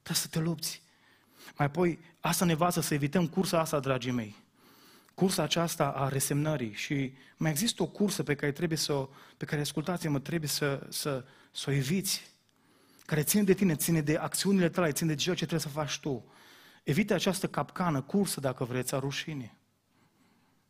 Trebuie 0.01 0.23
să 0.23 0.27
te 0.27 0.39
lupți. 0.39 0.82
Mai 1.57 1.67
apoi, 1.67 1.99
asta 2.19 2.45
ne 2.45 2.51
învață 2.51 2.81
să 2.81 2.93
evităm 2.93 3.27
cursa 3.27 3.59
asta, 3.59 3.79
dragii 3.79 4.11
mei. 4.11 4.35
Cursa 5.13 5.43
aceasta 5.43 5.87
a 5.87 6.07
resemnării 6.07 6.73
și 6.73 7.13
mai 7.37 7.51
există 7.51 7.83
o 7.83 7.87
cursă 7.87 8.23
pe 8.23 8.35
care 8.35 8.51
trebuie 8.51 8.77
să, 8.77 9.07
pe 9.37 9.45
care, 9.45 9.61
ascultați-mă, 9.61 10.19
trebuie 10.19 10.49
să, 10.49 10.87
să, 10.89 11.25
să 11.51 11.69
o 11.69 11.73
eviți, 11.73 12.31
care 13.05 13.23
ține 13.23 13.43
de 13.43 13.53
tine, 13.53 13.75
ține 13.75 14.01
de 14.01 14.17
acțiunile 14.17 14.69
tale, 14.69 14.91
ține 14.91 15.13
de 15.13 15.21
ceea 15.21 15.35
ce 15.35 15.45
trebuie 15.45 15.71
să 15.71 15.79
faci 15.79 15.99
tu. 15.99 16.25
Evite 16.83 17.13
această 17.13 17.47
capcană, 17.47 18.01
cursă, 18.01 18.39
dacă 18.39 18.63
vreți, 18.63 18.93
a 18.95 18.99
rușinii. 18.99 19.57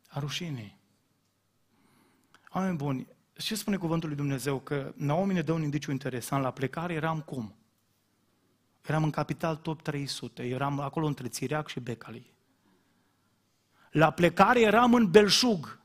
A 0.08 0.18
rușinii. 0.18 0.78
Oameni 2.48 2.76
buni, 2.76 3.06
ce 3.36 3.54
spune 3.54 3.76
cuvântul 3.76 4.08
lui 4.08 4.18
Dumnezeu? 4.18 4.58
Că 4.58 4.92
Naomi 4.96 5.32
ne 5.32 5.42
dă 5.42 5.52
un 5.52 5.62
indiciu 5.62 5.90
interesant. 5.90 6.42
La 6.42 6.50
plecare 6.50 6.94
eram 6.94 7.20
cum? 7.20 7.54
Eram 8.86 9.02
în 9.02 9.10
capital 9.10 9.56
top 9.56 9.82
300, 9.82 10.42
eram 10.42 10.80
acolo 10.80 11.06
între 11.06 11.28
Țiriac 11.28 11.68
și 11.68 11.80
Becali. 11.80 12.32
La 13.90 14.10
plecare 14.10 14.60
eram 14.60 14.94
în 14.94 15.10
Belșug. 15.10 15.78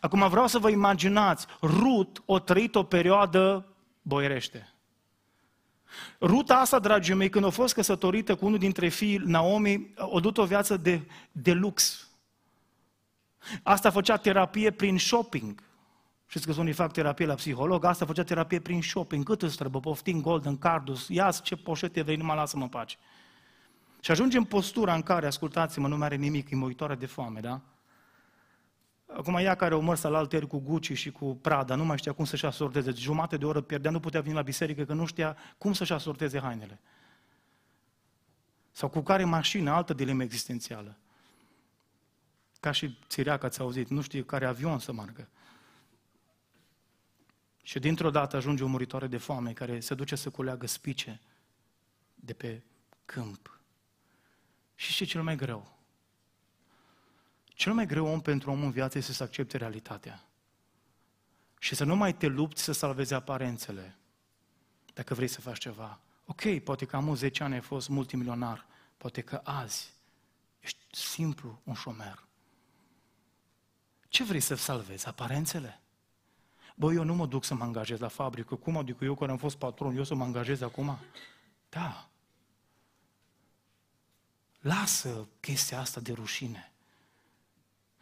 Acum 0.00 0.28
vreau 0.28 0.46
să 0.46 0.58
vă 0.58 0.70
imaginați, 0.70 1.46
Rut 1.60 2.22
o 2.24 2.38
trăit 2.38 2.74
o 2.74 2.82
perioadă 2.82 3.66
boierește. 4.02 4.70
Ruta 6.20 6.56
asta, 6.56 6.78
dragii 6.78 7.14
mei, 7.14 7.28
când 7.28 7.44
a 7.44 7.50
fost 7.50 7.74
căsătorită 7.74 8.34
cu 8.34 8.46
unul 8.46 8.58
dintre 8.58 8.88
fiii 8.88 9.22
Naomi, 9.24 9.94
o 9.96 10.20
dus 10.20 10.36
o 10.36 10.44
viață 10.44 10.76
de, 10.76 11.06
de 11.32 11.52
lux. 11.52 12.08
Asta 13.62 13.90
făcea 13.90 14.16
terapie 14.16 14.70
prin 14.70 14.98
shopping. 14.98 15.62
Știți 16.26 16.46
că 16.46 16.60
unii 16.60 16.72
fac 16.72 16.92
terapie 16.92 17.26
la 17.26 17.34
psiholog, 17.34 17.84
asta 17.84 18.06
făcea 18.06 18.22
terapie 18.22 18.60
prin 18.60 18.82
shopping, 18.82 19.24
cât 19.24 19.42
îți 19.42 19.56
trebuie, 19.56 19.80
poftim 19.80 20.20
golden 20.20 20.58
cardus, 20.58 21.08
ia 21.08 21.30
ce 21.30 21.56
poșete 21.56 22.02
vrei, 22.02 22.16
numai 22.16 22.36
lasă-mă 22.36 22.62
în 22.62 22.68
pace. 22.68 22.96
Și 24.00 24.10
ajungem 24.10 24.40
în 24.40 24.46
postura 24.46 24.94
în 24.94 25.02
care, 25.02 25.26
ascultați-mă, 25.26 25.88
nu 25.88 25.96
mai 25.96 26.06
are 26.06 26.16
nimic, 26.16 26.50
e 26.50 26.56
măitoare 26.56 26.94
de 26.94 27.06
foame, 27.06 27.40
da? 27.40 27.60
Acum 29.06 29.34
ea 29.34 29.54
care 29.54 29.74
o 29.74 29.80
mărs 29.80 30.02
la 30.02 30.18
alteri 30.18 30.46
cu 30.46 30.58
Gucci 30.58 30.92
și 30.92 31.10
cu 31.10 31.34
Prada, 31.34 31.74
nu 31.74 31.84
mai 31.84 31.98
știa 31.98 32.12
cum 32.12 32.24
să-și 32.24 32.46
asorteze. 32.46 32.90
Jumate 32.90 33.36
de 33.36 33.44
oră 33.44 33.60
pierdea, 33.60 33.90
nu 33.90 34.00
putea 34.00 34.20
veni 34.20 34.34
la 34.34 34.42
biserică, 34.42 34.84
că 34.84 34.92
nu 34.92 35.06
știa 35.06 35.36
cum 35.58 35.72
să-și 35.72 35.92
asorteze 35.92 36.40
hainele. 36.40 36.80
Sau 38.70 38.88
cu 38.88 39.00
care 39.00 39.24
mașină, 39.24 39.70
altă 39.70 39.94
dilemă 39.94 40.22
existențială. 40.22 40.96
Ca 42.60 42.70
și 42.70 42.98
țireac, 43.08 43.42
ați 43.42 43.60
auzit, 43.60 43.88
nu 43.88 44.00
știe 44.00 44.24
care 44.24 44.46
avion 44.46 44.78
să 44.78 44.92
meargă. 44.92 45.28
Și 47.66 47.78
dintr-o 47.78 48.10
dată 48.10 48.36
ajunge 48.36 48.64
o 48.64 48.66
muritoare 48.66 49.06
de 49.06 49.16
foame 49.16 49.52
care 49.52 49.80
se 49.80 49.94
duce 49.94 50.16
să 50.16 50.30
culeagă 50.30 50.66
spice 50.66 51.20
de 52.14 52.32
pe 52.32 52.62
câmp. 53.04 53.60
Și 54.74 54.92
ce 54.92 55.04
cel 55.04 55.22
mai 55.22 55.36
greu? 55.36 55.78
Cel 57.44 57.72
mai 57.72 57.86
greu 57.86 58.06
om 58.06 58.20
pentru 58.20 58.50
om 58.50 58.62
în 58.62 58.70
viață 58.70 58.98
este 58.98 59.12
să 59.12 59.22
accepte 59.22 59.56
realitatea. 59.56 60.24
Și 61.58 61.74
să 61.74 61.84
nu 61.84 61.96
mai 61.96 62.16
te 62.16 62.26
lupți 62.26 62.62
să 62.62 62.72
salvezi 62.72 63.14
aparențele. 63.14 63.96
Dacă 64.94 65.14
vrei 65.14 65.28
să 65.28 65.40
faci 65.40 65.58
ceva. 65.58 66.00
Ok, 66.24 66.58
poate 66.58 66.84
că 66.84 66.96
am 66.96 67.14
10 67.14 67.42
ani 67.42 67.54
ai 67.54 67.60
fost 67.60 67.88
multimilionar. 67.88 68.66
Poate 68.96 69.20
că 69.20 69.40
azi 69.44 69.92
ești 70.60 70.84
simplu 70.90 71.60
un 71.64 71.74
șomer. 71.74 72.26
Ce 74.08 74.24
vrei 74.24 74.40
să 74.40 74.54
salvezi? 74.54 75.06
Aparențele? 75.06 75.80
Bă, 76.78 76.92
eu 76.92 77.04
nu 77.04 77.14
mă 77.14 77.26
duc 77.26 77.44
să 77.44 77.54
mă 77.54 77.64
angajez 77.64 77.98
la 77.98 78.08
fabrică. 78.08 78.54
Cum 78.54 78.76
adică 78.76 79.04
eu 79.04 79.14
care 79.14 79.30
am 79.30 79.36
fost 79.36 79.56
patron, 79.56 79.96
eu 79.96 80.04
să 80.04 80.14
mă 80.14 80.24
angajez 80.24 80.60
acum? 80.60 80.98
Da. 81.68 82.08
Lasă 84.60 85.28
chestia 85.40 85.80
asta 85.80 86.00
de 86.00 86.12
rușine. 86.12 86.72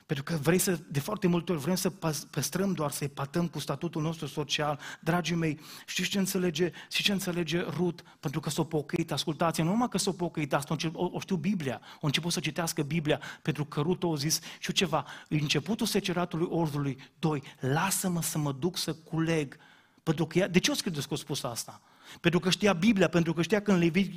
Pentru 0.07 0.25
că 0.25 0.35
vrei 0.35 0.59
să, 0.59 0.79
de 0.89 1.01
foarte 1.01 1.27
multe 1.27 1.53
ori 1.53 1.61
vrem 1.61 1.75
să 1.75 1.91
păstrăm 2.31 2.73
doar, 2.73 2.91
să 2.91 3.09
patăm 3.09 3.49
cu 3.49 3.59
statutul 3.59 4.03
nostru 4.03 4.27
social. 4.27 4.81
Dragii 5.01 5.35
mei, 5.35 5.61
știți 5.87 6.09
ce 6.09 6.19
înțelege, 6.19 6.71
și 6.91 7.03
ce 7.03 7.13
înțelege 7.13 7.61
Rut? 7.61 8.03
Pentru 8.21 8.41
că 8.41 8.51
s-o 8.51 8.65
pocăit, 8.65 9.13
ascultați 9.13 9.61
nu 9.61 9.69
numai 9.69 9.89
că 9.89 9.99
s-o 9.99 10.13
pocăit, 10.13 10.55
asta 10.55 10.77
o, 10.93 11.09
o 11.13 11.21
știu 11.21 11.37
Biblia, 11.37 11.81
a 11.83 11.99
început 12.01 12.33
să 12.33 12.41
citească 12.41 12.83
Biblia, 12.83 13.21
pentru 13.43 13.65
că 13.65 13.81
Rut 13.81 14.03
a 14.03 14.15
zis, 14.15 14.41
știu 14.59 14.73
ceva, 14.73 15.07
începutul 15.29 15.87
seceratului 15.87 16.49
ordului, 16.51 16.99
doi, 17.19 17.43
lasă-mă 17.61 18.23
să 18.23 18.39
mă 18.39 18.53
duc 18.53 18.77
să 18.77 18.95
culeg. 18.95 19.57
Pentru 20.03 20.27
că 20.27 20.39
ea, 20.39 20.49
de 20.49 20.59
ce 20.59 20.71
o 20.71 20.75
scrieți 20.75 21.09
că 21.09 21.15
a 21.15 21.17
spus 21.17 21.43
asta? 21.43 21.81
Pentru 22.21 22.41
că 22.41 22.51
știa 22.51 22.73
Biblia, 22.73 23.09
pentru 23.09 23.33
că 23.33 23.43
știa 23.43 23.63
că 23.63 23.73
în 23.73 23.79
Levitic 23.79 24.15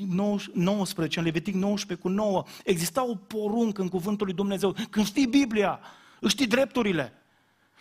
19, 0.53 1.19
în 1.19 1.25
Levitic 1.25 1.53
19 1.53 2.07
cu 2.07 2.13
9, 2.13 2.43
exista 2.63 3.07
o 3.07 3.15
poruncă 3.15 3.81
în 3.81 3.89
cuvântul 3.89 4.25
lui 4.25 4.35
Dumnezeu. 4.35 4.75
Când 4.89 5.05
știi 5.05 5.27
Biblia, 5.27 5.79
îți 6.19 6.31
știi 6.31 6.47
drepturile. 6.47 7.13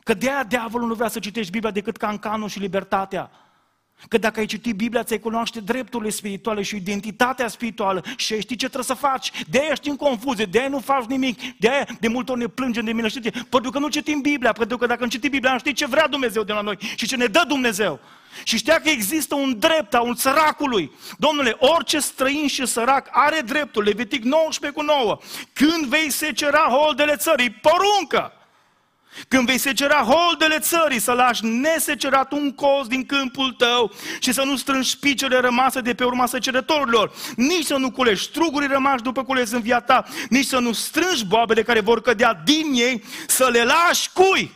Că 0.02 0.14
de 0.14 0.30
aia 0.30 0.44
diavolul 0.44 0.88
nu 0.88 0.94
vrea 0.94 1.08
să 1.08 1.18
citești 1.18 1.52
Biblia 1.52 1.70
decât 1.70 1.96
cancanul 1.96 2.48
și 2.48 2.58
libertatea. 2.58 3.30
Că 4.08 4.18
dacă 4.18 4.40
ai 4.40 4.46
citit 4.46 4.74
Biblia, 4.74 5.02
ți-ai 5.02 5.18
cunoaște 5.18 5.60
drepturile 5.60 6.10
spirituale 6.10 6.62
și 6.62 6.76
identitatea 6.76 7.48
spirituală 7.48 8.04
și 8.16 8.32
ai 8.32 8.40
ști 8.40 8.56
ce 8.56 8.64
trebuie 8.66 8.84
să 8.84 8.94
faci. 8.94 9.30
De 9.50 9.58
aia 9.58 9.68
ești 9.70 9.88
în 9.88 9.96
confuzie, 9.96 10.44
de 10.44 10.58
aia 10.58 10.68
nu 10.68 10.78
faci 10.78 11.04
nimic, 11.04 11.40
de 11.58 11.68
aia 11.68 11.86
de 12.00 12.08
multe 12.08 12.30
ori 12.30 12.40
ne 12.40 12.46
plângem 12.46 12.84
de 12.84 12.92
mine. 12.92 13.08
Știi? 13.08 13.30
Pentru 13.30 13.70
că 13.70 13.78
nu 13.78 13.88
citim 13.88 14.20
Biblia, 14.20 14.52
pentru 14.52 14.76
că 14.76 14.86
dacă 14.86 15.04
nu 15.04 15.10
citim 15.10 15.30
Biblia, 15.30 15.52
nu 15.52 15.58
știi 15.58 15.72
ce 15.72 15.86
vrea 15.86 16.06
Dumnezeu 16.08 16.42
de 16.42 16.52
la 16.52 16.60
noi 16.60 16.78
și 16.96 17.06
ce 17.06 17.16
ne 17.16 17.26
dă 17.26 17.44
Dumnezeu. 17.48 18.00
Și 18.44 18.56
știa 18.56 18.80
că 18.80 18.88
există 18.88 19.34
un 19.34 19.58
drept 19.58 19.94
a 19.94 20.00
un 20.00 20.14
săracului. 20.14 20.92
Domnule, 21.18 21.56
orice 21.58 21.98
străin 21.98 22.46
și 22.46 22.66
sărac 22.66 23.08
are 23.10 23.40
dreptul, 23.40 23.82
Levitic 23.82 24.22
19 24.22 24.80
cu 24.80 24.86
9. 24.86 25.18
Când 25.52 25.84
vei 25.86 26.10
secera 26.10 26.58
holdele 26.58 27.16
țării, 27.16 27.50
poruncă! 27.50 28.32
Când 29.28 29.46
vei 29.46 29.58
secera 29.58 29.96
holdele 29.96 30.58
țării, 30.58 31.00
să 31.00 31.12
lași 31.12 31.44
nesecerat 31.44 32.32
un 32.32 32.54
cos 32.54 32.86
din 32.86 33.06
câmpul 33.06 33.52
tău 33.52 33.92
și 34.20 34.32
să 34.32 34.42
nu 34.42 34.56
strângi 34.56 34.98
picele 34.98 35.38
rămase 35.38 35.80
de 35.80 35.94
pe 35.94 36.04
urma 36.04 36.26
secerătorilor, 36.26 37.12
nici 37.36 37.64
să 37.64 37.76
nu 37.76 37.90
culești 37.90 38.28
strugurii 38.28 38.68
rămași 38.68 39.02
după 39.02 39.24
cules 39.24 39.50
în 39.50 39.60
viața 39.60 39.84
ta, 39.86 40.04
nici 40.28 40.46
să 40.46 40.58
nu 40.58 40.72
strângi 40.72 41.26
boabele 41.26 41.62
care 41.62 41.80
vor 41.80 42.00
cădea 42.00 42.40
din 42.44 42.72
ei, 42.72 43.04
să 43.26 43.48
le 43.52 43.64
lași 43.64 44.10
cui? 44.12 44.52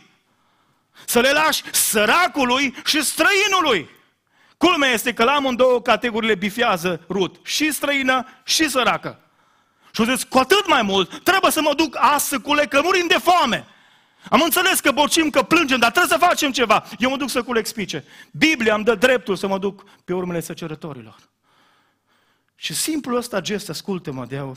Să 1.05 1.19
le 1.19 1.31
lași 1.31 1.63
săracului 1.71 2.75
și 2.85 3.03
străinului. 3.03 3.89
Culmea 4.57 4.91
este 4.91 5.13
că 5.13 5.23
la 5.23 5.31
amândouă 5.31 5.81
categoriile 5.81 6.35
bifează 6.35 7.05
Rut, 7.09 7.35
și 7.43 7.71
străină 7.71 8.27
și 8.43 8.69
săracă. 8.69 9.19
Și 9.93 10.01
o 10.01 10.03
zis, 10.03 10.23
cu 10.23 10.37
atât 10.37 10.67
mai 10.67 10.81
mult, 10.81 11.23
trebuie 11.23 11.51
să 11.51 11.61
mă 11.61 11.73
duc 11.73 11.97
azi 11.99 12.27
să 12.27 12.39
culeg, 12.39 12.67
că 12.67 12.81
murim 12.83 13.07
de 13.07 13.17
foame. 13.23 13.67
Am 14.29 14.41
înțeles 14.43 14.79
că 14.79 14.91
bocim, 14.91 15.29
că 15.29 15.43
plângem, 15.43 15.79
dar 15.79 15.91
trebuie 15.91 16.17
să 16.17 16.25
facem 16.25 16.51
ceva. 16.51 16.83
Eu 16.99 17.09
mă 17.09 17.17
duc 17.17 17.29
să 17.29 17.43
culeg 17.43 17.65
spice. 17.65 18.03
Biblia 18.31 18.75
îmi 18.75 18.83
dă 18.83 18.95
dreptul 18.95 19.35
să 19.35 19.47
mă 19.47 19.57
duc 19.57 19.83
pe 20.03 20.13
urmele 20.13 20.39
săcerătorilor. 20.39 21.29
Și 22.55 22.73
simplul 22.73 23.17
ăsta 23.17 23.41
gest, 23.41 23.69
ascultă-mă, 23.69 24.25
de 24.25 24.37
a, 24.37 24.51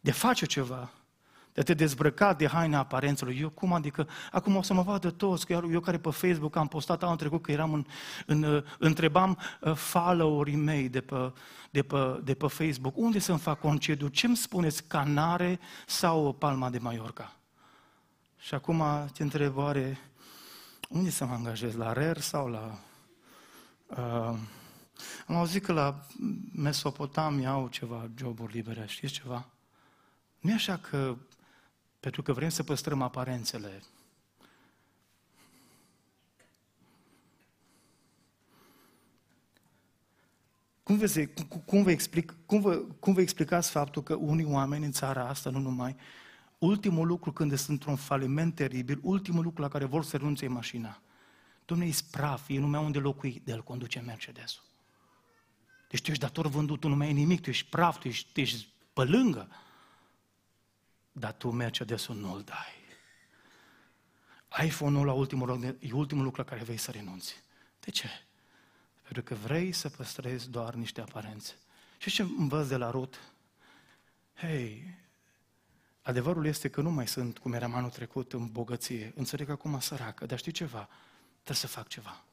de 0.00 0.10
a 0.10 0.14
face 0.14 0.46
ceva, 0.46 0.90
de 1.52 1.60
a 1.60 1.64
te 1.64 1.74
dezbrăca 1.74 2.34
de 2.34 2.46
haina 2.46 2.78
aparențelor. 2.78 3.34
Eu 3.38 3.48
cum 3.48 3.72
adică, 3.72 4.08
acum 4.30 4.56
o 4.56 4.62
să 4.62 4.74
mă 4.74 4.82
vadă 4.82 5.10
toți, 5.10 5.46
că 5.46 5.60
eu 5.70 5.80
care 5.80 5.98
pe 5.98 6.10
Facebook 6.10 6.56
am 6.56 6.68
postat 6.68 7.02
anul 7.02 7.16
trecut 7.16 7.42
că 7.42 7.52
eram 7.52 7.72
în, 7.72 7.84
în 8.26 8.42
uh, 8.42 8.62
întrebam 8.78 9.38
uh, 9.60 9.74
followerii 9.74 10.56
mei 10.56 10.88
de 10.88 11.00
pe, 11.00 11.32
de, 11.70 11.82
pe, 11.82 12.20
de 12.24 12.34
pe 12.34 12.46
Facebook, 12.46 12.96
unde 12.96 13.18
să-mi 13.18 13.38
fac 13.38 13.60
concediu? 13.60 14.08
Ce-mi 14.08 14.36
spuneți, 14.36 14.84
Canare 14.84 15.60
sau 15.86 16.32
Palma 16.32 16.70
de 16.70 16.78
Mallorca? 16.78 17.36
Și 18.42 18.54
acum 18.54 18.82
te 19.12 19.22
întreb, 19.22 19.56
oare, 19.56 19.98
unde 20.88 21.10
să 21.10 21.24
mă 21.24 21.32
angajez? 21.32 21.74
La 21.74 21.92
RER 21.92 22.18
sau 22.18 22.48
la... 22.48 22.78
Uh, 23.86 24.38
am 25.26 25.36
auzit 25.36 25.64
că 25.64 25.72
la 25.72 26.06
Mesopotamia 26.52 27.50
au 27.50 27.68
ceva 27.68 28.10
joburi 28.16 28.52
libere, 28.52 28.84
știți 28.86 29.12
ceva? 29.12 29.48
Nu 30.40 30.50
e 30.50 30.54
așa 30.54 30.76
că, 30.76 31.16
pentru 32.00 32.22
că 32.22 32.32
vrem 32.32 32.48
să 32.48 32.62
păstrăm 32.62 33.02
aparențele, 33.02 33.82
Cum, 40.82 40.96
vezi, 40.96 41.26
cum, 41.26 41.62
cum, 41.64 41.82
vă 41.82 41.90
explic, 41.90 42.34
cum, 42.46 42.60
vă, 42.60 42.76
cum 42.76 43.12
vă 43.12 43.20
explicați 43.20 43.70
faptul 43.70 44.02
că 44.02 44.14
unii 44.14 44.44
oameni 44.44 44.84
în 44.84 44.92
țara 44.92 45.28
asta, 45.28 45.50
nu 45.50 45.58
numai, 45.58 45.96
ultimul 46.64 47.06
lucru 47.06 47.32
când 47.32 47.56
sunt 47.56 47.68
într-un 47.68 47.96
faliment 47.96 48.54
teribil, 48.54 48.98
ultimul 49.02 49.42
lucru 49.42 49.62
la 49.62 49.68
care 49.68 49.84
vor 49.84 50.04
să 50.04 50.16
renunțe 50.16 50.44
e 50.44 50.48
mașina. 50.48 51.00
Domnule, 51.64 51.90
e 51.90 51.92
spraf, 51.92 52.48
e 52.48 52.58
numai 52.58 52.84
unde 52.84 52.98
locui, 52.98 53.42
de 53.44 53.52
el 53.52 53.62
conduce 53.62 54.00
Mercedes-ul. 54.00 54.64
Deci 55.88 56.02
tu 56.02 56.10
ești 56.10 56.22
dator 56.22 56.46
vândut, 56.46 56.80
tu 56.80 56.88
nu 56.88 56.96
mai 56.96 57.06
ai 57.06 57.12
nimic, 57.12 57.40
tu 57.40 57.50
ești 57.50 57.68
praf, 57.68 57.98
tu 57.98 58.08
ești, 58.08 58.32
tu 58.32 58.40
ești 58.40 58.68
pe 58.92 59.04
lângă. 59.04 59.48
Dar 61.12 61.32
tu 61.32 61.50
Mercedes-ul 61.50 62.16
nu-l 62.16 62.42
dai. 62.42 62.80
iPhone-ul 64.66 65.06
la 65.06 65.12
ultimul 65.12 65.46
loc, 65.46 65.62
e 65.62 65.92
ultimul 65.92 66.24
lucru 66.24 66.40
la 66.40 66.48
care 66.48 66.62
vrei 66.62 66.76
să 66.76 66.90
renunți. 66.90 67.42
De 67.80 67.90
ce? 67.90 68.08
Pentru 69.02 69.22
că 69.22 69.34
vrei 69.34 69.72
să 69.72 69.88
păstrezi 69.88 70.50
doar 70.50 70.74
niște 70.74 71.00
aparențe. 71.00 71.54
Și 71.98 72.10
ce 72.10 72.22
învăț 72.22 72.66
de 72.66 72.76
la 72.76 72.90
Rut? 72.90 73.20
Hei, 74.34 75.00
Adevărul 76.02 76.46
este 76.46 76.68
că 76.68 76.80
nu 76.80 76.90
mai 76.90 77.08
sunt 77.08 77.38
cum 77.38 77.52
eram 77.52 77.74
anul 77.74 77.90
trecut 77.90 78.32
în 78.32 78.46
bogăție. 78.46 79.12
Înțeleg 79.16 79.48
acum 79.48 79.80
săracă, 79.80 80.26
dar 80.26 80.38
știi 80.38 80.52
ceva? 80.52 80.88
Trebuie 81.32 81.56
să 81.56 81.66
fac 81.66 81.88
ceva. 81.88 82.24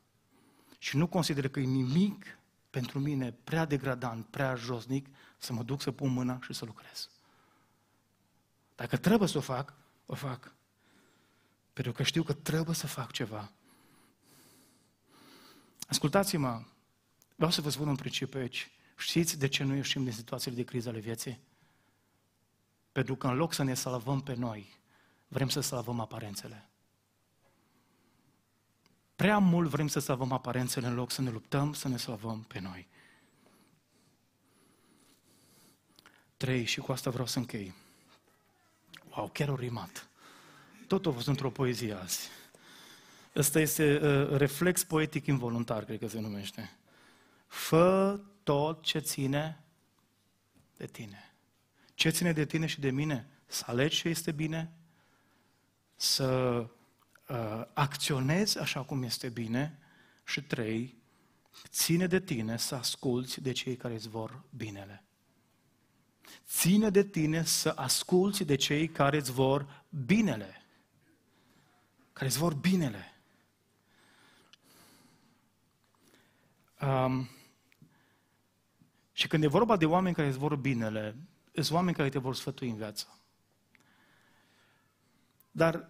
Și 0.78 0.98
nu 0.98 1.08
consider 1.08 1.48
că 1.48 1.60
e 1.60 1.64
nimic 1.64 2.38
pentru 2.70 3.00
mine 3.00 3.32
prea 3.44 3.66
degradant, 3.66 4.26
prea 4.26 4.56
josnic 4.56 5.08
să 5.38 5.54
mă 5.54 5.64
duc 5.64 5.82
să 5.82 5.92
pun 5.92 6.10
mâna 6.10 6.40
și 6.42 6.54
să 6.54 6.66
lucrez. 6.66 7.10
Dacă 8.76 8.98
trebuie 8.98 9.28
să 9.28 9.38
o 9.38 9.42
fac, 9.42 9.74
o 10.06 10.16
fac. 10.16 10.54
Pentru 11.74 11.92
că 11.92 12.04
știu 12.04 12.24
că 12.24 12.34
trebuie 12.34 12.76
să 12.76 12.88
fac 12.88 13.12
ceva. 13.12 13.52
Ascultați-mă, 15.88 16.64
vreau 17.36 17.52
să 17.52 17.62
vă 17.62 17.70
spun 17.70 17.88
un 17.88 17.96
principiu 17.96 18.40
aici. 18.40 18.72
Știți 18.98 19.40
de 19.40 19.48
ce 19.48 19.64
nu 19.64 19.76
ieșim 19.76 20.04
din 20.04 20.14
situațiile 20.14 20.56
de 20.56 20.64
criză 20.64 20.90
ale 20.90 21.00
vieții? 21.00 21.40
Pentru 23.00 23.18
că 23.18 23.28
în 23.28 23.36
loc 23.36 23.54
să 23.54 23.64
ne 23.64 23.74
salvăm 23.74 24.22
pe 24.22 24.34
noi, 24.34 24.80
vrem 25.28 25.50
să 25.50 25.60
salvăm 25.60 26.00
aparențele. 26.00 26.70
Prea 29.16 29.38
mult 29.38 29.70
vrem 29.70 29.88
să 29.88 30.00
salvăm 30.00 30.32
aparențele 30.32 30.88
în 30.88 30.94
loc 30.96 31.12
să 31.12 31.22
ne 31.22 31.30
luptăm 31.30 31.74
să 31.74 31.88
ne 31.88 31.98
salvăm 31.98 32.44
pe 32.44 32.60
noi. 32.60 32.88
Trei, 36.38 36.66
și 36.66 36.80
cu 36.80 36.92
asta 36.92 37.10
vreau 37.10 37.26
să 37.26 37.40
închei. 37.40 37.74
Wow, 39.10 39.30
chiar 39.30 39.50
o 39.50 39.56
rimat. 39.56 40.10
Tot 40.88 41.06
a 41.06 41.12
fost 41.12 41.28
într-o 41.28 41.50
poezie 41.50 41.94
azi. 41.94 42.30
Ăsta 43.36 43.60
este 43.60 44.00
uh, 44.02 44.38
reflex 44.38 44.84
poetic 44.84 45.26
involuntar, 45.26 45.84
cred 45.84 46.00
că 46.00 46.08
se 46.08 46.20
numește. 46.20 46.78
Fă 47.48 48.20
tot 48.44 48.84
ce 48.84 49.00
ține 49.00 49.64
de 50.78 50.86
tine. 50.86 51.29
Ce 52.00 52.10
ține 52.10 52.32
de 52.32 52.46
tine 52.46 52.66
și 52.66 52.80
de 52.80 52.92
mine? 52.92 53.28
Să 53.46 53.64
alegi 53.68 53.98
ce 53.98 54.10
este 54.10 54.32
bine, 54.32 54.72
să 55.96 56.26
uh, 57.28 57.66
acționezi 57.74 58.60
așa 58.60 58.84
cum 58.84 59.04
este 59.04 59.30
bine 59.30 59.80
și 60.24 60.42
trei, 60.42 60.98
ține 61.68 62.08
de 62.08 62.20
tine 62.20 62.58
să 62.58 62.76
asculți 62.76 63.42
de 63.42 63.52
cei 63.52 63.76
care 63.76 63.94
îți 63.94 64.10
vor 64.10 64.44
binele. 64.50 65.04
Ține 66.48 66.90
de 66.90 67.04
tine 67.04 67.44
să 67.44 67.74
asculți 67.76 68.44
de 68.44 68.56
cei 68.56 68.88
care 68.88 69.18
îți 69.18 69.32
vor 69.32 69.84
binele. 70.06 70.66
Care 72.14 72.26
îți 72.26 72.38
vor 72.38 72.54
binele. 72.54 73.22
Um, 76.82 77.30
și 79.14 79.28
când 79.28 79.44
e 79.44 79.48
vorba 79.48 79.78
de 79.78 79.86
oameni 79.86 80.16
care 80.16 80.28
îți 80.28 80.38
vor 80.38 80.56
binele, 80.56 81.16
sunt 81.54 81.72
oameni 81.72 81.96
care 81.96 82.10
te 82.10 82.20
vor 82.20 82.36
sfătui 82.36 82.70
în 82.70 82.76
viață. 82.76 83.20
Dar 85.52 85.90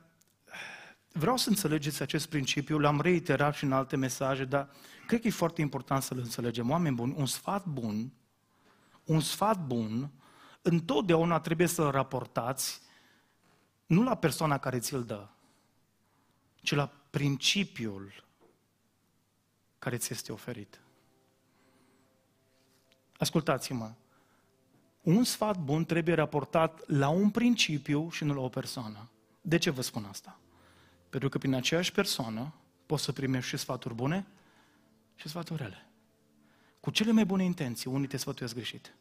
vreau 1.12 1.38
să 1.38 1.50
înțelegeți 1.50 2.02
acest 2.02 2.30
principiu, 2.30 2.80
l-am 2.80 3.02
reiterat 3.02 3.56
și 3.56 3.64
în 3.64 3.72
alte 3.72 3.96
mesaje, 3.96 4.46
dar 4.46 4.70
cred 5.08 5.22
că 5.22 5.28
e 5.28 5.32
foarte 5.32 5.62
important 5.62 6.04
să-l 6.04 6.18
înțelegem. 6.18 6.70
Oameni 6.70 6.96
buni, 6.96 7.14
un 7.18 7.26
sfat 7.26 7.66
bun, 7.66 8.12
un 9.04 9.20
sfat 9.20 9.66
bun, 9.66 10.12
întotdeauna 10.62 11.40
trebuie 11.40 11.68
să-l 11.68 11.92
raportați 11.92 12.82
nu 13.86 14.04
la 14.04 14.16
persoana 14.16 14.58
care 14.58 14.80
ți-l 14.80 15.04
dă, 15.04 15.28
ci 16.56 16.74
la 16.76 16.88
principiul 17.10 18.28
care 19.80 19.98
ți 19.98 20.14
este 20.14 20.32
oferit. 20.32 20.82
Ascultați-mă, 23.18 23.94
un 25.16 25.24
sfat 25.24 25.58
bun 25.58 25.86
trebuie 25.86 26.16
raportat 26.16 26.88
la 26.88 27.10
un 27.10 27.30
principiu 27.30 28.10
și 28.10 28.24
nu 28.24 28.34
la 28.34 28.42
o 28.42 28.50
persoană. 28.50 29.10
De 29.42 29.58
ce 29.58 29.70
vă 29.70 29.82
spun 29.82 30.04
asta? 30.04 30.40
Pentru 31.10 31.30
că 31.30 31.38
prin 31.38 31.54
aceeași 31.54 31.92
persoană 31.92 32.54
poți 32.86 33.04
să 33.04 33.12
primești 33.12 33.50
și 33.50 33.58
sfaturi 33.58 33.94
bune 33.94 34.28
și 35.16 35.28
sfaturi 35.28 35.62
rele. 35.62 35.86
Cu 36.80 36.90
cele 36.90 37.12
mai 37.12 37.26
bune 37.26 37.44
intenții, 37.44 37.92
unii 37.92 38.08
te 38.08 38.18
sfătuiesc 38.18 38.54
greșit. 38.54 38.94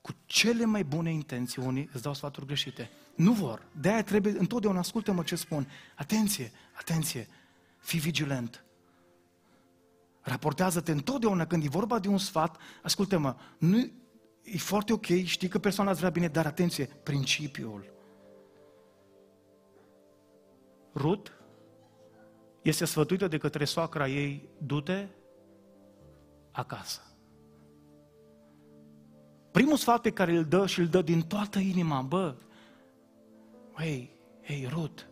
Cu 0.00 0.12
cele 0.24 0.64
mai 0.64 0.84
bune 0.84 1.12
intenții, 1.12 1.62
unii 1.62 1.88
îți 1.92 2.02
dau 2.02 2.14
sfaturi 2.14 2.46
greșite. 2.46 2.90
Nu 3.14 3.32
vor. 3.32 3.66
De-aia 3.80 4.04
trebuie, 4.04 4.38
întotdeauna 4.38 4.78
ascultă-mă 4.78 5.22
ce 5.22 5.36
spun. 5.36 5.68
Atenție, 5.94 6.52
atenție, 6.78 7.28
fii 7.78 7.98
vigilent. 7.98 8.64
Raportează-te 10.20 10.92
întotdeauna 10.92 11.46
când 11.46 11.64
e 11.64 11.68
vorba 11.68 11.98
de 11.98 12.08
un 12.08 12.18
sfat, 12.18 12.56
ascultă-mă, 12.82 13.36
nu, 13.58 13.90
e 14.46 14.58
foarte 14.58 14.92
ok, 14.92 15.06
știi 15.06 15.48
că 15.48 15.58
persoana 15.58 15.90
îți 15.90 15.98
vrea 15.98 16.10
bine, 16.10 16.28
dar 16.28 16.46
atenție, 16.46 16.84
principiul. 16.84 17.94
Rut 20.94 21.32
este 22.62 22.84
sfătuită 22.84 23.28
de 23.28 23.38
către 23.38 23.64
soacra 23.64 24.08
ei, 24.08 24.48
du-te 24.58 25.06
acasă. 26.52 27.00
Primul 29.50 29.76
sfat 29.76 30.00
pe 30.00 30.10
care 30.10 30.36
îl 30.36 30.44
dă 30.44 30.66
și 30.66 30.80
îl 30.80 30.86
dă 30.86 31.02
din 31.02 31.22
toată 31.22 31.58
inima, 31.58 32.02
bă, 32.02 32.36
hei, 33.74 34.10
hei, 34.42 34.68
Rut, 34.70 35.08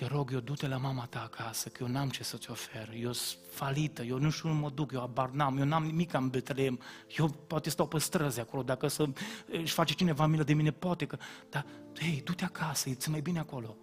te 0.00 0.06
rog, 0.06 0.32
eu 0.32 0.40
du-te 0.40 0.68
la 0.68 0.76
mama 0.76 1.06
ta 1.06 1.22
acasă, 1.22 1.68
că 1.68 1.82
eu 1.82 1.88
n-am 1.88 2.08
ce 2.08 2.22
să-ți 2.22 2.50
ofer, 2.50 2.92
eu 2.94 3.12
sunt 3.12 3.38
falită, 3.50 4.02
eu 4.02 4.18
nu 4.18 4.30
știu 4.30 4.48
unde 4.48 4.60
mă 4.60 4.70
duc, 4.70 4.92
eu 4.92 5.02
abar 5.02 5.30
n-am, 5.30 5.58
eu 5.58 5.64
n-am 5.64 5.84
nimic 5.84 6.12
în 6.12 6.28
Betleem, 6.28 6.80
eu 7.18 7.28
poate 7.28 7.70
stau 7.70 7.88
pe 7.88 7.98
străzi 7.98 8.40
acolo, 8.40 8.62
dacă 8.62 8.88
să 8.88 9.08
își 9.46 9.72
face 9.72 9.94
cineva 9.94 10.26
milă 10.26 10.42
de 10.42 10.52
mine, 10.52 10.70
poate 10.70 11.06
că, 11.06 11.18
dar, 11.50 11.66
hei, 11.98 12.22
du-te 12.24 12.44
acasă, 12.44 12.88
e 12.88 12.96
mai 13.08 13.20
bine 13.20 13.38
acolo. 13.38 13.76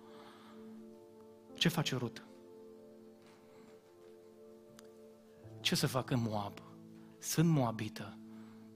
Ce 1.55 1.69
face 1.69 1.95
Rut? 1.95 2.25
Ce 5.59 5.75
să 5.75 5.87
facă 5.87 6.15
Moab? 6.15 6.59
Sunt 7.19 7.49
moabită, 7.49 8.17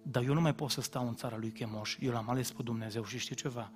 dar 0.02 0.24
eu 0.24 0.34
nu 0.34 0.42
mai 0.42 0.56
pot 0.56 0.70
să 0.70 0.82
stau 0.82 1.08
în 1.08 1.16
țara 1.16 1.38
lui 1.38 1.52
Chemoș, 1.52 1.98
eu 2.00 2.12
l-am 2.12 2.30
ales 2.30 2.52
pe 2.52 2.64
Dumnezeu 2.64 3.06
și 3.06 3.18
știi 3.18 3.36
ceva? 3.36 3.72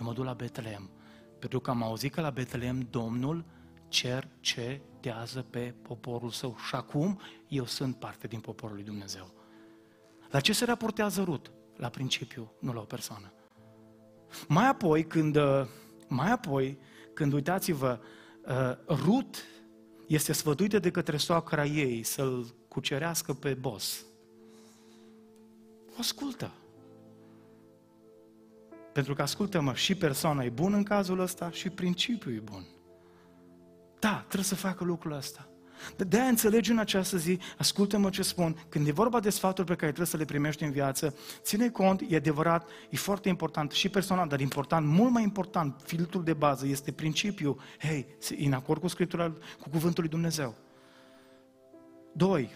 Eu 0.00 0.06
mă 0.06 0.12
duc 0.12 0.24
la 0.24 0.32
Betleem, 0.32 0.90
pentru 1.38 1.60
că 1.60 1.70
am 1.70 1.82
auzit 1.82 2.12
că 2.12 2.20
la 2.20 2.30
Betleem 2.30 2.86
Domnul 2.90 3.44
cercetează 3.88 5.42
pe 5.42 5.74
poporul 5.82 6.30
său 6.30 6.56
și 6.68 6.74
acum 6.74 7.20
eu 7.48 7.64
sunt 7.64 7.96
parte 7.96 8.26
din 8.26 8.40
poporul 8.40 8.74
lui 8.74 8.84
Dumnezeu. 8.84 9.34
La 10.30 10.40
ce 10.40 10.52
se 10.52 10.64
raportează 10.64 11.22
Rut? 11.22 11.50
La 11.76 11.88
principiu, 11.88 12.52
nu 12.60 12.72
la 12.72 12.80
o 12.80 12.84
persoană. 12.84 13.32
Mai 14.48 14.68
apoi, 14.68 15.06
când, 15.06 15.38
mai 16.08 16.30
apoi, 16.30 16.78
când 17.14 17.32
uitați-vă, 17.32 18.00
uh, 18.46 18.96
Rut 18.96 19.44
este 20.06 20.32
sfătuită 20.32 20.78
de 20.78 20.90
către 20.90 21.16
soacra 21.16 21.64
ei 21.64 22.02
să-l 22.02 22.54
cucerească 22.68 23.32
pe 23.32 23.54
boss. 23.54 24.04
O 25.90 25.94
ascultă. 25.98 26.52
Pentru 28.98 29.16
că, 29.16 29.22
ascultă-mă, 29.22 29.74
și 29.74 29.94
persoana 29.94 30.44
e 30.44 30.48
bună 30.48 30.76
în 30.76 30.82
cazul 30.82 31.20
ăsta 31.20 31.50
și 31.50 31.68
principiul 31.68 32.34
e 32.34 32.38
bun. 32.38 32.66
Da, 33.98 34.24
trebuie 34.26 34.44
să 34.44 34.54
facă 34.54 34.84
lucrul 34.84 35.12
ăsta. 35.12 35.48
De 35.96 36.18
aia 36.18 36.28
înțelegi 36.28 36.70
în 36.70 36.78
această 36.78 37.16
zi, 37.16 37.38
ascultă-mă 37.58 38.10
ce 38.10 38.22
spun, 38.22 38.64
când 38.68 38.88
e 38.88 38.92
vorba 38.92 39.20
de 39.20 39.30
sfaturi 39.30 39.66
pe 39.66 39.74
care 39.74 39.86
trebuie 39.86 40.06
să 40.06 40.16
le 40.16 40.24
primești 40.24 40.64
în 40.64 40.70
viață, 40.70 41.14
ține 41.42 41.68
cont, 41.68 42.02
e 42.08 42.16
adevărat, 42.16 42.68
e 42.90 42.96
foarte 42.96 43.28
important 43.28 43.70
și 43.70 43.88
personal, 43.88 44.28
dar 44.28 44.40
important, 44.40 44.86
mult 44.86 45.12
mai 45.12 45.22
important, 45.22 45.80
filtrul 45.84 46.24
de 46.24 46.32
bază 46.32 46.66
este 46.66 46.92
principiul, 46.92 47.60
hei, 47.78 48.06
în 48.38 48.52
acord 48.52 48.80
cu 48.80 48.86
Scriptura, 48.86 49.32
cu 49.60 49.68
Cuvântul 49.68 50.02
lui 50.02 50.12
Dumnezeu. 50.12 50.54
Doi, 52.12 52.50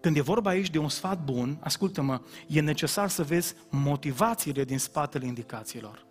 când 0.00 0.16
e 0.16 0.20
vorba 0.20 0.50
aici 0.50 0.70
de 0.70 0.78
un 0.78 0.88
sfat 0.88 1.24
bun, 1.24 1.58
ascultă-mă, 1.60 2.20
e 2.46 2.60
necesar 2.60 3.08
să 3.08 3.22
vezi 3.22 3.54
motivațiile 3.68 4.64
din 4.64 4.78
spatele 4.78 5.26
indicațiilor. 5.26 6.06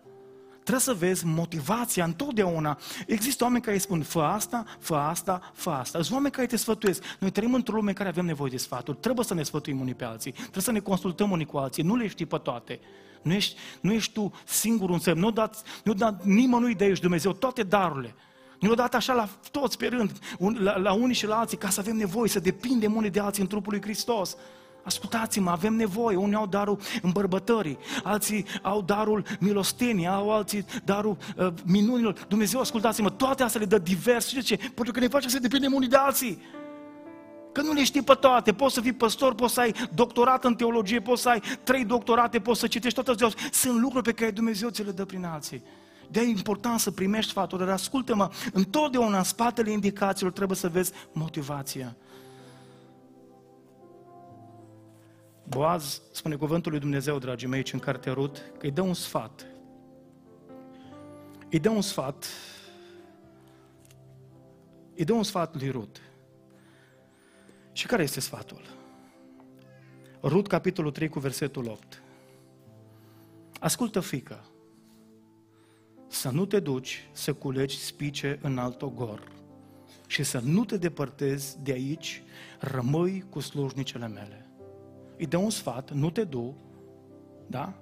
Trebuie 0.68 0.94
să 0.94 1.04
vezi 1.06 1.26
motivația 1.26 2.04
întotdeauna. 2.04 2.78
Există 3.06 3.44
oameni 3.44 3.62
care 3.62 3.74
îi 3.76 3.82
spun, 3.82 4.02
fă 4.02 4.20
asta, 4.20 4.64
fă 4.78 4.94
asta, 4.94 5.52
fă 5.54 5.70
asta. 5.70 6.02
Sunt 6.02 6.14
oameni 6.14 6.32
care 6.32 6.46
te 6.46 6.56
sfătuiesc. 6.56 7.02
Noi 7.18 7.30
trăim 7.30 7.54
într-o 7.54 7.74
lume 7.74 7.88
în 7.88 7.94
care 7.94 8.08
avem 8.08 8.24
nevoie 8.24 8.50
de 8.50 8.56
sfaturi. 8.56 8.98
Trebuie 9.00 9.24
să 9.24 9.34
ne 9.34 9.42
sfătuim 9.42 9.80
unii 9.80 9.94
pe 9.94 10.04
alții. 10.04 10.32
Trebuie 10.32 10.62
să 10.62 10.72
ne 10.72 10.78
consultăm 10.78 11.30
unii 11.30 11.46
cu 11.46 11.56
alții. 11.56 11.82
Nu 11.82 11.96
le 11.96 12.06
știi 12.06 12.26
pe 12.26 12.36
toate. 12.36 12.80
Nu 13.22 13.32
ești, 13.32 13.56
nu 13.80 13.92
ești 13.92 14.12
tu 14.12 14.32
singurul 14.46 14.94
în 14.94 15.00
semn. 15.00 15.20
Nu 15.20 15.30
da, 15.30 15.50
nu 15.84 15.94
da 15.94 16.16
nimănui 16.22 16.74
de 16.74 16.84
aici 16.84 17.00
Dumnezeu 17.00 17.32
toate 17.32 17.62
darurile. 17.62 18.14
Ne-a 18.60 18.74
dat 18.74 18.94
așa 18.94 19.12
la 19.12 19.28
toți 19.50 19.76
pe 19.78 19.86
rând, 19.86 20.10
la, 20.58 20.76
la 20.76 20.92
unii 20.92 21.14
și 21.14 21.26
la 21.26 21.38
alții, 21.38 21.56
ca 21.56 21.68
să 21.68 21.80
avem 21.80 21.96
nevoie, 21.96 22.28
să 22.28 22.40
depindem 22.40 22.94
unii 22.94 23.10
de 23.10 23.20
alții 23.20 23.42
în 23.42 23.48
trupul 23.48 23.72
lui 23.72 23.82
Hristos. 23.82 24.36
Ascultați-mă, 24.84 25.50
avem 25.50 25.74
nevoie. 25.74 26.16
Unii 26.16 26.34
au 26.34 26.46
darul 26.46 26.78
îmbărbătării, 27.02 27.78
alții 28.02 28.44
au 28.62 28.82
darul 28.82 29.24
milostenii, 29.40 30.06
au 30.06 30.32
alții 30.32 30.64
darul 30.84 31.16
uh, 31.36 31.48
minunilor. 31.64 32.24
Dumnezeu, 32.28 32.60
ascultați-mă, 32.60 33.10
toate 33.10 33.42
astea 33.42 33.60
le 33.60 33.66
dă 33.66 33.78
divers. 33.78 34.26
Și 34.26 34.34
de 34.34 34.40
ce? 34.40 34.56
Pentru 34.56 34.92
că 34.92 35.00
ne 35.00 35.08
face 35.08 35.28
să 35.28 35.38
depindem 35.38 35.72
unii 35.72 35.88
de 35.88 35.96
alții. 35.96 36.42
Că 37.52 37.62
nu 37.62 37.72
le 37.72 37.84
știi 37.84 38.02
pe 38.02 38.14
toate. 38.14 38.52
Poți 38.52 38.74
să 38.74 38.80
fii 38.80 38.92
păstor, 38.92 39.34
poți 39.34 39.54
să 39.54 39.60
ai 39.60 39.74
doctorat 39.94 40.44
în 40.44 40.54
teologie, 40.54 41.00
poți 41.00 41.22
să 41.22 41.28
ai 41.28 41.42
trei 41.62 41.84
doctorate, 41.84 42.40
poți 42.40 42.60
să 42.60 42.66
citești 42.66 43.02
toate 43.02 43.24
astea. 43.24 43.48
Sunt 43.52 43.80
lucruri 43.80 44.04
pe 44.04 44.12
care 44.12 44.30
Dumnezeu 44.30 44.68
ți 44.68 44.84
le 44.84 44.90
dă 44.90 45.04
prin 45.04 45.24
alții. 45.24 45.62
De 46.10 46.20
e 46.20 46.24
important 46.24 46.80
să 46.80 46.90
primești 46.90 47.30
sfatul, 47.30 47.58
dar 47.58 47.68
ascultă-mă, 47.68 48.30
întotdeauna 48.52 49.18
în 49.18 49.24
spatele 49.24 49.70
indicațiilor 49.70 50.32
trebuie 50.32 50.56
să 50.56 50.68
vezi 50.68 50.92
motivația. 51.12 51.96
Boaz 55.48 56.02
spune 56.12 56.36
cuvântul 56.36 56.70
lui 56.70 56.80
Dumnezeu, 56.80 57.18
dragii 57.18 57.48
mei, 57.48 57.58
aici 57.58 57.72
în 57.72 57.78
cartea 57.78 58.12
Rut, 58.12 58.36
că 58.58 58.66
îi 58.66 58.70
dă 58.70 58.80
un 58.80 58.94
sfat. 58.94 59.46
Îi 61.50 61.58
dă 61.58 61.68
un 61.68 61.80
sfat, 61.80 62.26
îi 64.96 65.04
dă 65.04 65.12
un 65.12 65.22
sfat 65.22 65.54
lui 65.54 65.70
Rut. 65.70 66.00
Și 67.72 67.86
care 67.86 68.02
este 68.02 68.20
sfatul? 68.20 68.62
Rut, 70.22 70.46
capitolul 70.46 70.90
3, 70.90 71.08
cu 71.08 71.18
versetul 71.18 71.68
8. 71.68 72.02
Ascultă, 73.60 74.00
fică, 74.00 74.44
să 76.18 76.30
nu 76.30 76.46
te 76.46 76.60
duci 76.60 77.08
să 77.12 77.34
culegi 77.34 77.78
spice 77.78 78.38
în 78.42 78.58
alt 78.58 78.82
ogor 78.82 79.32
și 80.06 80.22
să 80.22 80.40
nu 80.44 80.64
te 80.64 80.76
depărtezi 80.76 81.58
de 81.62 81.72
aici, 81.72 82.22
rămâi 82.60 83.24
cu 83.30 83.40
slujnicele 83.40 84.08
mele. 84.08 84.46
Îi 85.16 85.26
dă 85.26 85.36
un 85.36 85.50
sfat, 85.50 85.90
nu 85.92 86.10
te 86.10 86.24
du, 86.24 86.56
da? 87.46 87.74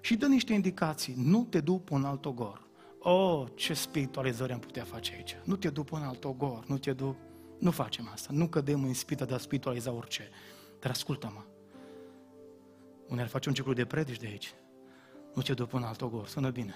Și 0.00 0.16
dă 0.16 0.26
niște 0.26 0.52
indicații, 0.52 1.14
nu 1.16 1.44
te 1.44 1.60
du 1.60 1.78
pe 1.78 1.94
un 1.94 2.04
alt 2.04 2.24
ogor. 2.24 2.68
Oh, 2.98 3.46
ce 3.54 3.74
spiritualizări 3.74 4.52
am 4.52 4.58
putea 4.58 4.84
face 4.84 5.14
aici. 5.14 5.36
Nu 5.44 5.56
te 5.56 5.70
du 5.70 5.84
pe 5.84 5.94
un 5.94 6.02
alt 6.02 6.24
ogor, 6.24 6.64
nu 6.66 6.78
te 6.78 6.92
du... 6.92 7.16
Nu 7.58 7.70
facem 7.70 8.08
asta, 8.12 8.28
nu 8.32 8.48
cădem 8.48 8.84
în 8.84 8.94
spită 8.94 9.24
de 9.24 9.34
a 9.34 9.38
spiritualiza 9.38 9.92
orice. 9.92 10.28
Dar 10.80 10.90
ascultă-mă. 10.90 11.42
Unde 13.08 13.22
ar 13.22 13.28
face 13.28 13.48
un 13.48 13.54
ciclu 13.54 13.72
de 13.72 13.84
predici 13.84 14.20
de 14.20 14.26
aici. 14.26 14.54
Nu 15.34 15.42
te 15.42 15.54
du 15.54 15.66
pe 15.66 15.76
un 15.76 15.82
alt 15.82 16.02
ogor, 16.02 16.26
sună 16.26 16.50
bine. 16.50 16.74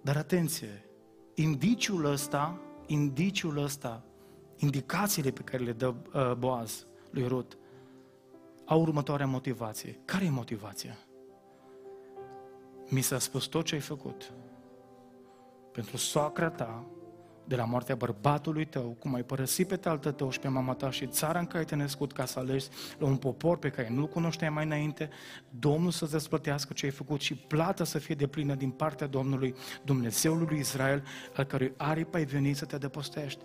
Dar 0.00 0.16
atenție, 0.16 0.84
indiciul 1.34 2.04
ăsta, 2.04 2.60
indiciul 2.86 3.56
ăsta, 3.56 4.04
indicațiile 4.56 5.30
pe 5.30 5.42
care 5.42 5.62
le 5.62 5.72
dă 5.72 5.94
uh, 6.14 6.32
Boaz 6.34 6.86
lui 7.10 7.26
Rut, 7.26 7.58
au 8.64 8.80
următoarea 8.80 9.26
motivație. 9.26 10.00
Care 10.04 10.24
e 10.24 10.30
motivația? 10.30 10.96
Mi 12.88 13.00
s-a 13.00 13.18
spus 13.18 13.44
tot 13.44 13.64
ce 13.64 13.74
ai 13.74 13.80
făcut. 13.80 14.32
Pentru 15.72 15.96
soacra 15.96 16.50
ta, 16.50 16.84
de 17.50 17.56
la 17.56 17.64
moartea 17.64 17.94
bărbatului 17.94 18.64
tău, 18.64 18.96
cum 18.98 19.14
ai 19.14 19.22
părăsit 19.22 19.68
pe 19.68 19.76
taltă 19.76 20.10
tău 20.10 20.30
și 20.30 20.38
pe 20.38 20.48
mama 20.48 20.74
ta 20.74 20.90
și 20.90 21.06
țara 21.06 21.38
în 21.38 21.46
care 21.46 21.64
te-ai 21.64 21.80
născut 21.80 22.12
ca 22.12 22.24
să 22.24 22.38
alegi 22.38 22.66
la 22.98 23.06
un 23.06 23.16
popor 23.16 23.58
pe 23.58 23.70
care 23.70 23.88
nu-l 23.90 24.08
cunoșteai 24.08 24.50
mai 24.50 24.64
înainte, 24.64 25.08
Domnul 25.58 25.90
să-ți 25.90 26.12
răsplătească 26.12 26.72
ce 26.72 26.84
ai 26.84 26.90
făcut 26.90 27.20
și 27.20 27.34
plata 27.34 27.84
să 27.84 27.98
fie 27.98 28.14
deplină 28.14 28.54
din 28.54 28.70
partea 28.70 29.06
Domnului, 29.06 29.54
Dumnezeului 29.84 30.46
lui 30.48 30.58
Israel, 30.58 31.04
al 31.36 31.44
cărui 31.44 31.72
aripa 31.76 32.18
ai 32.18 32.24
venit 32.24 32.56
să 32.56 32.64
te 32.64 32.74
adăpostești. 32.74 33.44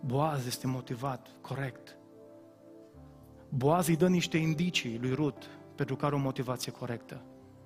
Boaz 0.00 0.46
este 0.46 0.66
motivat, 0.66 1.28
corect. 1.40 1.96
Boaz 3.48 3.86
îi 3.86 3.96
dă 3.96 4.08
niște 4.08 4.36
indicii 4.36 4.98
lui 5.00 5.14
Rut 5.14 5.48
pentru 5.74 5.96
că 5.96 6.06
are 6.06 6.14
o 6.14 6.18
motivație 6.18 6.72
corectă. 6.72 7.24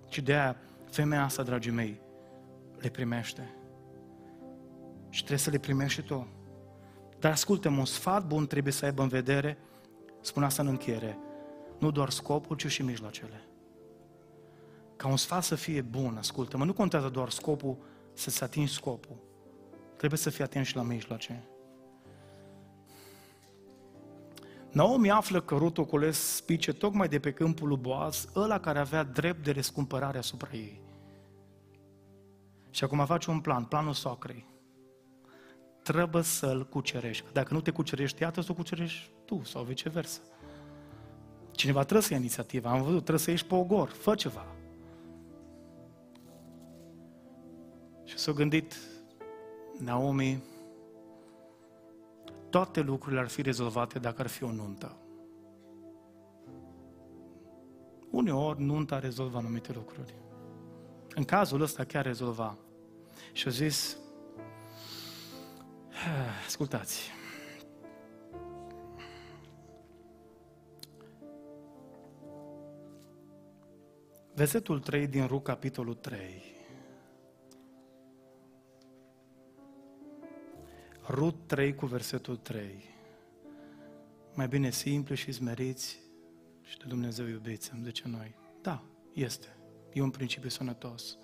Și 0.09 0.23
de 0.23 0.33
aia, 0.33 0.57
femeia 0.91 1.25
asta, 1.25 1.43
dragii 1.43 1.73
mei, 1.73 2.01
le 2.79 2.89
primește. 2.89 3.51
Și 5.17 5.23
trebuie 5.23 5.45
să 5.45 5.51
le 5.51 5.59
primești 5.59 6.01
și 6.01 6.07
tu. 6.07 6.27
Dar 7.19 7.33
ascultă 7.33 7.69
un 7.69 7.85
sfat 7.85 8.27
bun 8.27 8.47
trebuie 8.47 8.73
să 8.73 8.85
aibă 8.85 9.03
în 9.03 9.09
vedere, 9.09 9.59
spun 10.21 10.43
asta 10.43 10.63
în 10.63 10.69
încheiere, 10.69 11.19
nu 11.79 11.91
doar 11.91 12.11
scopul, 12.11 12.57
ci 12.57 12.67
și 12.67 12.83
mijloacele. 12.83 13.45
Ca 14.97 15.07
ca 15.07 15.09
un 15.09 15.17
sfat 15.17 15.43
să 15.43 15.55
fie 15.55 15.81
bun, 15.81 16.17
ascultă-mă, 16.17 16.65
nu 16.65 16.73
contează 16.73 17.09
doar 17.09 17.31
scopul, 17.31 17.77
să-ți 18.13 18.43
atingi 18.43 18.73
scopul. 18.73 19.17
Trebuie 19.97 20.19
să 20.19 20.31
fii 20.31 20.45
atent 20.45 20.67
și 20.67 20.77
la 20.77 20.83
mijloace. 20.83 21.45
Naomi 24.71 25.11
află 25.11 25.41
că 25.41 25.55
Rut 25.55 25.79
o 25.79 25.85
cules 25.85 26.35
spice 26.35 26.73
tocmai 26.73 27.09
de 27.09 27.19
pe 27.19 27.33
câmpul 27.33 27.69
lui 27.69 27.77
Boaz, 27.77 28.29
ăla 28.35 28.61
care 28.61 28.79
avea 28.79 29.03
drept 29.03 29.45
de 29.45 29.51
răscumpărare 29.51 30.19
asupra 30.19 30.51
ei. 30.53 30.81
Și 32.71 32.85
acum 32.85 33.07
face 33.07 33.31
un 33.31 33.41
plan, 33.41 33.65
planul 33.65 33.93
socrei. 33.93 34.55
Trebuie 35.87 36.23
să-l 36.23 36.67
cucerești. 36.69 37.25
Dacă 37.33 37.55
nu 37.55 37.61
te 37.61 37.71
cucerești, 37.71 38.23
iată 38.23 38.41
să 38.41 38.51
o 38.51 38.55
cucerești 38.55 39.11
tu 39.25 39.43
sau 39.45 39.63
viceversa. 39.63 40.21
Cineva 41.51 41.81
trebuie 41.81 42.03
să 42.03 42.13
ia 42.13 42.19
inițiativa. 42.19 42.71
Am 42.71 42.83
văzut, 42.83 43.01
trebuie 43.01 43.19
să 43.19 43.31
ieși 43.31 43.47
pe 43.47 43.55
ogor. 43.55 43.89
Fă 43.89 44.15
ceva. 44.15 44.47
Și 48.05 48.19
s-a 48.19 48.33
gândit 48.33 48.77
Naomi, 49.79 50.43
toate 52.51 52.81
lucrurile 52.81 53.21
ar 53.21 53.29
fi 53.29 53.43
rezolvate 53.43 53.99
dacă 53.99 54.23
ar 54.23 54.29
fi 54.29 54.45
o 54.45 54.53
nuntă. 54.53 54.97
Uneori 58.11 58.63
nunta 58.63 58.99
rezolvă 58.99 59.39
anumite 59.39 59.73
lucruri. 59.73 60.15
În 61.15 61.25
cazul 61.25 61.61
ăsta 61.61 61.85
chiar 61.85 62.05
rezolva. 62.05 62.57
Și 63.33 63.49
a 63.49 63.51
zis, 63.51 63.99
ascultați, 66.47 67.11
Versetul 74.37 74.81
3 74.81 75.07
din 75.07 75.27
Ruc, 75.27 75.43
capitolul 75.43 75.95
3. 75.95 76.43
Rut 81.09 81.35
3 81.47 81.75
cu 81.75 81.87
versetul 81.87 82.37
3. 82.37 82.85
Mai 84.35 84.49
bine 84.49 84.71
simplu 84.71 85.15
și 85.15 85.33
smeriți 85.33 85.99
și 86.63 86.79
de 86.79 86.85
Dumnezeu 86.89 87.27
iubiți, 87.27 87.71
îmi 87.75 87.85
zice 87.85 88.09
noi. 88.09 88.35
Da, 88.63 88.83
este. 89.13 89.57
E 89.93 90.03
un 90.03 90.11
principiu 90.11 90.49
sănătos. 90.49 91.19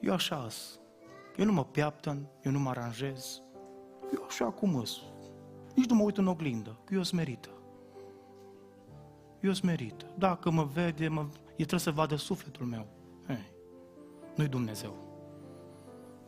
Eu 0.00 0.12
așa 0.12 0.36
Eu 1.36 1.44
nu 1.44 1.52
mă 1.52 1.64
piaptă, 1.64 2.18
eu 2.42 2.52
nu 2.52 2.58
mă 2.58 2.70
aranjez. 2.70 3.42
Eu 4.14 4.24
așa 4.28 4.44
cum 4.44 4.74
îs. 4.74 5.00
Nici 5.74 5.88
nu 5.88 5.94
mă 5.94 6.02
uit 6.02 6.18
în 6.18 6.26
oglindă, 6.26 6.78
că 6.84 6.94
eu 6.94 7.02
sunt 7.02 7.20
merită. 7.20 7.48
Eu 9.40 9.52
sunt 9.52 9.64
merită. 9.64 10.06
Dacă 10.18 10.50
mă 10.50 10.64
vede, 10.64 11.08
mă... 11.08 11.26
e 11.50 11.54
trebuie 11.54 11.80
să 11.80 11.90
vadă 11.90 12.16
sufletul 12.16 12.66
meu. 12.66 12.86
Hey, 13.26 13.52
nu-i 14.34 14.48
Dumnezeu. 14.48 15.04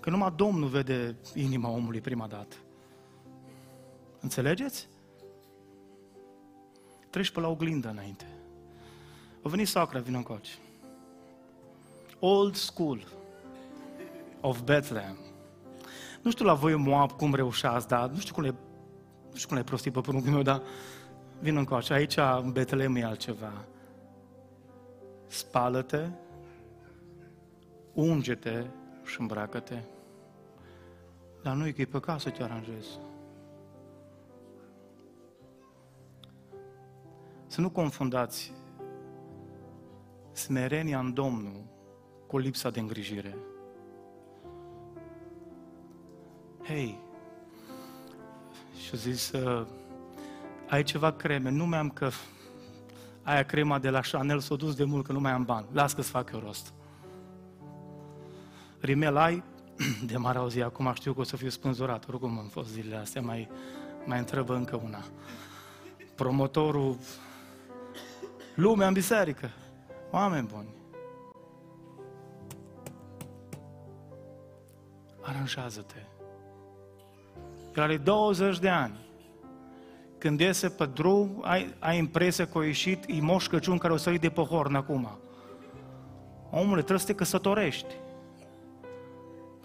Că 0.01 0.11
numai 0.11 0.33
Domnul 0.37 0.69
vede 0.69 1.17
inima 1.35 1.69
omului 1.69 2.01
prima 2.01 2.27
dată. 2.27 2.57
Înțelegeți? 4.21 4.89
Treci 7.11 7.31
pe 7.31 7.41
la 7.41 7.49
oglindă 7.49 7.89
înainte. 7.89 8.27
A 9.43 9.49
venit 9.49 9.69
sacra, 9.69 10.01
vină 10.01 10.17
încoace. 10.17 10.53
Old 12.19 12.55
school 12.55 13.07
of 14.41 14.61
Bethlehem. 14.61 15.17
Nu 16.23 16.31
știu 16.31 16.45
la 16.45 16.55
voi 16.55 16.75
Moab 16.75 17.13
cum 17.13 17.35
reușați, 17.35 17.89
dar 17.89 18.09
nu 18.09 18.19
știu 18.19 18.35
cum 18.35 18.43
le, 18.43 18.55
nu 19.31 19.37
știu 19.37 19.49
cum 19.49 19.57
le 19.57 19.63
prostit 19.63 19.93
pe 19.93 20.01
pruncul 20.01 20.31
meu, 20.31 20.43
dar 20.43 20.63
vin 21.41 21.57
încoace. 21.57 21.93
Aici, 21.93 22.17
în 22.17 22.53
Betlehem, 22.53 22.97
e 22.97 23.05
altceva. 23.05 23.53
Spală-te, 25.27 26.09
unge-te 27.93 28.65
și 29.05 29.21
îmbracă-te. 29.21 29.83
Dar 31.43 31.55
nu 31.55 31.67
e 31.67 31.73
că 31.73 31.81
e 31.81 31.85
păcat 31.85 32.21
să 32.21 32.31
te 32.31 32.43
aranjezi. 32.43 32.99
Să 37.47 37.61
nu 37.61 37.71
confundați 37.71 38.53
smerenia 40.33 40.99
în 40.99 41.15
Domnul 41.15 41.65
cu 42.27 42.39
lipsa 42.39 42.71
de 42.71 42.81
îngrijire. 42.81 43.37
Hei, 46.69 46.99
și-a 48.87 48.99
zis, 48.99 49.31
uh, 49.31 49.67
ai 50.69 50.83
ceva 50.83 51.13
creme, 51.13 51.51
nu 51.51 51.67
mai 51.67 51.79
am 51.79 51.91
că 51.91 52.11
aia 53.23 53.45
crema 53.45 53.79
de 53.79 53.91
la 53.91 54.01
Chanel 54.01 54.41
s-a 54.41 54.55
dus 54.55 54.75
de 54.75 54.85
mult 54.85 55.07
că 55.07 55.13
nu 55.13 55.21
mai 55.21 55.33
am 55.33 55.45
bani. 55.45 55.67
Las 55.73 55.93
că-ți 55.93 56.11
fac 56.11 56.31
eu 56.33 56.41
rost. 56.41 56.73
Rimel 58.81 59.17
ai? 59.17 59.43
De 60.11 60.17
mare 60.17 60.39
auzi, 60.39 60.61
acum 60.61 60.93
știu 60.95 61.13
că 61.13 61.21
o 61.21 61.23
să 61.23 61.37
fiu 61.37 61.49
spânzurat. 61.49 62.09
Oricum 62.09 62.39
am 62.39 62.49
fost 62.49 62.69
zilele 62.69 62.97
astea, 62.97 63.23
mai, 63.23 63.49
mai 64.05 64.19
întrebă 64.19 64.55
încă 64.55 64.81
una. 64.85 65.05
Promotorul 66.15 66.99
lumea 68.55 68.87
în 68.87 68.93
biserică. 68.93 69.51
Oameni 70.11 70.47
buni. 70.47 70.75
Aranjează-te. 75.23 76.08
El 77.79 77.85
are 77.85 77.97
20 77.97 78.59
de 78.59 78.69
ani. 78.69 78.99
Când 80.19 80.41
iese 80.41 80.69
pe 80.69 80.87
drum, 80.87 81.41
ai, 81.43 81.75
ai 81.79 81.99
impresia 81.99 82.47
că 82.47 82.59
a 82.59 82.65
ieșit, 82.65 83.05
e 83.07 83.21
moș 83.21 83.47
Crăciun 83.47 83.79
care 83.79 83.93
o 83.93 83.97
să 83.97 84.11
de 84.11 84.29
pe 84.29 84.41
horn 84.41 84.75
acum. 84.75 85.19
Omule, 86.51 86.77
trebuie 86.77 86.99
să 86.99 87.07
te 87.07 87.15
căsătorești. 87.15 87.95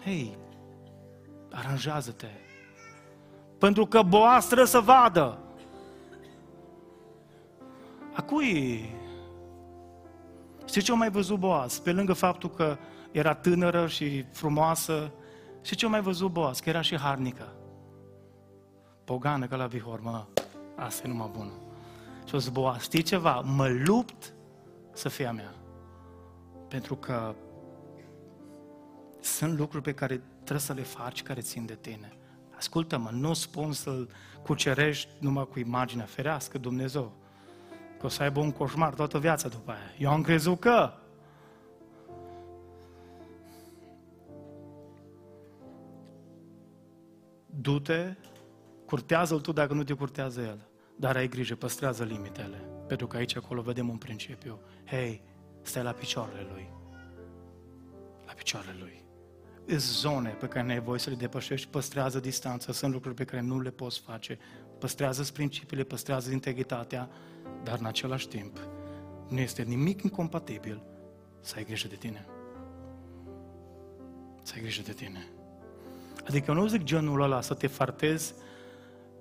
Hei, 0.04 0.38
aranjează-te. 1.50 2.26
Pentru 3.58 3.86
că 3.86 4.02
Boaz 4.02 4.44
trebuie 4.44 4.66
să 4.66 4.80
vadă. 4.80 5.38
A 8.12 8.22
cui? 8.22 8.90
Știi 10.66 10.82
ce 10.82 10.90
au 10.90 10.96
mai 10.96 11.10
văzut 11.10 11.38
Boaz? 11.38 11.78
Pe 11.78 11.92
lângă 11.92 12.12
faptul 12.12 12.50
că 12.50 12.76
era 13.10 13.34
tânără 13.34 13.86
și 13.86 14.24
frumoasă, 14.32 15.12
și 15.62 15.76
ce 15.76 15.84
au 15.84 15.90
mai 15.90 16.00
văzut 16.00 16.32
Boaz? 16.32 16.60
Că 16.60 16.68
era 16.68 16.80
și 16.80 16.98
harnică. 16.98 17.52
Pogană 19.04 19.46
ca 19.46 19.56
la 19.56 19.66
vihor, 19.66 20.00
mă, 20.00 20.24
asta 20.76 21.02
e 21.06 21.08
numai 21.08 21.30
bună. 21.32 21.52
Și 22.26 22.34
o 22.34 22.38
zis, 22.38 22.48
Boaz, 22.48 22.82
știi 22.82 23.02
ceva? 23.02 23.40
Mă 23.40 23.68
lupt 23.68 24.34
să 24.92 25.08
fie 25.08 25.26
a 25.26 25.32
mea. 25.32 25.54
Pentru 26.68 26.96
că 26.96 27.34
sunt 29.20 29.58
lucruri 29.58 29.82
pe 29.82 29.94
care 29.94 30.22
trebuie 30.34 30.58
să 30.58 30.72
le 30.72 30.82
faci 30.82 31.22
care 31.22 31.40
țin 31.40 31.66
de 31.66 31.74
tine. 31.80 32.16
Ascultă-mă, 32.56 33.10
nu 33.12 33.32
spun 33.32 33.72
să-l 33.72 34.08
cucerești 34.42 35.08
numai 35.20 35.48
cu 35.50 35.58
imaginea 35.58 36.04
ferească, 36.04 36.58
Dumnezeu. 36.58 37.12
Că 37.98 38.06
o 38.06 38.08
să 38.08 38.22
aibă 38.22 38.40
un 38.40 38.52
coșmar 38.52 38.94
toată 38.94 39.18
viața 39.18 39.48
după 39.48 39.70
aia. 39.70 39.94
Eu 39.98 40.10
am 40.10 40.22
crezut 40.22 40.60
că... 40.60 40.92
Du-te, 47.46 48.16
curtează-l 48.86 49.40
tu 49.40 49.52
dacă 49.52 49.74
nu 49.74 49.82
te 49.82 49.92
curtează 49.92 50.40
el. 50.40 50.68
Dar 50.96 51.16
ai 51.16 51.28
grijă, 51.28 51.54
păstrează 51.54 52.04
limitele. 52.04 52.68
Pentru 52.86 53.06
că 53.06 53.16
aici, 53.16 53.36
acolo, 53.36 53.62
vedem 53.62 53.88
un 53.88 53.96
principiu. 53.96 54.60
Hei, 54.84 55.22
stai 55.62 55.82
la 55.82 55.92
picioarele 55.92 56.46
lui. 56.52 56.70
La 58.26 58.32
picioarele 58.32 58.76
lui 58.78 59.04
zone 59.76 60.28
pe 60.28 60.46
care 60.46 60.72
ai 60.72 60.80
voie 60.80 60.98
să 60.98 61.10
le 61.10 61.16
depășești, 61.16 61.68
păstrează 61.68 62.20
distanța, 62.20 62.72
sunt 62.72 62.92
lucruri 62.92 63.14
pe 63.14 63.24
care 63.24 63.42
nu 63.42 63.60
le 63.60 63.70
poți 63.70 64.00
face. 64.00 64.38
Păstrează 64.78 65.32
principiile, 65.32 65.82
păstrează 65.82 66.30
integritatea, 66.30 67.08
dar 67.62 67.78
în 67.78 67.84
același 67.84 68.28
timp 68.28 68.58
nu 69.28 69.38
este 69.38 69.62
nimic 69.62 70.02
incompatibil 70.02 70.82
să 71.40 71.54
ai 71.56 71.64
grijă 71.64 71.88
de 71.88 71.94
tine. 71.94 72.26
Să 74.42 74.52
ai 74.56 74.60
grijă 74.60 74.82
de 74.82 74.92
tine. 74.92 75.28
Adică 76.26 76.52
nu 76.52 76.66
zic 76.66 76.82
genul 76.82 77.22
ăla 77.22 77.40
să 77.40 77.54
te 77.54 77.66
fartezi 77.66 78.34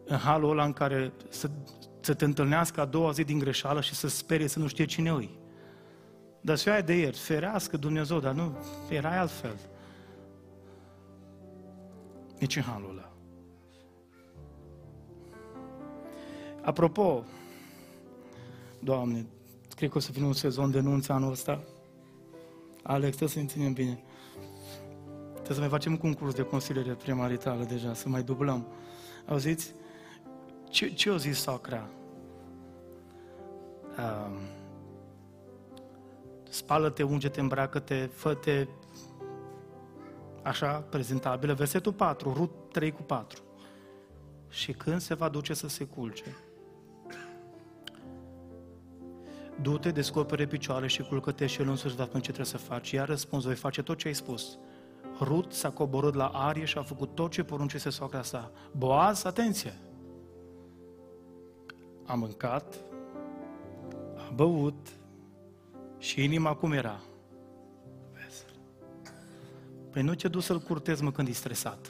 în 0.05 0.17
halul 0.17 0.49
ăla 0.49 0.63
în 0.63 0.73
care 0.73 1.13
să, 1.29 1.49
să 1.99 2.13
te 2.13 2.25
întâlnească 2.25 2.81
a 2.81 2.85
doua 2.85 3.11
zi 3.11 3.23
din 3.23 3.39
greșeală 3.39 3.81
și 3.81 3.93
să 3.93 4.07
sperie 4.07 4.47
să 4.47 4.59
nu 4.59 4.67
știe 4.67 4.85
cine 4.85 5.09
îi. 5.09 5.39
Dar 6.41 6.55
să 6.55 6.81
de 6.85 6.93
ieri, 6.93 7.17
ferească 7.17 7.77
Dumnezeu, 7.77 8.19
dar 8.19 8.33
nu, 8.33 8.57
era 8.89 9.19
altfel 9.19 9.55
nici 12.39 12.55
în 12.55 12.61
halul 12.61 12.89
ăla. 12.89 13.11
Apropo, 16.61 17.23
Doamne, 18.79 19.25
cred 19.75 19.89
că 19.89 19.97
o 19.97 19.99
să 19.99 20.11
fie 20.11 20.23
un 20.23 20.33
sezon 20.33 20.71
de 20.71 20.79
nunți 20.79 21.11
anul 21.11 21.31
ăsta. 21.31 21.63
Alex, 22.83 23.15
trebuie 23.15 23.29
să 23.29 23.39
ne 23.39 23.45
ținem 23.45 23.73
bine. 23.73 24.03
Trebuie 25.31 25.53
să 25.53 25.59
mai 25.59 25.69
facem 25.69 25.91
un 25.91 25.97
concurs 25.97 26.33
de 26.33 26.43
consiliere 26.43 26.93
primaritală 26.93 27.63
deja, 27.63 27.93
să 27.93 28.09
mai 28.09 28.23
dublăm. 28.23 28.67
Auziți? 29.25 29.73
Ce, 30.73 30.93
ce 30.93 31.09
o 31.09 31.17
zis 31.17 31.41
sacra? 31.41 31.89
Um, 33.97 34.37
spală-te, 36.49 37.03
unge-te, 37.03 37.39
îmbracă-te, 37.39 38.05
fă-te 38.05 38.67
așa, 40.43 40.71
prezentabilă. 40.89 41.53
Versetul 41.53 41.93
4, 41.93 42.33
Rut 42.33 42.51
3 42.71 42.91
cu 42.91 43.01
4. 43.01 43.41
Și 44.49 44.71
când 44.71 45.01
se 45.01 45.13
va 45.13 45.29
duce 45.29 45.53
să 45.53 45.67
se 45.67 45.83
culce, 45.83 46.35
du-te, 49.61 49.91
descopere 49.91 50.45
picioare 50.47 50.87
și 50.87 51.01
culcă-te 51.01 51.45
și 51.45 51.61
el 51.61 51.69
însuși 51.69 51.95
va 51.95 52.03
spune 52.03 52.21
ce 52.21 52.31
trebuie 52.31 52.59
să 52.59 52.67
faci. 52.67 52.91
Iar 52.91 53.07
răspuns, 53.07 53.43
voi 53.43 53.55
face 53.55 53.81
tot 53.81 53.97
ce 53.97 54.07
ai 54.07 54.13
spus. 54.13 54.57
Rut 55.19 55.53
s-a 55.53 55.69
coborât 55.69 56.13
la 56.13 56.27
arie 56.27 56.65
și 56.65 56.77
a 56.77 56.81
făcut 56.83 57.15
tot 57.15 57.31
ce 57.31 57.43
poruncise 57.43 57.89
soacra 57.89 58.21
sa. 58.21 58.51
Boaz, 58.71 59.23
atenție! 59.23 59.73
A 62.05 62.13
mâncat, 62.13 62.75
a 64.15 64.31
băut 64.35 64.87
și 65.97 66.23
inima 66.23 66.55
cum 66.55 66.71
era? 66.71 66.99
Păi 69.93 70.01
nu 70.01 70.15
te 70.15 70.27
duci 70.27 70.43
să-l 70.43 70.59
curtezi, 70.59 71.03
mă, 71.03 71.11
când 71.11 71.27
e 71.27 71.31
stresat. 71.31 71.89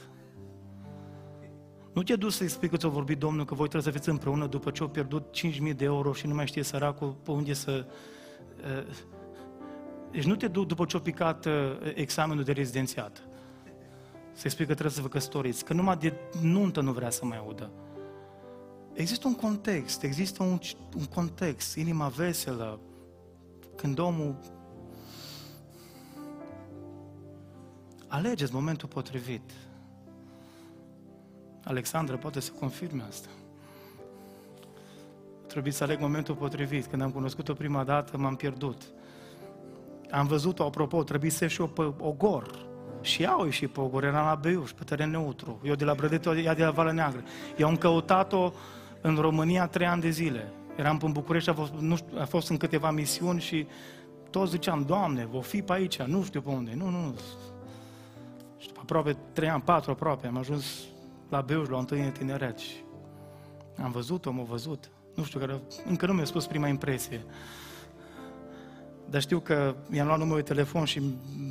Nu 1.93 2.03
te 2.03 2.15
duci 2.15 2.31
să-i 2.31 2.47
spui 2.47 2.69
că 2.69 2.77
ți-a 2.77 2.89
vorbit 2.89 3.17
Domnul 3.19 3.45
că 3.45 3.53
voi 3.53 3.67
trebuie 3.67 3.93
să 3.93 3.97
fiți 3.97 4.09
împreună 4.09 4.47
după 4.47 4.71
ce 4.71 4.81
au 4.81 4.89
pierdut 4.89 5.37
5.000 5.69 5.75
de 5.75 5.85
euro 5.85 6.13
și 6.13 6.27
nu 6.27 6.33
mai 6.33 6.47
știe 6.47 6.63
săracul 6.63 7.15
pe 7.23 7.31
unde 7.31 7.53
să... 7.53 7.85
Uh, 8.63 8.95
deci 10.11 10.23
nu 10.23 10.35
te 10.35 10.47
duci 10.47 10.67
după 10.67 10.85
ce 10.85 10.95
au 10.95 11.01
picat 11.01 11.45
uh, 11.45 11.53
examenul 11.93 12.43
de 12.43 12.51
rezidențiat. 12.51 13.23
Să-i 14.33 14.49
spui 14.49 14.65
că 14.65 14.71
trebuie 14.71 14.95
să 14.95 15.01
vă 15.01 15.07
căsătoriți, 15.07 15.65
că 15.65 15.73
numai 15.73 15.97
de 15.97 16.13
nuntă 16.41 16.81
nu 16.81 16.91
vrea 16.91 17.09
să 17.09 17.25
mai 17.25 17.37
audă. 17.37 17.71
Există 18.93 19.27
un 19.27 19.35
context, 19.35 20.03
există 20.03 20.43
un, 20.43 20.59
un 20.97 21.05
context, 21.05 21.75
inima 21.75 22.07
veselă, 22.07 22.79
când 23.75 23.99
omul 23.99 24.35
alegeți 28.07 28.53
momentul 28.53 28.87
potrivit. 28.87 29.51
Alexandra 31.63 32.17
poate 32.17 32.39
să 32.39 32.51
confirme 32.51 33.03
asta. 33.07 33.27
Trebuie 35.47 35.73
să 35.73 35.83
aleg 35.83 35.99
momentul 35.99 36.35
potrivit. 36.35 36.85
Când 36.85 37.01
am 37.01 37.11
cunoscut-o 37.11 37.53
prima 37.53 37.83
dată, 37.83 38.17
m-am 38.17 38.35
pierdut. 38.35 38.81
Am 40.11 40.27
văzut-o, 40.27 40.63
apropo, 40.63 41.03
trebuie 41.03 41.31
să 41.31 41.43
ieși 41.43 41.61
o 41.61 41.67
pe 41.67 41.93
Ogor. 41.99 42.65
Și 43.01 43.21
ea 43.21 43.31
au 43.31 43.45
ieșit 43.45 43.69
pe 43.69 43.79
Ogor, 43.79 44.03
era 44.03 44.29
la 44.29 44.35
Beiuș, 44.35 44.71
pe 44.71 44.83
teren 44.83 45.09
neutru. 45.09 45.59
Eu 45.63 45.75
de 45.75 45.85
la 45.85 45.93
Brădetu, 45.93 46.35
ea 46.35 46.55
de 46.55 46.63
la 46.63 46.71
Valea 46.71 46.91
Neagră. 46.91 47.23
Eu 47.57 47.67
am 47.67 47.75
căutat-o 47.75 48.51
în 49.03 49.15
România 49.15 49.67
trei 49.67 49.87
ani 49.87 50.01
de 50.01 50.09
zile. 50.09 50.53
Eram 50.75 50.99
în 51.01 51.11
București, 51.11 51.49
a 51.49 51.53
fost, 51.53 51.73
nu 51.73 51.95
știu, 51.95 52.19
a 52.19 52.25
fost 52.25 52.49
în 52.49 52.57
câteva 52.57 52.91
misiuni 52.91 53.39
și 53.39 53.67
toți 54.29 54.51
ziceam, 54.51 54.83
Doamne, 54.83 55.25
vă 55.25 55.39
fi 55.39 55.61
pe 55.61 55.73
aici, 55.73 56.01
nu 56.01 56.23
știu 56.23 56.41
pe 56.41 56.49
unde. 56.49 56.73
Nu, 56.75 56.89
nu, 56.89 57.05
nu. 57.05 57.15
Și 58.57 58.67
după 58.67 58.79
aproape 58.81 59.17
trei 59.33 59.49
ani, 59.49 59.61
patru 59.61 59.91
aproape, 59.91 60.27
am 60.27 60.37
ajuns 60.37 60.65
la 61.29 61.41
Beiuș, 61.41 61.67
la 61.67 61.75
o 61.75 61.79
întâlnire 61.79 62.11
tineret 62.11 62.57
și 62.57 62.73
am 63.83 63.91
văzut-o, 63.91 64.29
am 64.29 64.45
văzut. 64.49 64.91
Nu 65.15 65.23
știu, 65.23 65.39
care, 65.39 65.61
încă 65.87 66.05
nu 66.05 66.13
mi-a 66.13 66.25
spus 66.25 66.45
prima 66.45 66.67
impresie. 66.67 67.25
Dar 69.09 69.21
știu 69.21 69.39
că 69.39 69.75
i-am 69.91 70.05
luat 70.05 70.19
numărul 70.19 70.41
de 70.41 70.53
telefon 70.53 70.85
și 70.85 71.01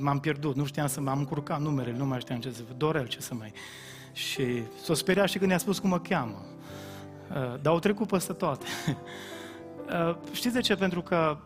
m-am 0.00 0.20
pierdut. 0.20 0.57
Nu 0.57 0.64
știam 0.64 0.86
să 0.86 1.00
m-am 1.00 1.18
încurcat 1.18 1.61
numerele, 1.61 1.96
nu 1.96 2.07
mai 2.07 2.20
știam 2.20 2.40
ce 2.40 2.50
să... 2.50 2.62
Dorel, 2.76 3.07
ce 3.07 3.20
să 3.20 3.34
mai... 3.34 3.53
Și 4.12 4.62
s-o 4.82 4.94
speria 4.94 5.26
și 5.26 5.38
când 5.38 5.50
i-a 5.50 5.59
spus 5.59 5.78
cum 5.78 5.88
mă 5.88 5.98
cheamă. 5.98 6.44
Uh, 7.33 7.61
dar 7.61 7.72
au 7.72 7.78
trecut 7.78 8.07
peste 8.07 8.33
toate. 8.33 8.66
Uh, 9.83 10.16
știți 10.33 10.55
de 10.55 10.61
ce? 10.61 10.74
Pentru 10.74 11.03
că 11.03 11.37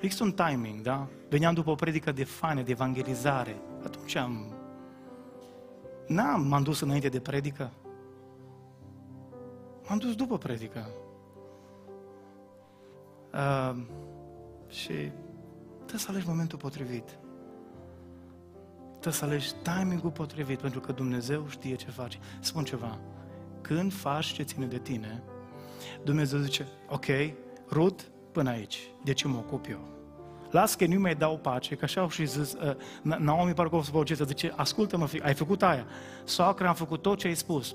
există 0.00 0.24
un 0.24 0.32
timing, 0.32 0.80
da? 0.80 1.06
Veneam 1.28 1.54
după 1.54 1.70
o 1.70 1.74
predică 1.74 2.12
de 2.12 2.24
fane, 2.24 2.62
de 2.62 2.70
evangelizare. 2.70 3.56
Atunci 3.84 4.14
am... 4.14 4.52
N-am, 6.06 6.46
m-am 6.46 6.62
dus 6.62 6.80
înainte 6.80 7.08
de 7.08 7.20
predică. 7.20 7.70
M-am 9.88 9.98
dus 9.98 10.14
după 10.14 10.38
predică. 10.38 10.88
Uh, 13.32 13.76
și 14.68 14.92
trebuie 15.76 16.00
să 16.00 16.06
alegi 16.10 16.28
momentul 16.28 16.58
potrivit. 16.58 17.18
Trebuie 18.90 19.12
să 19.12 19.24
alegi 19.24 19.54
timingul 19.62 20.10
potrivit, 20.10 20.58
pentru 20.58 20.80
că 20.80 20.92
Dumnezeu 20.92 21.48
știe 21.48 21.74
ce 21.74 21.90
face. 21.90 22.18
Spun 22.40 22.64
ceva. 22.64 22.98
Când 23.66 23.92
faci 23.92 24.26
ce 24.26 24.42
ține 24.42 24.66
de 24.66 24.78
tine, 24.78 25.22
Dumnezeu 26.04 26.38
zice, 26.38 26.66
ok, 26.88 27.04
Rut, 27.70 28.10
până 28.32 28.50
aici. 28.50 28.78
De 29.04 29.12
ce 29.12 29.28
mă 29.28 29.36
ocup 29.36 29.66
eu? 29.70 29.80
Las 30.50 30.74
că 30.74 30.86
nu 30.86 31.00
mai 31.00 31.14
dau 31.14 31.38
pace, 31.38 31.74
că 31.74 31.84
așa 31.84 32.00
au 32.00 32.08
și 32.08 32.24
zis, 32.24 32.52
uh, 32.52 32.74
Naomi 33.18 33.54
parcă 33.54 33.76
o 33.76 33.82
să 33.82 34.24
zice, 34.24 34.52
ascultă-mă, 34.56 35.06
fi, 35.06 35.20
ai 35.20 35.34
făcut 35.34 35.62
aia. 35.62 35.86
Soacră, 36.24 36.68
am 36.68 36.74
făcut 36.74 37.02
tot 37.02 37.18
ce 37.18 37.26
ai 37.26 37.34
spus. 37.34 37.74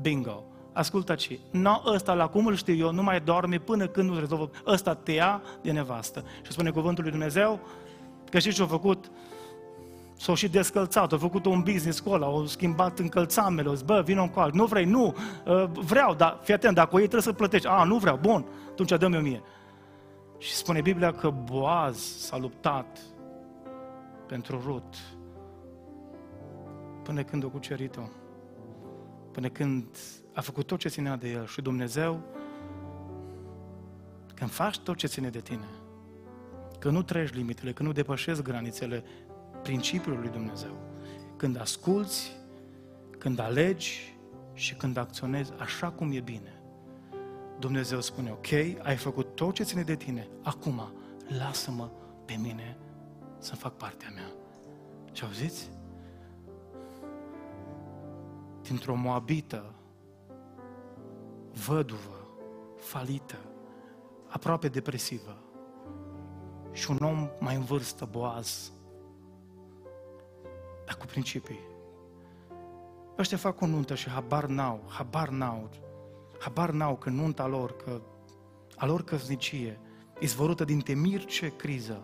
Bingo. 0.00 0.44
Ascultă 0.72 1.14
ce, 1.14 1.38
no, 1.50 1.82
ăsta 1.86 2.14
la 2.14 2.28
cum 2.28 2.46
îl 2.46 2.54
știu 2.54 2.74
eu, 2.74 2.92
nu 2.92 3.02
mai 3.02 3.20
doarme 3.20 3.58
până 3.58 3.86
când 3.86 4.10
nu 4.10 4.18
rezolvă, 4.18 4.50
ăsta 4.66 4.94
te 4.94 5.12
ia 5.12 5.42
de 5.62 5.70
nevastă. 5.70 6.24
Și 6.42 6.52
spune 6.52 6.70
cuvântul 6.70 7.02
lui 7.02 7.12
Dumnezeu, 7.12 7.60
că 8.30 8.38
știți 8.38 8.56
ce 8.56 8.62
a 8.62 8.66
făcut? 8.66 9.10
S-au 10.16 10.34
și 10.34 10.48
descălțat, 10.48 11.12
au 11.12 11.18
făcut 11.18 11.46
un 11.46 11.60
business 11.60 12.00
cu 12.00 12.10
ăla, 12.10 12.26
au 12.26 12.46
schimbat 12.46 12.98
încălțamele, 12.98 13.68
au 13.68 13.74
zis, 13.74 13.84
bă, 13.84 14.02
vină 14.04 14.28
cu 14.28 14.40
alt, 14.40 14.54
nu 14.54 14.64
vrei, 14.64 14.84
nu, 14.84 15.14
uh, 15.46 15.64
vreau, 15.72 16.14
dar 16.14 16.38
fii 16.42 16.54
atent, 16.54 16.74
dacă 16.74 16.94
o 16.94 16.98
iei 16.98 17.08
trebuie 17.08 17.32
să 17.32 17.38
plătești, 17.38 17.66
a, 17.66 17.84
nu 17.84 17.98
vreau, 17.98 18.16
bun, 18.16 18.46
atunci 18.70 18.98
dă-mi 18.98 19.16
o 19.16 19.20
mie. 19.20 19.42
Și 20.38 20.52
spune 20.52 20.80
Biblia 20.80 21.12
că 21.12 21.30
Boaz 21.30 21.96
s-a 21.98 22.38
luptat 22.38 22.98
pentru 24.26 24.62
Rut 24.64 24.96
până 27.02 27.22
când 27.22 27.44
o 27.44 27.48
cucerit-o, 27.48 28.08
până 29.32 29.48
când 29.48 29.86
a 30.32 30.40
făcut 30.40 30.66
tot 30.66 30.78
ce 30.78 30.88
ținea 30.88 31.16
de 31.16 31.30
el 31.30 31.46
și 31.46 31.60
Dumnezeu, 31.60 32.20
când 34.34 34.50
faci 34.50 34.78
tot 34.78 34.96
ce 34.96 35.06
ține 35.06 35.28
de 35.28 35.40
tine, 35.40 35.68
că 36.78 36.90
nu 36.90 37.02
treci 37.02 37.32
limitele, 37.32 37.72
că 37.72 37.82
nu 37.82 37.92
depășesc 37.92 38.42
granițele 38.42 39.04
principiului 39.64 40.20
lui 40.20 40.30
Dumnezeu, 40.30 40.76
când 41.36 41.60
asculți, 41.60 42.36
când 43.18 43.38
alegi 43.38 44.16
și 44.52 44.74
când 44.74 44.96
acționezi 44.96 45.52
așa 45.58 45.90
cum 45.90 46.12
e 46.12 46.20
bine, 46.20 46.62
Dumnezeu 47.58 48.00
spune, 48.00 48.30
ok, 48.30 48.52
ai 48.82 48.96
făcut 48.96 49.34
tot 49.34 49.54
ce 49.54 49.62
ține 49.62 49.82
de 49.82 49.96
tine, 49.96 50.28
acum 50.42 50.92
lasă-mă 51.38 51.90
pe 52.24 52.38
mine 52.42 52.76
să 53.38 53.54
fac 53.54 53.76
partea 53.76 54.08
mea. 54.14 54.32
Și 55.12 55.24
auziți? 55.24 55.70
Dintr-o 58.62 58.94
moabită 58.94 59.74
văduvă, 61.66 62.28
falită, 62.76 63.38
aproape 64.28 64.68
depresivă. 64.68 65.38
Și 66.72 66.90
un 66.90 66.98
om 67.00 67.28
mai 67.40 67.54
în 67.54 67.62
vârstă, 67.62 68.08
boaz, 68.10 68.72
dar 70.84 70.96
cu 70.96 71.06
principii. 71.06 71.60
Ăștia 73.18 73.36
fac 73.36 73.60
o 73.60 73.66
nuntă 73.66 73.94
și 73.94 74.08
habar 74.08 74.46
n-au, 74.46 74.80
habar 74.86 75.28
n-au, 75.28 75.70
habar 76.38 76.70
n-au 76.70 76.96
că 76.96 77.10
nunta 77.10 77.46
lor, 77.46 77.76
că 77.76 78.00
a 78.76 78.86
lor 78.86 79.04
căsnicie, 79.04 79.80
izvorâtă 80.18 80.64
din 80.64 80.80
temir 80.80 81.24
ce 81.24 81.56
criză, 81.56 82.00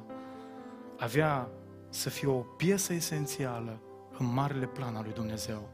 avea 0.98 1.48
să 1.88 2.10
fie 2.10 2.28
o 2.28 2.38
piesă 2.38 2.92
esențială 2.92 3.80
în 4.18 4.32
marele 4.32 4.66
plan 4.66 4.96
al 4.96 5.02
lui 5.02 5.12
Dumnezeu, 5.12 5.68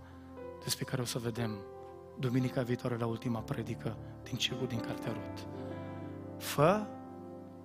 despre 0.63 0.85
care 0.85 1.03
o 1.03 1.05
să 1.05 1.19
vedem 1.19 1.51
duminica 2.19 2.63
viitoare 2.63 2.97
la 2.97 3.07
ultima 3.07 3.41
predică 3.41 3.97
din 4.23 4.37
Cegul 4.37 4.67
din 4.67 4.81
Cartea 4.81 5.13
Rut. 5.13 5.49
Fă 6.39 6.87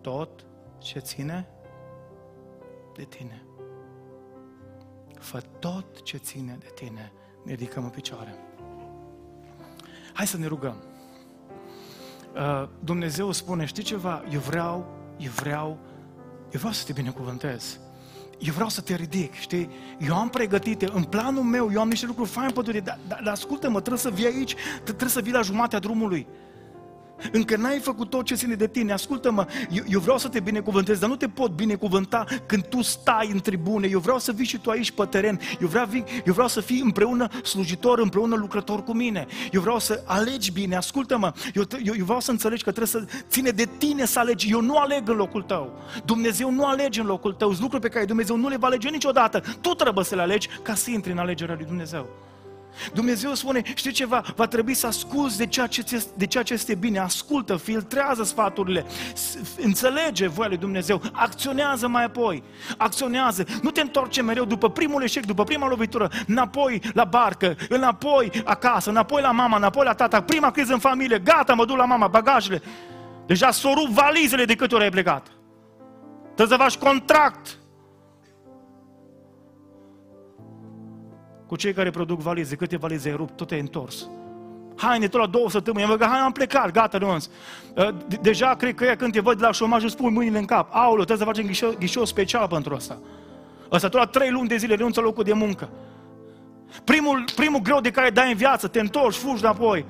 tot 0.02 0.46
ce 0.78 1.00
ține 1.00 1.50
de 2.94 3.04
tine. 3.04 3.46
Fă 5.62 5.68
tot 5.68 6.04
ce 6.04 6.18
ține 6.18 6.58
de 6.60 6.72
tine. 6.76 7.12
Ne 7.44 7.54
ridicăm 7.54 7.84
în 7.84 7.90
picioare. 7.90 8.36
Hai 10.14 10.28
să 10.28 10.38
ne 10.38 10.48
rugăm. 10.48 10.76
Uh, 12.36 12.70
Dumnezeu 12.80 13.32
spune, 13.32 13.66
știi 13.66 13.84
ceva? 13.84 14.24
Eu 14.32 14.40
vreau, 14.40 14.86
eu 15.18 15.32
vreau, 15.32 15.78
eu 16.52 16.60
vreau 16.60 16.74
să 16.74 16.86
te 16.86 16.94
binecuvântez 16.94 17.80
eu 18.40 18.54
vreau 18.54 18.70
să 18.70 18.82
te 18.82 18.96
ridic, 18.96 19.34
știi? 19.34 19.70
Eu 20.00 20.16
am 20.16 20.30
pregătite, 20.30 20.90
în 20.94 21.04
planul 21.04 21.44
meu, 21.44 21.70
eu 21.74 21.80
am 21.80 21.90
niște 21.90 22.06
lucruri 22.06 22.30
faine 22.30 22.52
pentru 22.52 22.72
tine, 22.72 22.84
dar, 22.84 23.00
dar, 23.08 23.22
dar 23.24 23.34
ascultă-mă, 23.34 23.80
trebuie 23.80 24.02
să 24.02 24.10
vii 24.10 24.26
aici, 24.26 24.56
trebuie 24.84 25.10
să 25.10 25.22
vii 25.22 25.32
la 25.32 25.42
jumatea 25.42 25.80
drumului. 25.80 26.28
Încă 27.32 27.56
n-ai 27.56 27.80
făcut 27.80 28.10
tot 28.10 28.26
ce 28.26 28.36
ține 28.36 28.56
de 28.56 28.68
tine. 28.68 28.94
Ascultă-mă, 28.94 29.46
eu, 29.72 29.84
eu 29.88 30.00
vreau 30.00 30.18
să 30.18 30.28
te 30.28 30.40
binecuvântez, 30.40 31.00
dar 31.00 31.10
nu 31.10 31.16
te 31.16 31.28
pot 31.28 31.52
binecuvânta 31.52 32.26
când 32.46 32.66
tu 32.66 32.82
stai 32.82 33.30
în 33.32 33.40
tribune. 33.40 33.88
Eu 33.88 34.00
vreau 34.00 34.20
să 34.20 34.32
vii 34.32 34.46
și 34.46 34.58
tu 34.58 34.70
aici 34.70 34.92
pe 34.92 35.06
teren. 35.06 35.40
Eu 35.62 35.68
vreau, 35.68 35.88
eu 36.26 36.34
vreau 36.34 36.48
să 36.48 36.62
fii 36.62 36.82
împreună 36.82 37.28
slujitor, 37.44 38.00
împreună 38.00 38.36
lucrător 38.36 38.84
cu 38.84 38.94
mine. 38.94 39.28
Eu 39.52 39.62
vreau 39.62 39.80
să 39.80 40.04
alegi 40.06 40.52
bine. 40.52 40.76
Ascultă-mă, 40.76 41.32
eu, 41.54 41.64
eu, 41.84 41.94
eu 41.98 42.04
vreau 42.06 42.20
să 42.20 42.32
înțelegi 42.32 42.64
că 42.64 42.72
trebuie 42.72 43.02
să 43.02 43.22
ține 43.30 43.50
de 43.50 43.68
tine 43.78 44.06
să 44.06 44.20
alegi. 44.20 44.52
Eu 44.52 44.62
nu 44.62 44.78
aleg 44.78 45.10
în 45.10 45.16
locul 45.16 45.42
tău. 45.42 45.80
Dumnezeu 46.06 46.52
nu 46.52 46.66
alege 46.66 47.00
în 47.00 47.06
locul 47.08 47.34
tău. 47.34 47.48
Sunt 47.50 47.62
lucruri 47.62 47.82
pe 47.84 47.90
care 47.90 48.06
Dumnezeu 48.06 48.36
nu 48.36 48.48
le 48.48 48.58
va 48.58 48.68
alege 48.68 48.90
niciodată. 48.90 49.44
Tu 49.62 49.70
trebuie 49.70 50.06
să 50.06 50.16
le 50.16 50.22
alegi 50.22 50.48
ca 50.62 50.74
să 50.74 50.90
intri 50.90 51.12
în 51.12 51.18
alegerea 51.18 51.56
lui 51.56 51.66
Dumnezeu. 51.66 52.10
Dumnezeu 52.94 53.34
spune, 53.34 53.62
știi 53.76 53.92
ceva, 53.92 54.24
va 54.36 54.48
trebui 54.48 54.74
să 54.74 54.88
asculți 54.88 55.38
de 55.38 55.48
ceea 55.48 55.68
ce, 55.68 56.04
de 56.16 56.26
ceea 56.26 56.44
ce 56.44 56.54
este 56.54 56.76
bine, 56.76 57.00
ascultă, 57.00 57.56
filtrează 57.56 58.24
sfaturile, 58.24 58.86
înțelege 59.58 60.28
voia 60.28 60.48
lui 60.48 60.58
Dumnezeu, 60.58 61.02
acționează 61.12 61.88
mai 61.88 62.04
apoi, 62.04 62.44
acționează, 62.78 63.46
nu 63.62 63.72
te 63.72 63.82
întorce 63.82 64.22
mereu 64.22 64.46
după 64.46 64.70
primul 64.70 65.04
eșec, 65.04 65.26
după 65.26 65.44
prima 65.44 65.68
lovitură, 65.68 66.10
înapoi 66.28 66.82
la 66.94 67.04
barcă, 67.04 67.56
înapoi 67.70 68.32
acasă, 68.46 68.90
înapoi 68.90 69.22
la 69.22 69.32
mama, 69.32 69.58
înapoi 69.58 69.86
la 69.86 69.94
tata, 69.94 70.22
prima 70.22 70.52
criză 70.52 70.74
în 70.74 70.80
familie, 70.80 71.20
gata, 71.20 71.54
mă 71.54 71.66
duc 71.66 71.78
la 71.78 71.86
mama, 71.86 72.08
bagajele, 72.08 72.62
deja 73.26 73.52
s-au 73.52 73.74
rupt 73.74 73.92
valizele 73.92 74.46
de 74.46 74.56
câte 74.56 74.76
ori 74.76 74.84
ai 74.84 74.90
plecat, 74.90 75.28
trebuie 76.36 76.58
să 76.58 76.64
faci 76.64 76.78
contract, 76.78 77.61
cu 81.52 81.58
cei 81.58 81.74
care 81.74 81.90
produc 81.90 82.20
valize. 82.20 82.56
Câte 82.56 82.78
valize 82.78 83.10
ai 83.10 83.16
rupt, 83.16 83.36
tot 83.36 83.52
ai 83.52 83.60
întors. 83.60 84.08
Haine, 84.76 85.08
tot 85.08 85.20
la 85.20 85.28
două 85.28 85.50
săptămâni, 85.50 85.86
am 85.86 85.98
hai, 86.00 86.20
am 86.20 86.32
plecat, 86.32 86.72
gata, 86.72 86.98
renunț. 86.98 87.26
Uh, 87.76 87.88
deja 88.22 88.56
cred 88.56 88.76
că 88.76 88.84
ea 88.86 88.96
când 88.96 89.12
te 89.12 89.20
văd 89.20 89.38
de 89.38 89.46
la 89.46 89.52
șomaj 89.52 89.84
îți 89.84 89.98
pui 89.98 90.10
mâinile 90.12 90.38
în 90.38 90.46
cap. 90.46 90.68
Aoleu, 90.72 91.04
trebuie 91.04 91.18
să 91.18 91.24
facem 91.24 91.46
ghișeu, 91.46 91.76
ghișeu 91.80 92.06
special 92.06 92.48
pentru 92.48 92.76
asta. 92.76 92.98
Ăsta 93.72 93.90
tot 93.90 94.00
la 94.00 94.06
trei 94.06 94.30
luni 94.30 94.48
de 94.48 94.56
zile 94.56 94.76
renunță 94.76 95.02
locul 95.02 95.24
de 95.24 95.34
muncă. 95.34 95.70
Primul, 96.84 97.24
primul 97.36 97.60
greu 97.60 97.80
de 97.82 97.92
care 97.92 98.10
dai 98.10 98.32
în 98.32 98.38
viață, 98.38 98.68
te 98.68 98.80
întorci, 98.80 99.16
fugi 99.16 99.44
înapoi. 99.44 99.86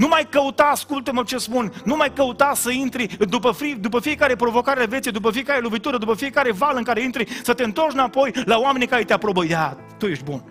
Nu 0.00 0.08
mai 0.08 0.28
căuta, 0.30 0.64
ascultă-mă 0.64 1.22
ce 1.22 1.38
spun, 1.38 1.72
nu 1.84 1.96
mai 1.96 2.12
căuta 2.12 2.52
să 2.54 2.70
intri 2.70 3.16
după, 3.28 3.50
fri, 3.50 3.76
după 3.80 4.00
fiecare 4.00 4.36
provocare 4.36 4.86
vieții, 4.86 5.10
după 5.12 5.30
fiecare 5.30 5.60
lovitură, 5.60 5.98
după 5.98 6.14
fiecare 6.14 6.52
val 6.52 6.76
în 6.76 6.82
care 6.82 7.02
intri, 7.02 7.28
să 7.42 7.54
te 7.54 7.64
întorci 7.64 7.92
înapoi 7.92 8.32
la 8.44 8.58
oamenii 8.58 8.86
care 8.86 9.04
te 9.04 9.12
aprobă. 9.12 9.44
Ia, 9.44 9.76
tu 9.98 10.06
ești 10.06 10.24
bun. 10.24 10.44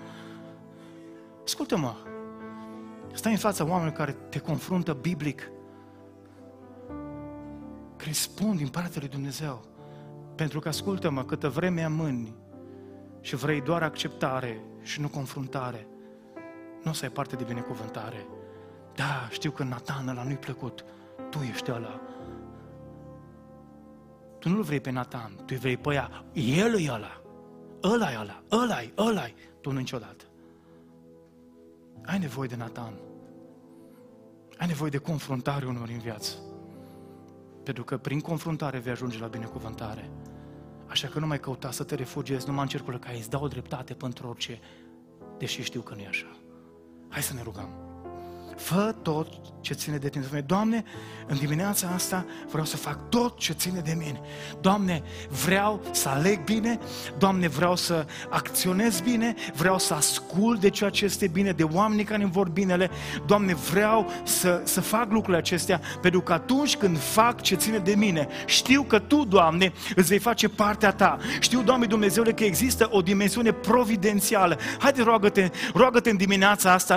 Ascultă-mă, 1.43 1.93
stai 3.13 3.31
în 3.31 3.37
fața 3.37 3.65
oamenilor 3.65 3.97
care 3.97 4.11
te 4.11 4.39
confruntă 4.39 4.97
biblic, 5.01 5.51
care 7.97 8.11
spun 8.11 8.55
din 8.55 8.67
partea 8.67 8.99
lui 8.99 9.09
Dumnezeu. 9.09 9.65
Pentru 10.35 10.59
că, 10.59 10.67
ascultă-mă, 10.67 11.23
câtă 11.23 11.49
vreme 11.49 11.83
amâni 11.83 12.35
și 13.21 13.35
vrei 13.35 13.61
doar 13.61 13.83
acceptare 13.83 14.61
și 14.81 15.01
nu 15.01 15.07
confruntare, 15.07 15.87
nu 16.83 16.91
o 16.91 16.93
să 16.93 17.05
ai 17.05 17.11
parte 17.11 17.35
de 17.35 17.43
binecuvântare. 17.43 18.27
Da, 18.99 19.27
știu 19.31 19.51
că 19.51 19.63
Nathan 19.63 20.07
ăla 20.07 20.23
nu-i 20.23 20.37
plăcut. 20.37 20.85
Tu 21.29 21.39
ești 21.51 21.71
ăla. 21.71 21.99
Tu 24.39 24.49
nu-l 24.49 24.61
vrei 24.61 24.79
pe 24.79 24.89
Nathan, 24.89 25.31
tu 25.45 25.55
vrei 25.55 25.77
pe 25.77 25.93
ea. 25.93 26.25
El 26.33 26.79
e 26.79 26.91
ăla. 26.91 27.21
ăla 27.83 28.11
e 28.11 28.17
ăla, 28.19 28.43
ăla 28.51 28.81
e, 28.81 28.91
ăla 28.97 29.25
e. 29.25 29.33
Tu 29.61 29.71
nu 29.71 29.77
niciodată. 29.77 30.23
Ai 32.05 32.19
nevoie 32.19 32.47
de 32.47 32.55
Nathan. 32.55 32.93
Ai 34.57 34.67
nevoie 34.67 34.89
de 34.89 34.97
confruntare 34.97 35.65
unor 35.65 35.89
în 35.89 35.99
viață. 35.99 36.35
Pentru 37.63 37.83
că 37.83 37.97
prin 37.97 38.19
confruntare 38.19 38.79
vei 38.79 38.91
ajunge 38.91 39.19
la 39.19 39.27
binecuvântare. 39.27 40.09
Așa 40.87 41.07
că 41.07 41.19
nu 41.19 41.27
mai 41.27 41.39
căuta 41.39 41.71
să 41.71 41.83
te 41.83 41.95
refugiezi 41.95 42.47
numai 42.47 42.61
în 42.61 42.69
cercul 42.69 42.99
care 42.99 43.17
îți 43.17 43.29
dau 43.29 43.47
dreptate 43.47 43.93
pentru 43.93 44.27
orice, 44.27 44.59
deși 45.37 45.61
știu 45.61 45.81
că 45.81 45.95
nu 45.95 46.01
e 46.01 46.07
așa. 46.07 46.37
Hai 47.09 47.21
să 47.21 47.33
ne 47.33 47.41
rugăm. 47.41 47.88
Fă 48.59 48.95
tot 49.01 49.27
ce 49.61 49.73
ține 49.73 49.97
de 49.97 50.09
tine. 50.09 50.23
Spune, 50.23 50.41
Doamne, 50.41 50.83
în 51.27 51.37
dimineața 51.37 51.91
asta 51.93 52.25
vreau 52.49 52.65
să 52.65 52.77
fac 52.77 53.09
tot 53.09 53.37
ce 53.37 53.53
ține 53.53 53.79
de 53.79 53.95
mine. 53.97 54.21
Doamne, 54.61 55.03
vreau 55.43 55.81
să 55.91 56.09
aleg 56.09 56.43
bine, 56.43 56.79
Doamne, 57.17 57.47
vreau 57.47 57.75
să 57.75 58.05
acționez 58.29 58.99
bine, 58.99 59.35
vreau 59.55 59.79
să 59.79 59.93
ascult 59.93 60.59
de 60.59 60.69
ceea 60.69 60.89
ce 60.89 61.05
este 61.05 61.27
bine, 61.27 61.51
de 61.51 61.63
oamenii 61.63 62.03
care 62.03 62.23
îmi 62.23 62.31
vor 62.31 62.49
binele. 62.49 62.89
Doamne, 63.25 63.53
vreau 63.53 64.11
să, 64.23 64.61
să 64.63 64.81
fac 64.81 65.11
lucrurile 65.11 65.37
acestea, 65.37 65.81
pentru 66.01 66.21
că 66.21 66.33
atunci 66.33 66.77
când 66.77 66.99
fac 66.99 67.41
ce 67.41 67.55
ține 67.55 67.77
de 67.77 67.95
mine, 67.95 68.27
știu 68.45 68.83
că 68.83 68.99
Tu, 68.99 69.25
Doamne, 69.25 69.73
îți 69.95 70.07
vei 70.07 70.19
face 70.19 70.49
partea 70.49 70.91
Ta. 70.91 71.17
Știu, 71.39 71.61
Doamne 71.61 71.85
Dumnezeule, 71.85 72.33
că 72.33 72.43
există 72.43 72.87
o 72.91 73.01
dimensiune 73.01 73.51
providențială. 73.51 74.57
Haide, 74.79 75.01
roagă-te, 75.01 75.49
roagă-te 75.73 76.09
în 76.09 76.17
dimineața 76.17 76.73
asta 76.73 76.95